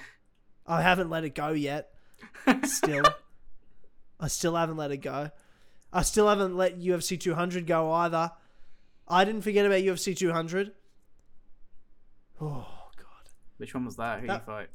[0.65, 1.93] I haven't let it go yet.
[2.63, 3.03] Still,
[4.19, 5.29] I still haven't let it go.
[5.91, 8.31] I still haven't let UFC 200 go either.
[9.07, 10.71] I didn't forget about UFC 200.
[12.41, 12.65] Oh
[12.97, 13.29] God.
[13.57, 14.21] Which one was that?
[14.21, 14.69] Who That- did you fight?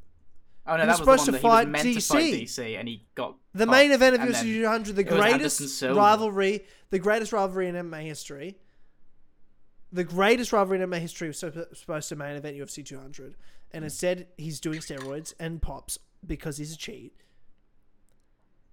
[0.67, 2.43] Oh no, He that was was, supposed to fight was meant to fight DC.
[2.43, 6.99] DC, and he got The main event of UFC then 200, the greatest rivalry, the
[6.99, 8.57] greatest rivalry in MMA history.
[9.91, 13.35] The greatest rivalry in MMA history was supposed to main event UFC 200,
[13.71, 17.13] and instead he's doing steroids and pops because he's a cheat.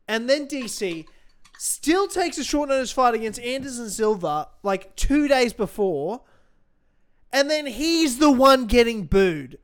[0.08, 1.06] And then DC
[1.58, 6.22] still takes a short notice fight against Anderson Silva like two days before,
[7.32, 9.58] and then he's the one getting booed.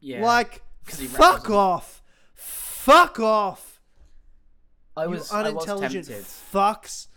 [0.00, 0.24] Yeah.
[0.24, 0.62] Like,
[0.98, 2.02] he fuck off,
[2.34, 3.80] fuck off.
[4.96, 6.24] I you was I was unintelligent tempted.
[6.26, 7.08] fucks.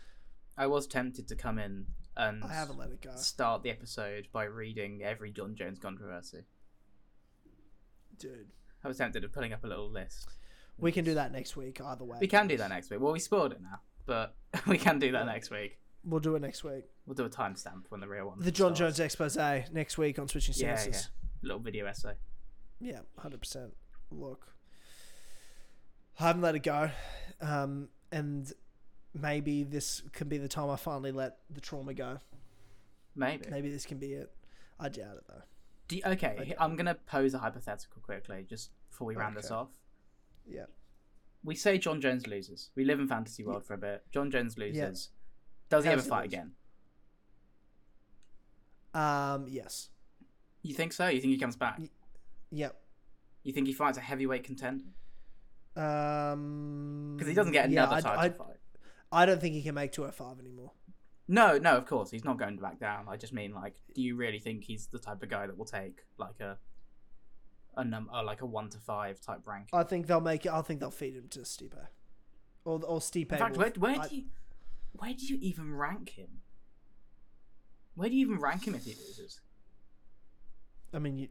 [0.58, 1.86] I was tempted to come in
[2.16, 6.46] and I haven't let it go, start the episode by reading every Jon Jones controversy.
[8.18, 8.48] dude.
[8.84, 10.28] I was tempted of putting up a little list.
[10.78, 11.82] We can do that next week.
[11.82, 13.00] Either way, We can do that next week.
[13.00, 14.36] Well, we spoiled it now, but
[14.68, 15.80] we can do that next week.
[16.04, 16.86] We'll do it next week.
[17.06, 18.40] We'll do a timestamp when the real one.
[18.40, 18.98] The Jon starts.
[18.98, 19.36] Jones expose
[19.72, 21.10] next week on switching Yeah, stances.
[21.44, 21.48] yeah.
[21.48, 22.14] Little video essay.
[22.80, 23.74] Yeah, hundred percent.
[24.12, 24.48] Look,
[26.20, 26.90] I haven't let it go,
[27.42, 28.52] um, and
[29.14, 32.18] maybe this can be the time I finally let the trauma go.
[33.16, 33.50] Maybe.
[33.50, 34.32] Maybe this can be it.
[34.80, 35.42] I doubt it though.
[35.96, 36.56] You- okay, Okay.
[36.60, 39.70] I'm gonna pose a hypothetical quickly, just before we round this off.
[40.46, 40.66] Yeah.
[41.44, 42.70] We say Jon Jones loses.
[42.76, 44.04] We live in fantasy world for a bit.
[44.12, 44.78] Jon Jones loses.
[44.78, 44.92] Yeah.
[45.70, 46.34] Does he How ever fight lose?
[46.34, 46.52] again?
[48.94, 49.48] Um.
[49.48, 49.90] Yes.
[50.62, 51.08] You think so?
[51.08, 51.80] You think he comes back?
[52.52, 52.76] Yep.
[53.44, 54.86] You think he fights a heavyweight contender?
[55.76, 57.14] Um.
[57.16, 58.58] Because he doesn't get yeah, another I, title I, fight.
[59.12, 60.72] I don't think he can make 205 anymore.
[61.28, 63.06] No, no, of course he's not going back down.
[63.10, 65.66] I just mean like, do you really think he's the type of guy that will
[65.66, 66.58] take like a
[67.76, 69.68] a num or like a one to five type rank?
[69.74, 70.52] I think they'll make it.
[70.52, 71.74] I think they'll feed him to Stipe,
[72.64, 73.32] or or Stipe.
[73.32, 74.24] In fact, will- where, where I- do you
[74.94, 76.42] where do you even rank him?
[77.96, 79.42] Where do you even rank him if he loses?
[80.94, 81.28] I mean, you,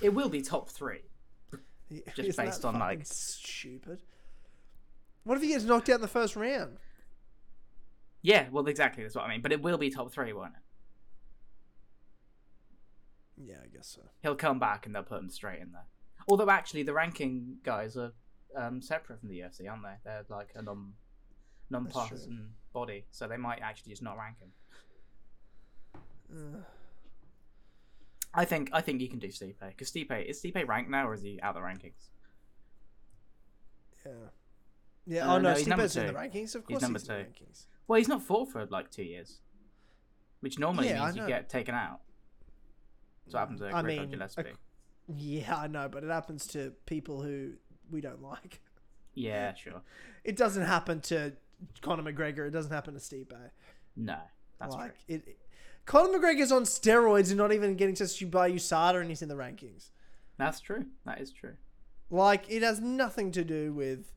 [0.00, 1.02] It will be top three.
[1.90, 4.02] isn't that based on, like- stupid.
[5.24, 6.76] What if he gets knocked out in the first round?
[8.22, 9.02] Yeah, well, exactly.
[9.02, 9.40] That's what I mean.
[9.40, 10.60] But it will be top three, won't it?
[13.48, 14.02] Yeah, I guess so.
[14.22, 15.86] He'll come back and they'll put him straight in there.
[16.28, 18.12] Although actually, the ranking guys are
[18.56, 19.94] um, separate from the UFC, aren't they?
[20.04, 20.92] They're like a non
[21.70, 24.52] non-partisan body, so they might actually just not rank him.
[26.32, 26.58] Uh,
[28.36, 31.14] I think I think you can do Stipe because Stipe is Stipe ranked now or
[31.14, 32.08] is he out of the rankings?
[34.04, 34.12] yeah.
[35.06, 35.28] Yeah.
[35.28, 36.54] Uh, oh no, no, he's number Stipe's in the rankings.
[36.54, 37.30] Of He's course, number he's in the two.
[37.44, 37.66] rankings.
[37.88, 39.38] Well, he's not fought for like two years,
[40.40, 42.00] which normally Yeah, means you get taken out.
[43.24, 44.42] That's what happened to I Gregor mean, Gillespie.
[44.42, 44.58] ac-
[45.08, 47.52] Yeah, I know, but it happens to people who
[47.90, 48.60] we don't like.
[49.14, 49.80] Yeah, sure.
[50.24, 51.32] It doesn't happen to
[51.80, 52.46] Conor McGregor.
[52.46, 53.32] It doesn't happen to Stipe.
[53.96, 54.18] No,
[54.60, 55.14] that's like true.
[55.16, 55.38] it-
[55.86, 59.36] Conor McGregor's on steroids and not even getting tested by USADA, and he's in the
[59.36, 59.90] rankings.
[60.36, 60.86] That's true.
[61.04, 61.54] That is true.
[62.10, 64.12] Like it has nothing to do with,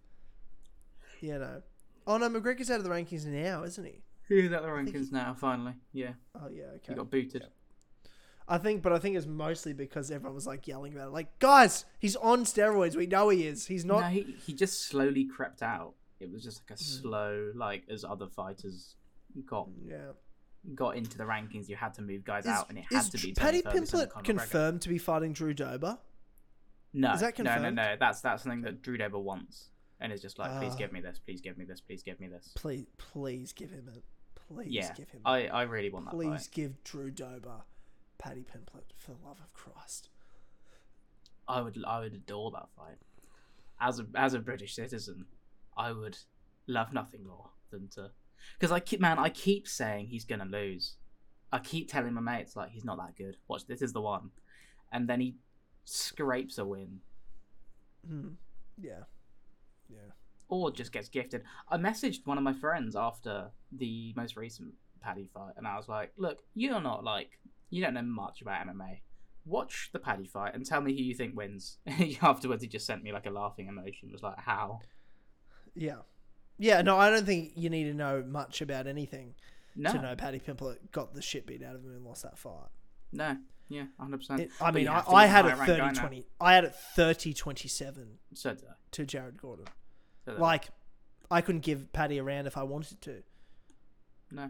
[1.21, 1.61] you know.
[2.07, 4.01] Oh no, McGregor's out of the rankings now, isn't he?
[4.27, 5.33] He's at the think rankings now.
[5.33, 6.11] Finally, yeah.
[6.35, 6.89] Oh yeah, okay.
[6.89, 7.45] He got booted.
[8.47, 11.13] I think, but I think it's mostly because everyone was like yelling about it.
[11.13, 12.95] Like, guys, he's on steroids.
[12.95, 13.67] We know he is.
[13.67, 14.01] He's not.
[14.01, 15.93] no, he he just slowly crept out.
[16.19, 16.85] It was just like a Hmm.
[17.01, 18.95] slow, like as other fighters
[19.47, 20.11] got yeah.
[20.75, 23.17] Got into the rankings, you had to move guys Is, out, and it had to
[23.17, 24.25] be Paddy Tony Ferguson and Pimblett Conor McGregor.
[24.39, 25.97] confirmed to be fighting Drew Dober?
[26.93, 27.63] No, Is that confirmed?
[27.63, 27.95] no, no, no.
[27.99, 29.69] That's that's something that Drew Dober wants,
[29.99, 30.77] and is just like, please Ah.
[30.77, 32.51] give me this, please give me this, please give me this.
[32.55, 34.03] Please, please give him it.
[34.35, 35.21] Please yeah, give him.
[35.25, 37.61] I I really want that Please give Drew Dober
[38.17, 40.09] Paddy Pimblett for the love of Christ.
[41.47, 42.97] I would I would adore that fight.
[43.79, 45.25] As a as a British citizen,
[45.77, 46.17] I would
[46.67, 48.11] love nothing more than to
[48.57, 50.95] because I keep man I keep saying he's gonna lose.
[51.51, 53.37] I keep telling my mates like he's not that good.
[53.47, 54.31] Watch this is the one,
[54.91, 55.35] and then he
[55.85, 56.99] scrapes a win
[58.07, 58.29] Hmm.
[58.81, 59.03] Yeah.
[59.89, 60.11] Yeah.
[60.47, 61.43] or just gets gifted.
[61.69, 65.87] I messaged one of my friends after the most recent Paddy fight, and I was
[65.89, 67.39] like, "Look, you're not like
[67.69, 69.01] you don't know much about MMA.
[69.45, 71.77] Watch the Paddy fight and tell me who you think wins."
[72.21, 74.03] Afterwards, he just sent me like a laughing emoji.
[74.03, 74.79] It was like, "How?
[75.75, 76.01] Yeah.
[76.59, 79.33] Yeah, no, I don't think you need to know much about anything
[79.75, 82.37] No, to know Paddy Pimblett got the shit beat out of him and lost that
[82.37, 82.67] fight.
[83.13, 83.37] no,
[83.69, 85.91] yeah, hundred percent." It, I mean, I, I had a it higher ranked 30 guy
[85.91, 85.99] now.
[86.01, 86.25] 20.
[86.41, 88.55] I had it 30 27 So
[88.91, 89.65] to Jared Gordon.
[90.25, 90.69] So Like,
[91.31, 93.23] I couldn't give Paddy a round if I wanted to,
[94.31, 94.49] no,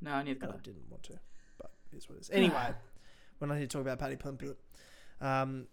[0.00, 1.18] no, I need but I didn't want to.
[1.58, 2.30] But it's what it is.
[2.30, 2.68] Anyway,
[3.38, 4.56] when I need to talk about Paddy Pimblett,
[5.20, 5.66] um,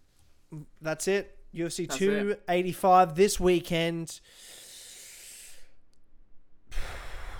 [0.80, 1.38] that's it.
[1.56, 4.20] UFC That's 285 this weekend.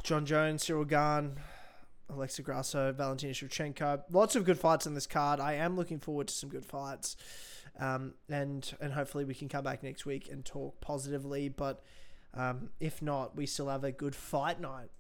[0.03, 1.37] Jon Jones, Ciryl Gane,
[2.09, 4.03] Alexa Grasso, Valentina Shevchenko.
[4.11, 5.41] Lots of good fights on this card.
[5.41, 7.17] I am looking forward to some good fights.
[7.79, 11.49] Um, and and hopefully we can come back next week and talk positively.
[11.49, 11.83] But
[12.33, 14.91] um, if not, we still have a good fight night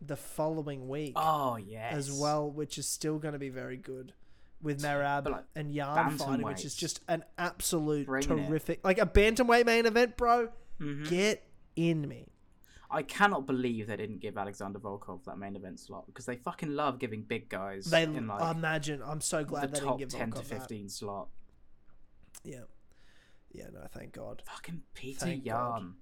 [0.00, 4.12] the following week Oh yes, as well, which is still going to be very good.
[4.62, 8.46] With Merab like, and Yan fighting, which is just an absolute Bringing it.
[8.48, 10.48] terrific, like a bantamweight main event, bro.
[10.78, 11.08] Mhm.
[11.08, 11.46] Get
[11.76, 12.26] in me.
[12.90, 16.74] I cannot believe they didn't give Alexander Volkov that main event slot because they fucking
[16.74, 19.00] love giving big guys They in like I imagine.
[19.02, 20.58] I'm so the glad they didn't top give ten to Volkov that.
[20.60, 21.28] fifteen slot.
[22.42, 22.64] Yeah,
[23.52, 23.66] yeah.
[23.72, 24.42] No, thank God.
[24.44, 25.82] Fucking Peter Thank God.
[25.82, 25.94] Yan.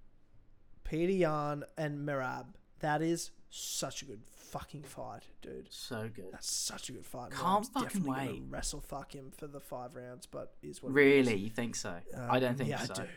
[0.85, 2.47] Peter Yan and Merab.
[2.80, 5.68] That is such a good fucking fight, dude.
[5.70, 6.26] So good.
[6.32, 7.32] That's such a good fight.
[7.32, 8.42] Can't Merab's fucking wait.
[8.48, 10.92] Wrestle fuck him for the five rounds, but is what.
[10.92, 11.94] Really, you think so?
[12.16, 12.94] I Um, don't think yeah, so.
[12.94, 13.09] I do.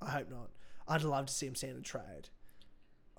[0.00, 0.50] I hope not.
[0.86, 2.28] I'd love to see him stand and trade.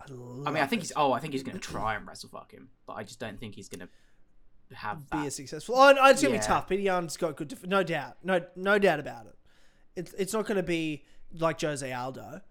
[0.02, 0.86] I'd love I mean, I think it.
[0.86, 0.94] he's.
[0.96, 3.56] Oh, I think he's gonna try and wrestle fuck him, but I just don't think
[3.56, 3.90] he's gonna
[4.74, 5.26] have be that.
[5.28, 5.76] as successful.
[5.76, 6.42] Oh, no, it's gonna Yeah.
[6.42, 6.70] be tough.
[6.70, 9.36] Peter Yan's got good, def- no doubt, no no doubt about it.
[9.96, 12.42] It's it's not gonna be like Jose Aldo.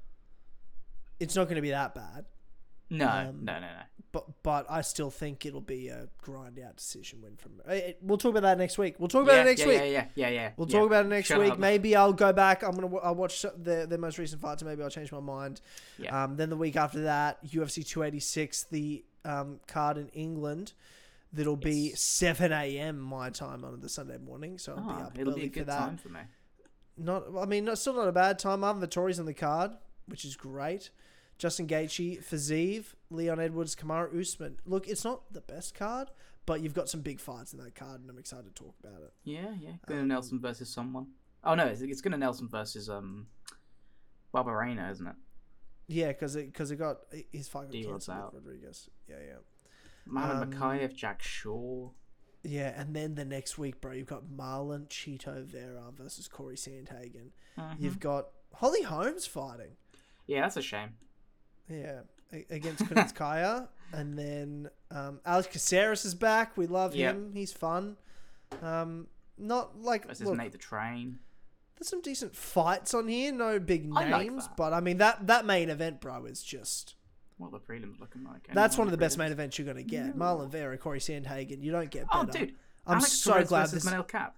[1.19, 2.27] It's not gonna be that bad,
[2.91, 3.83] No, um, no, no, no.
[4.13, 7.61] but but I still think it'll be a grind out decision win from.
[7.69, 8.95] eh, eh, We'll talk about that next week.
[8.99, 9.77] We'll talk about yeah, it next yeah, week.
[9.77, 10.51] Yeah, yeah, yeah, yeah.
[10.57, 10.79] We'll yeah.
[10.79, 11.53] talk about it next Shut week.
[11.53, 11.59] up.
[11.59, 12.63] Maybe I'll go back.
[12.63, 14.63] I'm gonna I'll watch the the most recent fights.
[14.63, 15.61] Maybe I'll change my mind.
[15.99, 16.25] Yeah.
[16.25, 20.73] Um, then the week after that, UFC 286, the um, card in England.
[21.31, 22.01] That'll be Yes.
[22.01, 22.99] 7 a.m.
[22.99, 25.51] my time on the Sunday morning, so I'll be Oh, up it'll early be a
[25.51, 25.79] for good that.
[25.79, 26.21] time for me.
[26.97, 28.61] Not, I mean, not, still not a bad time.
[28.61, 29.73] Marvin Vettori's on the card,
[30.07, 30.89] which is great.
[31.39, 34.57] Justin Gaethje, Fiziev, Leon Edwards, Kamaru Usman.
[34.67, 36.11] Look, it's not the best card,
[36.47, 39.01] but you've got some big fights in that card, and I'm excited to talk about
[39.03, 39.13] it.
[39.25, 39.73] Yeah, yeah.
[39.87, 41.07] Gunnar Um, Nelson versus someone.
[41.45, 43.29] Oh no, it's, it's Gunnar Nelson versus um,
[44.35, 45.15] Barberena, isn't it?
[45.87, 46.99] Yeah, because it because it got
[47.33, 48.35] his fight got cancelled out.
[48.35, 48.91] with Rodriguez.
[49.09, 49.33] Yeah, yeah.
[50.07, 51.93] Mohamed Um, Mokaev, Jack Shore.
[52.43, 57.31] Yeah, and then the next week, bro, you've got Marlon Chito Vera versus Corey Sandhagen.
[57.59, 57.77] Mhm.
[57.81, 59.77] You've got Holly Holmes fighting.
[60.27, 60.91] Yeah, that's a shame.
[61.71, 62.01] Yeah.
[62.33, 63.69] a- against Kunitskaya.
[63.93, 66.57] and then um, Alex Caceres is back.
[66.57, 67.15] We love Yep.
[67.15, 67.31] him.
[67.35, 67.97] He's fun.
[68.63, 71.19] Um, not like Versus look, Nate the Train.
[71.79, 73.33] there's some decent fights on here.
[73.33, 74.57] No big I like names, that.
[74.57, 76.95] but I mean that that main event, bro, is just
[77.37, 78.49] What are the prelims looking like?
[78.53, 79.19] that's one of the best prelims?
[79.21, 80.17] main events you're gonna get.
[80.17, 81.63] Marlon Vera, Corey Sandhagen.
[81.63, 82.27] You don't get better.
[82.29, 82.55] Oh, dude.
[82.87, 84.33] I'm Alex so Perez glad versus this Manel Kape.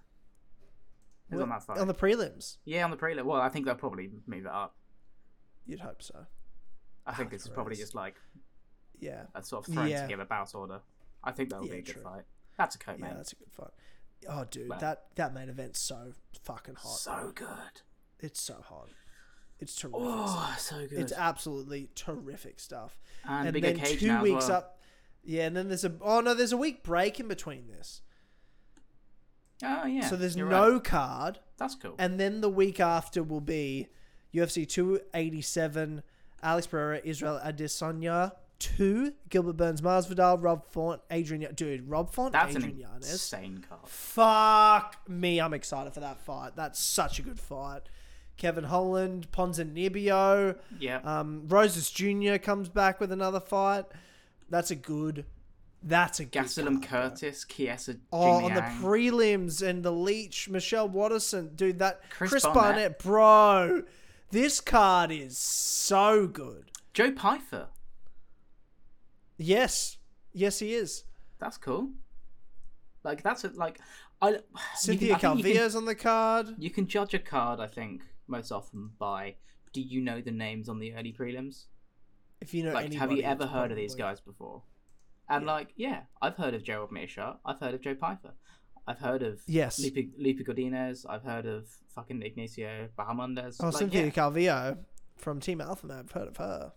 [1.29, 1.77] Who's on that fight?
[1.77, 2.57] on the prelims.
[2.65, 3.23] Yeah, on the prelim.
[3.23, 4.75] Well, I think they'll probably move it up.
[5.65, 6.25] You'd hope so.
[7.05, 8.15] I think is probably just like
[8.99, 10.03] Yeah, a sort of thrown Yeah.
[10.03, 10.81] together bout order.
[11.23, 12.03] I think that'll Yeah, be a good true.
[12.03, 12.25] fight.
[12.57, 13.13] That's a coat, yeah, mate.
[13.17, 13.71] that's a good fight.
[14.29, 14.77] Oh, dude, Wow.
[14.77, 16.13] that that main event's so
[16.43, 16.97] fucking hot.
[16.99, 17.81] So good.
[18.19, 18.89] It's so hot.
[19.59, 20.07] It's oh, terrific.
[20.07, 20.99] Oh, so good.
[20.99, 22.99] It's absolutely terrific stuff.
[23.27, 24.57] and, and then cage two weeks well.
[24.57, 24.79] up.
[25.23, 28.01] Yeah, and then there's a oh no, there's a week break in between this.
[29.63, 30.07] Oh yeah.
[30.09, 30.83] so there's no right.
[30.83, 31.93] card, That's cool.
[31.99, 33.89] and then the week after will be
[34.33, 36.01] UFC 287,
[36.43, 41.53] Alex Pereira, Israel Adesanya, two Gilbert Burns, Masvidal, Rob Font, Adrian.
[41.55, 43.11] Dude, Rob Font, That's Adrian an Yanez.
[43.11, 43.81] insane card.
[43.87, 46.55] Fuck me, I'm excited for that fight.
[46.55, 47.81] That's such a good fight.
[48.37, 50.97] Kevin Holland, Ponzinibbio, Yeah.
[51.03, 52.37] um, Rosas Jr.
[52.37, 53.85] comes back with another fight.
[54.49, 55.25] That's a good.
[55.83, 57.13] That's a good Gastelum card.
[57.13, 61.79] Curtis, Kiesa Oh, on the prelims and the Leech, Michelle Waterson, dude.
[61.79, 62.99] That Chris Chris, Barnett.
[62.99, 62.99] Barnett.
[62.99, 63.83] bro.
[64.31, 66.71] This card is so good.
[66.93, 67.67] Joe Pyfer.
[69.37, 69.97] Yes,
[70.33, 71.03] yes, he is.
[71.39, 71.89] That's cool.
[73.03, 73.79] Like that's a, like
[74.21, 74.37] I
[74.75, 76.47] Cynthia can, I think can- Calvillo's on the card.
[76.57, 79.35] You can judge a card, I think, most often by
[79.73, 81.65] do you know the names on the early prelims?
[82.39, 84.63] If you know, Like, have you ever heard of these guys before?
[85.29, 85.51] And Yeah.
[85.51, 87.37] like, yeah, I've heard of Gerald Meerschaert.
[87.45, 88.33] I've heard of Joe Pyfer.
[88.87, 89.79] I've heard of Yes.
[89.79, 91.05] Lipe, Lipe Godinez.
[91.07, 93.57] I've heard of fucking Ignacio Bahamondes.
[93.59, 94.09] Oh, like, Cynthia yeah.
[94.11, 94.77] Calvillo
[95.17, 95.99] from Team Alpha Man.
[95.99, 96.73] I've heard of her.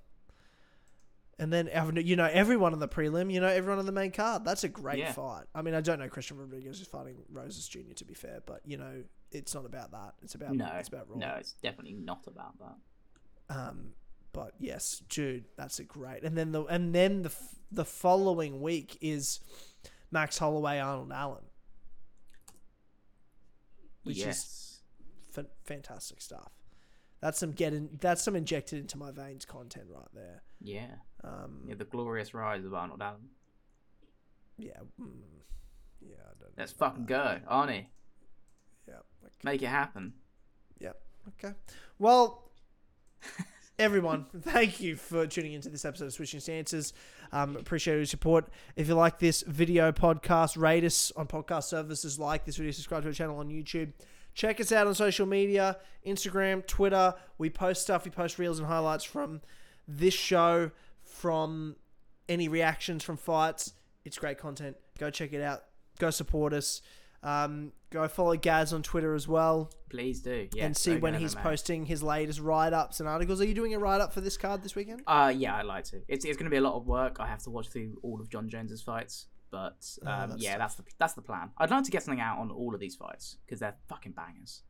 [1.38, 1.68] And then
[2.04, 3.32] you know everyone on the prelim.
[3.32, 4.44] You know everyone on the main card.
[4.44, 5.12] That's a great Yeah.
[5.12, 5.46] fight.
[5.54, 7.92] I mean, I don't know Christian Rodriguez is fighting Rosas Jr.
[7.96, 9.02] To be fair, but you know
[9.32, 10.14] it's not about that.
[10.22, 11.16] It's about No, it's about Raw.
[11.16, 12.76] no, it's definitely not about that.
[13.56, 13.94] Um,
[14.32, 16.22] but yes, dude, that's a great.
[16.22, 17.32] And then the and then the
[17.72, 19.40] the following week is
[20.12, 21.42] Max Holloway, Arnold Allen,
[24.04, 24.80] Which is-
[25.36, 26.52] F- fantastic stuff.
[27.20, 27.88] That's some getting.
[28.00, 30.42] That's some injected into my veins content right there.
[30.60, 30.96] Yeah.
[31.24, 31.74] Um, yeah.
[31.74, 33.30] The glorious rise of Arnold Allen.
[34.58, 35.08] yeah, mm,
[36.00, 36.16] yeah.
[36.20, 37.44] I don't Let's fucking that.
[37.46, 37.86] go, Arnie.
[38.86, 38.94] Yeah.
[39.24, 39.32] Okay.
[39.42, 40.12] Make it happen.
[40.80, 41.00] Yep.
[41.42, 41.54] Okay.
[41.98, 42.50] Well,
[43.78, 46.92] everyone, thank you for tuning into this episode of Switching Stances.
[47.32, 48.48] Um, appreciate your support.
[48.76, 52.72] If you like this video podcast, rate us on podcast services like this video.
[52.72, 53.92] Subscribe to our channel on YouTube.
[54.34, 57.14] Check us out on social media Instagram, Twitter.
[57.38, 58.04] We post stuff.
[58.04, 59.40] We post reels and highlights from
[59.86, 60.70] this show,
[61.02, 61.76] from
[62.28, 63.74] any reactions from fights.
[64.04, 64.76] It's great content.
[64.98, 65.64] Go check it out.
[65.98, 66.82] Go support us.
[67.24, 70.48] Um, go follow Gaz on Twitter as well Please do.
[70.52, 70.66] Yeah.
[70.66, 71.42] and see when he's MMA.
[71.42, 73.40] posting his latest write ups and articles.
[73.40, 75.02] Are you doing a write up for this card this weekend?
[75.06, 76.02] Uh, yeah, I'd like to.
[76.06, 77.16] It's it's going to be a lot of work.
[77.20, 80.50] I have to watch through all of Jon Jones's fights, but Oh, um, that's yeah,
[80.52, 80.58] tough.
[80.58, 81.50] that's the that's the plan.
[81.56, 84.62] I'd like to get something out on all of these fights because they're fucking bangers.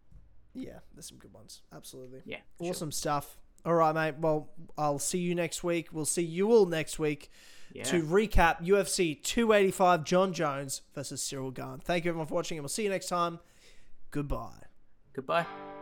[0.54, 1.62] Yeah, there's some good ones.
[1.74, 2.20] Absolutely.
[2.24, 2.70] Yeah, for sure.
[2.70, 3.36] Awesome stuff.
[3.66, 4.14] All right, mate.
[4.20, 5.88] Well, I'll see you next week.
[5.90, 7.30] We'll see you all next week
[7.74, 7.82] Yeah.
[7.84, 11.80] to recap UFC 285 Jon Jones versus Ciryl Gane.
[11.84, 13.40] Thank you everyone for watching, and we'll see you next time.
[14.12, 14.62] Goodbye.
[15.12, 15.73] Goodbye.